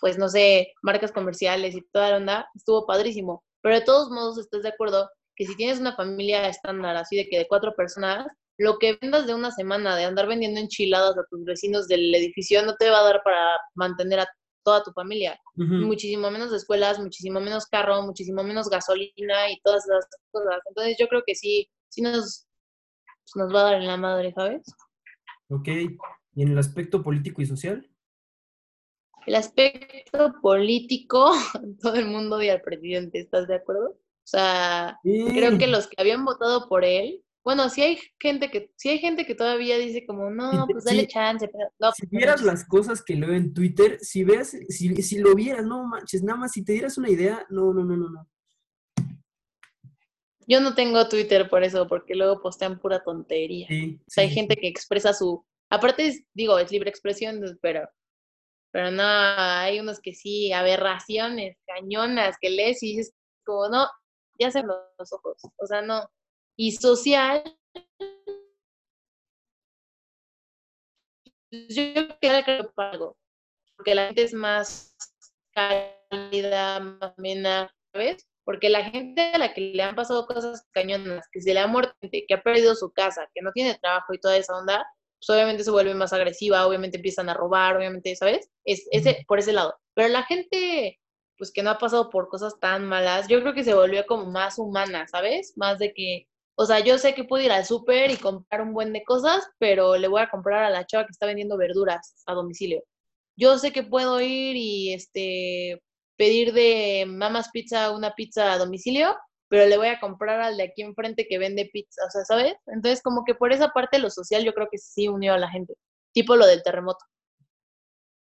pues 0.00 0.18
no 0.18 0.28
sé, 0.28 0.74
marcas 0.82 1.12
comerciales 1.12 1.74
y 1.74 1.82
toda 1.92 2.10
la 2.10 2.16
onda, 2.18 2.50
estuvo 2.54 2.86
padrísimo. 2.86 3.44
Pero 3.62 3.76
de 3.76 3.84
todos 3.84 4.10
modos, 4.10 4.38
¿estás 4.38 4.62
de 4.62 4.68
acuerdo? 4.70 5.08
Que 5.36 5.46
si 5.46 5.54
tienes 5.56 5.78
una 5.78 5.94
familia 5.94 6.48
estándar 6.48 6.96
así 6.96 7.16
de 7.16 7.28
que 7.28 7.38
de 7.38 7.48
cuatro 7.48 7.74
personas, 7.74 8.26
lo 8.58 8.78
que 8.78 8.98
vendas 9.00 9.26
de 9.26 9.34
una 9.34 9.50
semana 9.50 9.96
de 9.96 10.04
andar 10.04 10.26
vendiendo 10.26 10.60
enchiladas 10.60 11.16
a 11.18 11.24
tus 11.28 11.44
vecinos 11.44 11.88
del 11.88 12.14
edificio 12.14 12.64
no 12.64 12.74
te 12.76 12.88
va 12.88 13.00
a 13.00 13.04
dar 13.04 13.22
para 13.22 13.58
mantener 13.74 14.20
a 14.20 14.28
toda 14.64 14.82
tu 14.82 14.90
familia. 14.92 15.38
Muchísimo 15.54 16.30
menos 16.30 16.52
escuelas, 16.52 16.98
muchísimo 16.98 17.38
menos 17.38 17.66
carro, 17.66 18.02
muchísimo 18.02 18.42
menos 18.42 18.68
gasolina 18.68 19.50
y 19.50 19.60
todas 19.62 19.84
esas 19.86 20.08
cosas. 20.32 20.60
Entonces 20.68 20.96
yo 20.98 21.06
creo 21.06 21.22
que 21.24 21.36
sí, 21.36 21.68
sí 21.88 22.02
nos, 22.02 22.48
nos 23.36 23.54
va 23.54 23.60
a 23.60 23.64
dar 23.64 23.74
en 23.74 23.86
la 23.86 23.96
madre, 23.96 24.32
¿sabes? 24.32 24.62
Ok. 25.48 25.68
¿Y 26.34 26.42
en 26.42 26.48
el 26.48 26.58
aspecto 26.58 27.02
político 27.02 27.42
y 27.42 27.46
social? 27.46 27.88
El 29.26 29.34
aspecto 29.36 30.34
político, 30.40 31.30
todo 31.82 31.94
el 31.94 32.06
mundo 32.06 32.36
odia 32.36 32.54
al 32.54 32.62
presidente, 32.62 33.20
¿estás 33.20 33.46
de 33.46 33.56
acuerdo? 33.56 33.98
O 34.26 34.28
sea, 34.28 34.98
creo 35.02 35.56
que 35.56 35.68
los 35.68 35.86
que 35.86 36.00
habían 36.00 36.24
votado 36.24 36.68
por 36.68 36.84
él 36.84 37.22
bueno, 37.46 37.68
si 37.68 37.80
hay 37.80 37.96
gente 38.18 38.50
que, 38.50 38.72
si 38.74 38.88
hay 38.88 38.98
gente 38.98 39.24
que 39.24 39.36
todavía 39.36 39.78
dice 39.78 40.04
como, 40.04 40.30
no, 40.30 40.66
pues 40.68 40.82
dale 40.82 41.06
chance, 41.06 41.46
pero 41.46 41.68
no. 41.78 41.92
Si 41.92 42.04
vieras 42.06 42.42
las 42.42 42.64
cosas 42.64 43.04
que 43.04 43.14
leo 43.14 43.32
en 43.32 43.54
Twitter, 43.54 44.00
si 44.00 44.24
veas, 44.24 44.56
si, 44.68 44.96
si 44.96 45.18
lo 45.20 45.32
vieras, 45.32 45.64
no 45.64 45.84
manches, 45.84 46.24
nada 46.24 46.40
más 46.40 46.50
si 46.50 46.64
te 46.64 46.72
dieras 46.72 46.98
una 46.98 47.08
idea, 47.08 47.46
no, 47.48 47.72
no, 47.72 47.84
no, 47.84 47.96
no, 47.96 48.10
no. 48.10 48.28
Yo 50.48 50.60
no 50.60 50.74
tengo 50.74 51.08
Twitter 51.08 51.48
por 51.48 51.62
eso, 51.62 51.86
porque 51.86 52.16
luego 52.16 52.42
postean 52.42 52.80
pura 52.80 53.04
tontería. 53.04 53.68
Sí, 53.68 54.00
o 54.00 54.10
sea, 54.10 54.24
hay 54.24 54.30
gente 54.30 54.56
que 54.56 54.66
expresa 54.66 55.12
su. 55.12 55.46
Aparte, 55.70 56.26
digo, 56.34 56.58
es 56.58 56.72
libre 56.72 56.90
expresión, 56.90 57.40
pero. 57.62 57.88
Pero 58.72 58.90
no, 58.90 59.04
hay 59.04 59.78
unos 59.78 60.00
que 60.00 60.14
sí, 60.14 60.52
aberraciones, 60.52 61.58
cañonas, 61.64 62.38
que 62.40 62.50
lees 62.50 62.82
y 62.82 62.96
dices, 62.96 63.14
como, 63.44 63.68
no, 63.68 63.86
ya 64.38 64.50
se 64.50 64.62
los 64.62 65.12
ojos. 65.12 65.38
O 65.58 65.66
sea, 65.66 65.82
no 65.82 66.08
y 66.56 66.72
social, 66.72 67.42
yo 71.50 72.08
creo 72.20 72.44
que 72.44 72.68
algo, 72.76 73.16
porque 73.76 73.94
la 73.94 74.06
gente 74.06 74.22
es 74.22 74.34
más 74.34 74.96
cálida, 75.52 76.80
más 76.80 77.14
amena, 77.18 77.70
¿sabes? 77.92 78.26
Porque 78.44 78.68
la 78.70 78.84
gente 78.84 79.20
a 79.34 79.38
la 79.38 79.52
que 79.52 79.60
le 79.60 79.82
han 79.82 79.94
pasado 79.94 80.26
cosas 80.26 80.66
cañonas, 80.72 81.26
que 81.30 81.40
se 81.40 81.52
le 81.52 81.60
ha 81.60 81.66
muerto, 81.66 81.94
que 82.00 82.34
ha 82.34 82.42
perdido 82.42 82.74
su 82.74 82.90
casa, 82.92 83.28
que 83.34 83.42
no 83.42 83.52
tiene 83.52 83.78
trabajo 83.78 84.14
y 84.14 84.20
toda 84.20 84.36
esa 84.36 84.56
onda, 84.56 84.86
pues 85.18 85.30
obviamente 85.30 85.64
se 85.64 85.70
vuelve 85.70 85.94
más 85.94 86.12
agresiva, 86.12 86.66
obviamente 86.66 86.96
empiezan 86.96 87.28
a 87.28 87.34
robar, 87.34 87.76
obviamente, 87.76 88.14
¿sabes? 88.16 88.50
Es 88.64 88.86
ese 88.92 89.24
por 89.26 89.40
ese 89.40 89.52
lado. 89.52 89.74
Pero 89.94 90.08
la 90.08 90.22
gente 90.22 91.00
pues 91.38 91.52
que 91.52 91.62
no 91.62 91.70
ha 91.70 91.78
pasado 91.78 92.10
por 92.10 92.28
cosas 92.28 92.58
tan 92.60 92.86
malas, 92.86 93.28
yo 93.28 93.40
creo 93.40 93.54
que 93.54 93.64
se 93.64 93.74
volvió 93.74 94.06
como 94.06 94.26
más 94.26 94.58
humana, 94.58 95.06
¿sabes? 95.08 95.52
Más 95.56 95.78
de 95.78 95.92
que 95.92 96.26
o 96.58 96.64
sea, 96.66 96.80
yo 96.80 96.98
sé 96.98 97.14
que 97.14 97.24
puedo 97.24 97.44
ir 97.44 97.52
al 97.52 97.66
súper 97.66 98.10
y 98.10 98.16
comprar 98.16 98.62
un 98.62 98.72
buen 98.72 98.92
de 98.94 99.04
cosas, 99.04 99.46
pero 99.58 99.96
le 99.96 100.08
voy 100.08 100.22
a 100.22 100.30
comprar 100.30 100.64
a 100.64 100.70
la 100.70 100.86
chava 100.86 101.04
que 101.04 101.12
está 101.12 101.26
vendiendo 101.26 101.58
verduras 101.58 102.14
a 102.26 102.32
domicilio. 102.32 102.82
Yo 103.36 103.58
sé 103.58 103.72
que 103.72 103.82
puedo 103.82 104.20
ir 104.22 104.56
y 104.56 104.94
este 104.94 105.82
pedir 106.16 106.54
de 106.54 107.04
Mamas 107.06 107.50
Pizza 107.52 107.90
una 107.90 108.14
pizza 108.14 108.52
a 108.52 108.58
domicilio, 108.58 109.16
pero 109.48 109.66
le 109.66 109.76
voy 109.76 109.88
a 109.88 110.00
comprar 110.00 110.40
al 110.40 110.56
de 110.56 110.64
aquí 110.64 110.82
enfrente 110.82 111.26
que 111.28 111.38
vende 111.38 111.68
pizza, 111.72 112.02
o 112.06 112.10
sea, 112.10 112.24
¿sabes? 112.24 112.54
Entonces, 112.66 113.02
como 113.02 113.24
que 113.24 113.34
por 113.34 113.52
esa 113.52 113.68
parte 113.70 113.98
lo 113.98 114.10
social 114.10 114.42
yo 114.44 114.54
creo 114.54 114.68
que 114.70 114.78
sí 114.78 115.08
unió 115.08 115.34
a 115.34 115.38
la 115.38 115.50
gente, 115.50 115.74
tipo 116.12 116.36
lo 116.36 116.46
del 116.46 116.62
terremoto, 116.62 117.04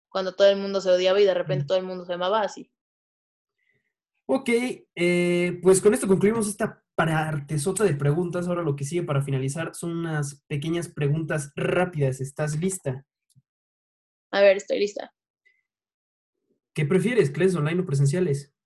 cuando 0.09 0.35
todo 0.35 0.49
el 0.49 0.57
mundo 0.57 0.81
se 0.81 0.89
odiaba 0.91 1.21
y 1.21 1.25
de 1.25 1.33
repente 1.35 1.65
todo 1.67 1.77
el 1.77 1.85
mundo 1.85 2.05
se 2.05 2.13
amaba 2.13 2.41
así. 2.41 2.71
Ok, 4.25 4.49
eh, 4.95 5.59
pues 5.61 5.81
con 5.81 5.93
esto 5.93 6.07
concluimos 6.07 6.47
esta 6.47 6.83
artesota 6.95 7.83
de 7.83 7.95
preguntas. 7.95 8.47
Ahora 8.47 8.61
lo 8.61 8.75
que 8.75 8.85
sigue 8.85 9.03
para 9.03 9.21
finalizar 9.21 9.75
son 9.75 9.97
unas 9.97 10.43
pequeñas 10.47 10.87
preguntas 10.87 11.51
rápidas. 11.55 12.21
¿Estás 12.21 12.57
lista? 12.57 13.05
A 14.31 14.41
ver, 14.41 14.57
estoy 14.57 14.79
lista. 14.79 15.13
¿Qué 16.73 16.85
prefieres, 16.85 17.29
clases 17.29 17.55
online 17.55 17.81
o 17.81 17.85
presenciales? 17.85 18.51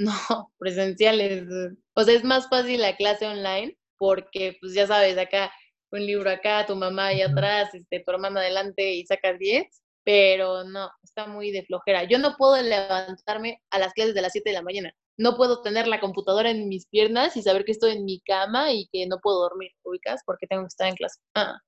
No, 0.00 0.50
presenciales. 0.56 1.46
O 1.92 2.04
sea, 2.04 2.14
es 2.14 2.24
más 2.24 2.48
fácil 2.48 2.80
la 2.80 2.96
clase 2.96 3.26
online 3.26 3.76
porque, 3.98 4.56
pues 4.58 4.72
ya 4.72 4.86
sabes, 4.86 5.18
acá 5.18 5.52
un 5.92 6.06
libro 6.06 6.30
acá, 6.30 6.64
tu 6.66 6.76
mamá 6.76 7.08
ahí 7.08 7.20
atrás, 7.20 7.74
este, 7.74 8.00
tu 8.00 8.10
hermano 8.10 8.38
adelante 8.38 8.94
y 8.94 9.04
sacas 9.04 9.38
10, 9.38 9.66
pero 10.04 10.64
no, 10.64 10.90
está 11.02 11.26
muy 11.26 11.50
de 11.50 11.64
flojera. 11.64 12.04
Yo 12.04 12.18
no 12.18 12.36
puedo 12.36 12.60
levantarme 12.62 13.62
a 13.70 13.78
las 13.78 13.92
clases 13.92 14.14
de 14.14 14.22
las 14.22 14.32
7 14.32 14.50
de 14.50 14.54
la 14.54 14.62
mañana 14.62 14.94
no 15.20 15.36
puedo 15.36 15.60
tener 15.60 15.86
la 15.86 16.00
computadora 16.00 16.50
en 16.50 16.68
mis 16.68 16.86
piernas 16.86 17.36
y 17.36 17.42
saber 17.42 17.66
que 17.66 17.72
estoy 17.72 17.92
en 17.92 18.06
mi 18.06 18.20
cama 18.20 18.72
y 18.72 18.88
que 18.90 19.06
no 19.06 19.18
puedo 19.20 19.40
dormir, 19.40 19.70
ubicas, 19.82 20.22
porque 20.24 20.46
tengo 20.46 20.62
que 20.62 20.68
estar 20.68 20.88
en 20.88 20.94
clase. 20.94 21.20
Ah. 21.34 21.60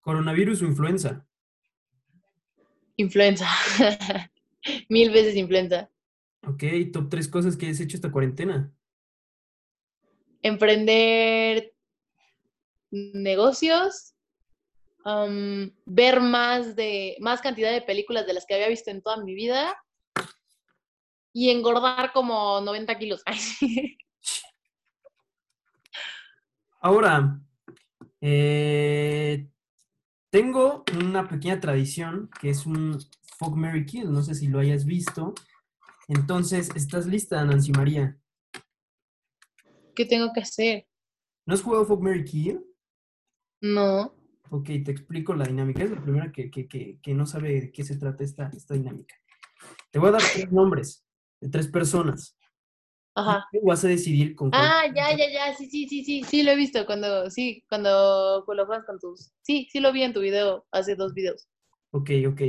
¿Coronavirus 0.00 0.62
o 0.62 0.64
influenza? 0.64 1.26
Influenza. 2.96 3.46
Mil 4.88 5.10
veces 5.10 5.36
influenza. 5.36 5.90
Ok, 6.46 6.64
top 6.90 7.10
tres 7.10 7.28
cosas 7.28 7.54
que 7.54 7.68
has 7.68 7.80
hecho 7.80 7.98
esta 7.98 8.10
cuarentena. 8.10 8.72
Emprender 10.40 11.74
negocios, 12.90 14.14
ver 15.04 16.20
más 16.20 16.76
de 16.76 17.16
más 17.20 17.40
cantidad 17.40 17.72
de 17.72 17.80
películas 17.82 18.26
de 18.26 18.34
las 18.34 18.44
que 18.46 18.54
había 18.54 18.68
visto 18.68 18.90
en 18.90 19.00
toda 19.02 19.22
mi 19.24 19.34
vida 19.34 19.74
y 21.32 21.50
engordar 21.50 22.12
como 22.12 22.60
90 22.60 22.98
kilos. 22.98 23.22
Ahora, 26.80 27.40
eh, 28.20 29.48
tengo 30.30 30.84
una 30.98 31.28
pequeña 31.28 31.58
tradición 31.60 32.30
que 32.40 32.50
es 32.50 32.66
un 32.66 32.98
Fuck 33.38 33.54
Mary 33.54 33.86
Kill, 33.86 34.12
no 34.12 34.22
sé 34.22 34.34
si 34.34 34.48
lo 34.48 34.58
hayas 34.58 34.84
visto. 34.84 35.34
Entonces, 36.08 36.70
¿estás 36.74 37.06
lista, 37.06 37.44
Nancy 37.44 37.72
María? 37.72 38.18
¿Qué 39.94 40.04
tengo 40.04 40.32
que 40.32 40.40
hacer? 40.40 40.86
¿No 41.46 41.54
has 41.54 41.62
jugado 41.62 41.86
Fuck 41.86 42.00
Mary 42.00 42.24
Kill? 42.24 42.64
No. 43.60 44.17
Ok, 44.50 44.66
te 44.84 44.90
explico 44.90 45.34
la 45.34 45.44
dinámica. 45.44 45.82
Es 45.82 45.90
la 45.90 46.02
primera 46.02 46.32
que, 46.32 46.50
que 46.50 47.14
no 47.14 47.26
sabe 47.26 47.60
de 47.60 47.72
qué 47.72 47.84
se 47.84 47.96
trata 47.96 48.24
esta, 48.24 48.50
esta 48.54 48.74
dinámica. 48.74 49.14
Te 49.90 49.98
voy 49.98 50.08
a 50.08 50.12
dar 50.12 50.22
tres 50.22 50.50
nombres 50.52 51.04
de 51.40 51.48
tres 51.48 51.68
personas. 51.68 52.38
Ajá. 53.14 53.48
vas 53.64 53.84
a 53.84 53.88
decidir 53.88 54.36
con 54.36 54.50
Ah, 54.52 54.84
ya, 54.94 55.10
ya, 55.10 55.28
ya, 55.28 55.52
sí, 55.56 55.68
sí, 55.68 55.88
sí, 55.88 56.04
sí, 56.04 56.22
sí, 56.22 56.44
lo 56.44 56.52
he 56.52 56.56
visto 56.56 56.86
cuando, 56.86 57.28
sí, 57.30 57.64
cuando 57.68 58.44
juegas 58.44 58.84
con 58.86 59.00
tus, 59.00 59.32
sí, 59.42 59.68
sí 59.72 59.80
lo 59.80 59.92
vi 59.92 60.04
en 60.04 60.12
tu 60.12 60.20
video, 60.20 60.64
hace 60.70 60.94
dos 60.94 61.14
videos. 61.14 61.48
Ok, 61.90 62.10
ok. 62.28 62.42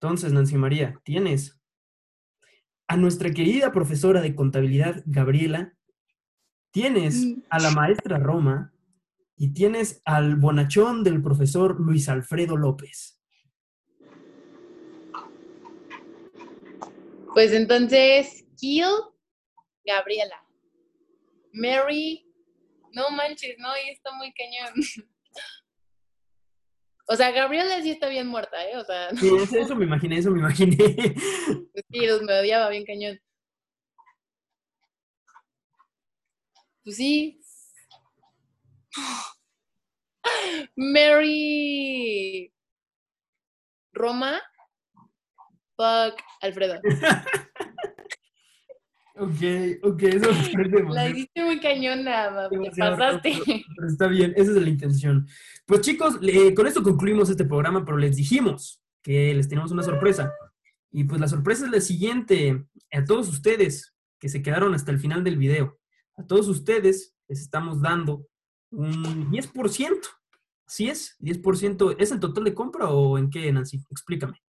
Entonces, 0.00 0.32
Nancy 0.32 0.56
María, 0.56 1.00
tienes 1.04 1.56
a 2.88 2.96
nuestra 2.96 3.30
querida 3.30 3.70
profesora 3.70 4.20
de 4.20 4.34
contabilidad, 4.34 5.04
Gabriela, 5.06 5.72
tienes 6.72 7.24
mm. 7.24 7.42
a 7.48 7.60
la 7.60 7.70
maestra 7.70 8.18
Roma 8.18 8.71
y 9.42 9.52
tienes 9.52 10.00
al 10.04 10.36
bonachón 10.36 11.02
del 11.02 11.20
profesor 11.20 11.80
Luis 11.80 12.08
Alfredo 12.08 12.56
López. 12.56 13.20
Pues 17.34 17.52
entonces, 17.52 18.46
Kill, 18.56 18.86
Gabriela. 19.84 20.46
Mary, 21.52 22.24
no 22.92 23.10
manches, 23.10 23.56
no, 23.58 23.70
y 23.84 23.90
está 23.90 24.12
muy 24.12 24.32
cañón. 24.32 24.74
O 27.08 27.16
sea, 27.16 27.32
Gabriela 27.32 27.82
sí 27.82 27.90
está 27.90 28.08
bien 28.08 28.28
muerta, 28.28 28.64
¿eh? 28.64 28.76
O 28.76 28.84
sea, 28.84 29.10
Sí, 29.16 29.28
eso, 29.58 29.74
me 29.74 29.84
imaginé, 29.84 30.18
eso 30.18 30.30
me 30.30 30.38
imaginé. 30.38 30.76
Sí, 31.90 32.06
me 32.22 32.38
odiaba 32.38 32.68
bien 32.70 32.84
cañón. 32.86 33.20
Pues 36.84 36.96
sí. 36.96 37.41
Mary 40.76 42.52
Roma. 43.92 44.40
Fuck, 45.76 46.20
Alfredo. 46.40 46.80
Ok, 49.14 49.42
ok, 49.82 50.02
eso 50.04 50.32
me 50.32 50.52
parece 50.52 50.82
La 50.90 51.08
hiciste 51.08 51.44
muy 51.44 51.60
cañona, 51.60 52.48
te 52.48 52.70
pasaste. 52.78 53.40
Pero 53.76 53.88
está 53.88 54.06
bien, 54.06 54.32
esa 54.36 54.52
es 54.52 54.56
la 54.56 54.68
intención. 54.68 55.26
Pues 55.66 55.82
chicos, 55.82 56.18
con 56.56 56.66
esto 56.66 56.82
concluimos 56.82 57.28
este 57.28 57.44
programa, 57.44 57.84
pero 57.84 57.98
les 57.98 58.16
dijimos 58.16 58.82
que 59.02 59.34
les 59.34 59.48
tenemos 59.48 59.70
una 59.70 59.82
sorpresa. 59.82 60.32
Y 60.90 61.04
pues 61.04 61.20
la 61.20 61.28
sorpresa 61.28 61.66
es 61.66 61.70
la 61.70 61.80
siguiente. 61.80 62.64
A 62.90 63.04
todos 63.04 63.28
ustedes 63.28 63.94
que 64.18 64.28
se 64.28 64.42
quedaron 64.42 64.74
hasta 64.74 64.90
el 64.90 64.98
final 64.98 65.24
del 65.24 65.36
video, 65.36 65.78
a 66.16 66.26
todos 66.26 66.48
ustedes 66.48 67.14
les 67.28 67.40
estamos 67.40 67.80
dando 67.82 68.26
un 68.72 69.30
10%. 69.30 70.00
Así 70.66 70.88
es, 70.88 71.16
10%. 71.20 71.96
¿Es 71.98 72.10
el 72.10 72.20
total 72.20 72.44
de 72.44 72.54
compra 72.54 72.90
o 72.90 73.18
en 73.18 73.30
qué, 73.30 73.52
Nancy? 73.52 73.80
Explícame. 73.90 74.42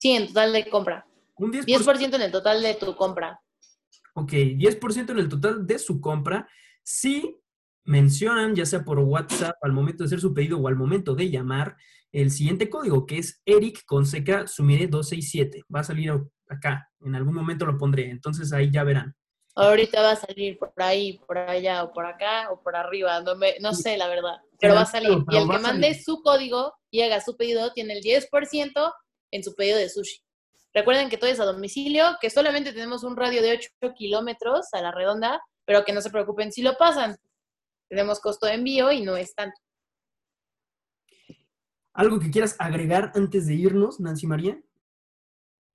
Sí, 0.00 0.10
en 0.10 0.28
total 0.28 0.52
de 0.52 0.68
compra. 0.68 1.06
Un 1.36 1.52
10%. 1.52 1.64
10% 1.66 2.14
en 2.14 2.22
el 2.22 2.32
total 2.32 2.62
de 2.62 2.74
tu 2.74 2.94
compra. 2.96 3.40
Ok, 4.14 4.32
10% 4.32 5.10
en 5.10 5.18
el 5.18 5.28
total 5.28 5.66
de 5.66 5.78
su 5.78 6.00
compra 6.00 6.48
si 6.84 7.40
mencionan, 7.84 8.54
ya 8.54 8.66
sea 8.66 8.84
por 8.84 8.98
WhatsApp 8.98 9.56
al 9.62 9.72
momento 9.72 10.04
de 10.04 10.06
hacer 10.06 10.20
su 10.20 10.32
pedido 10.32 10.58
o 10.58 10.68
al 10.68 10.76
momento 10.76 11.14
de 11.14 11.30
llamar, 11.30 11.76
el 12.12 12.30
siguiente 12.30 12.70
código 12.70 13.06
que 13.06 13.18
es 13.18 13.42
Eric 13.44 13.84
con 13.86 14.06
seca 14.06 14.46
sumire 14.46 14.86
267. 14.86 15.64
Va 15.74 15.80
a 15.80 15.84
salir 15.84 16.12
acá, 16.48 16.88
en 17.00 17.14
algún 17.14 17.34
momento 17.34 17.66
lo 17.66 17.76
pondré, 17.76 18.10
entonces 18.10 18.52
ahí 18.52 18.70
ya 18.70 18.84
verán. 18.84 19.16
Ahorita 19.56 20.02
va 20.02 20.10
a 20.12 20.16
salir 20.16 20.58
por 20.58 20.72
ahí, 20.78 21.18
por 21.26 21.38
allá, 21.38 21.84
o 21.84 21.92
por 21.92 22.06
acá, 22.06 22.50
o 22.50 22.60
por 22.60 22.74
arriba. 22.74 23.20
No, 23.20 23.36
me- 23.36 23.56
no 23.60 23.72
sé, 23.72 23.96
la 23.96 24.08
verdad. 24.08 24.36
Pero 24.58 24.74
va 24.74 24.80
a 24.82 24.86
salir. 24.86 25.10
Y 25.30 25.36
el 25.36 25.42
que 25.42 25.46
mande 25.62 25.94
su 26.02 26.22
código 26.22 26.74
y 26.90 27.02
haga 27.02 27.20
su 27.20 27.36
pedido 27.36 27.72
tiene 27.72 27.92
el 27.94 28.02
10% 28.02 28.92
en 29.30 29.44
su 29.44 29.54
pedido 29.54 29.78
de 29.78 29.88
sushi. 29.88 30.20
Recuerden 30.72 31.08
que 31.08 31.18
todo 31.18 31.30
es 31.30 31.38
a 31.38 31.44
domicilio, 31.44 32.16
que 32.20 32.30
solamente 32.30 32.72
tenemos 32.72 33.04
un 33.04 33.16
radio 33.16 33.42
de 33.42 33.52
8 33.52 33.94
kilómetros 33.94 34.66
a 34.72 34.82
la 34.82 34.90
redonda, 34.90 35.40
pero 35.64 35.84
que 35.84 35.92
no 35.92 36.00
se 36.00 36.10
preocupen 36.10 36.50
si 36.50 36.62
lo 36.62 36.76
pasan. 36.76 37.16
Tenemos 37.88 38.18
costo 38.20 38.46
de 38.46 38.54
envío 38.54 38.90
y 38.90 39.02
no 39.02 39.16
es 39.16 39.34
tanto. 39.36 39.60
¿Algo 41.92 42.18
que 42.18 42.30
quieras 42.30 42.56
agregar 42.58 43.12
antes 43.14 43.46
de 43.46 43.54
irnos, 43.54 44.00
Nancy 44.00 44.26
María? 44.26 44.60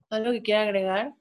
¿Algo 0.10 0.32
que 0.32 0.42
quiera 0.42 0.64
agregar? 0.64 1.14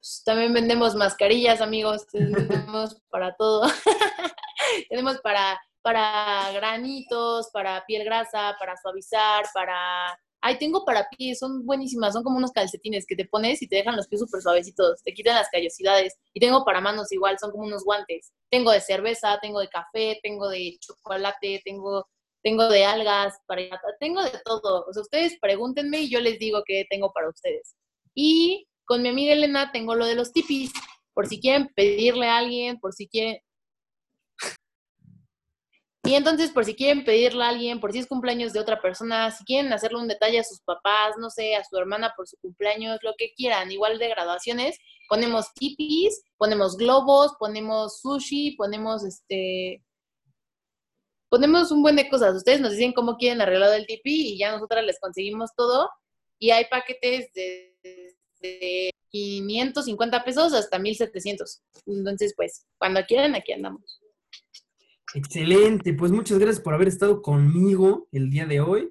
Pues, 0.00 0.22
también 0.24 0.52
vendemos 0.52 0.94
mascarillas, 0.94 1.60
amigos. 1.60 2.06
Tenemos 2.12 3.00
para 3.10 3.34
todo. 3.36 3.62
Tenemos 4.88 5.18
para, 5.20 5.60
para 5.82 6.50
granitos, 6.52 7.48
para 7.52 7.84
piel 7.86 8.04
grasa, 8.04 8.56
para 8.58 8.76
suavizar, 8.76 9.44
para... 9.52 10.18
Ay, 10.40 10.56
tengo 10.56 10.84
para 10.84 11.08
pies, 11.08 11.40
son 11.40 11.66
buenísimas, 11.66 12.12
son 12.12 12.22
como 12.22 12.38
unos 12.38 12.52
calcetines 12.52 13.04
que 13.06 13.16
te 13.16 13.24
pones 13.24 13.60
y 13.60 13.66
te 13.66 13.74
dejan 13.74 13.96
los 13.96 14.06
pies 14.06 14.20
súper 14.20 14.40
suavecitos, 14.40 15.02
te 15.02 15.12
quitan 15.12 15.34
las 15.34 15.48
callosidades. 15.50 16.16
Y 16.32 16.38
tengo 16.38 16.64
para 16.64 16.80
manos 16.80 17.10
igual, 17.10 17.36
son 17.40 17.50
como 17.50 17.64
unos 17.64 17.82
guantes. 17.82 18.32
Tengo 18.48 18.70
de 18.70 18.80
cerveza, 18.80 19.40
tengo 19.42 19.58
de 19.58 19.68
café, 19.68 20.20
tengo 20.22 20.48
de 20.48 20.78
chocolate, 20.78 21.60
tengo, 21.64 22.06
tengo 22.40 22.68
de 22.68 22.84
algas, 22.84 23.36
para, 23.46 23.62
tengo 23.98 24.22
de 24.22 24.30
todo. 24.44 24.84
O 24.88 24.92
sea, 24.92 25.02
ustedes 25.02 25.36
pregúntenme 25.40 26.02
y 26.02 26.08
yo 26.08 26.20
les 26.20 26.38
digo 26.38 26.62
qué 26.64 26.86
tengo 26.88 27.12
para 27.12 27.28
ustedes. 27.30 27.74
Y 28.14 28.67
con 28.88 29.02
mi 29.02 29.10
amiga 29.10 29.34
Elena 29.34 29.70
tengo 29.70 29.94
lo 29.94 30.06
de 30.06 30.14
los 30.14 30.32
tipis, 30.32 30.72
por 31.12 31.26
si 31.26 31.38
quieren 31.38 31.68
pedirle 31.76 32.26
a 32.26 32.38
alguien, 32.38 32.80
por 32.80 32.94
si 32.94 33.06
quieren... 33.06 33.38
Y 36.04 36.14
entonces, 36.14 36.50
por 36.50 36.64
si 36.64 36.74
quieren 36.74 37.04
pedirle 37.04 37.44
a 37.44 37.50
alguien, 37.50 37.80
por 37.80 37.92
si 37.92 37.98
es 37.98 38.06
cumpleaños 38.06 38.54
de 38.54 38.60
otra 38.60 38.80
persona, 38.80 39.30
si 39.30 39.44
quieren 39.44 39.70
hacerle 39.74 39.98
un 39.98 40.08
detalle 40.08 40.38
a 40.38 40.44
sus 40.44 40.60
papás, 40.62 41.16
no 41.18 41.28
sé, 41.28 41.54
a 41.54 41.64
su 41.64 41.76
hermana 41.76 42.14
por 42.16 42.26
su 42.26 42.38
cumpleaños, 42.38 42.98
lo 43.02 43.12
que 43.18 43.34
quieran, 43.34 43.70
igual 43.70 43.98
de 43.98 44.08
graduaciones, 44.08 44.78
ponemos 45.06 45.52
tipis, 45.52 46.22
ponemos 46.38 46.78
globos, 46.78 47.32
ponemos 47.38 48.00
sushi, 48.00 48.52
ponemos 48.52 49.04
este... 49.04 49.84
Ponemos 51.28 51.70
un 51.72 51.82
buen 51.82 51.96
de 51.96 52.08
cosas. 52.08 52.34
Ustedes 52.36 52.62
nos 52.62 52.70
dicen 52.70 52.94
cómo 52.94 53.18
quieren 53.18 53.42
arreglado 53.42 53.74
el 53.74 53.86
tipi 53.86 54.32
y 54.32 54.38
ya 54.38 54.50
nosotras 54.50 54.82
les 54.82 54.98
conseguimos 54.98 55.50
todo. 55.54 55.90
Y 56.38 56.52
hay 56.52 56.64
paquetes 56.70 57.30
de, 57.34 57.67
de 58.40 58.90
550 59.10 60.24
pesos 60.24 60.52
hasta 60.52 60.78
1700. 60.78 61.62
Entonces, 61.86 62.34
pues, 62.36 62.66
cuando 62.78 63.00
quieran, 63.06 63.34
aquí 63.34 63.52
andamos. 63.52 64.00
Excelente, 65.14 65.94
pues 65.94 66.12
muchas 66.12 66.38
gracias 66.38 66.60
por 66.62 66.74
haber 66.74 66.88
estado 66.88 67.22
conmigo 67.22 68.08
el 68.12 68.30
día 68.30 68.46
de 68.46 68.60
hoy. 68.60 68.90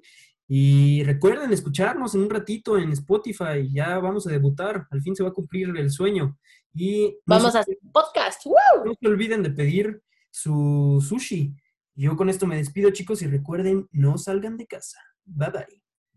Y 0.50 1.02
recuerden 1.04 1.52
escucharnos 1.52 2.14
en 2.14 2.22
un 2.22 2.30
ratito 2.30 2.78
en 2.78 2.90
Spotify. 2.92 3.68
Ya 3.70 3.98
vamos 3.98 4.26
a 4.26 4.30
debutar. 4.30 4.86
Al 4.90 5.02
fin 5.02 5.14
se 5.14 5.22
va 5.22 5.28
a 5.28 5.32
cumplir 5.34 5.68
el 5.76 5.90
sueño. 5.90 6.38
Y 6.74 7.18
no 7.26 7.36
Vamos 7.36 7.52
se- 7.52 7.58
a 7.58 7.60
hacer 7.60 7.78
podcast. 7.92 8.44
¡Woo! 8.46 8.54
no 8.84 8.94
se 9.00 9.06
olviden 9.08 9.42
de 9.42 9.50
pedir 9.50 10.02
su 10.30 11.04
sushi. 11.06 11.54
Yo 11.94 12.16
con 12.16 12.30
esto 12.30 12.46
me 12.46 12.56
despido, 12.56 12.90
chicos, 12.90 13.20
y 13.22 13.26
recuerden, 13.26 13.88
no 13.92 14.16
salgan 14.18 14.56
de 14.56 14.66
casa. 14.66 14.98
Bye 15.24 15.50
bye. 15.50 15.82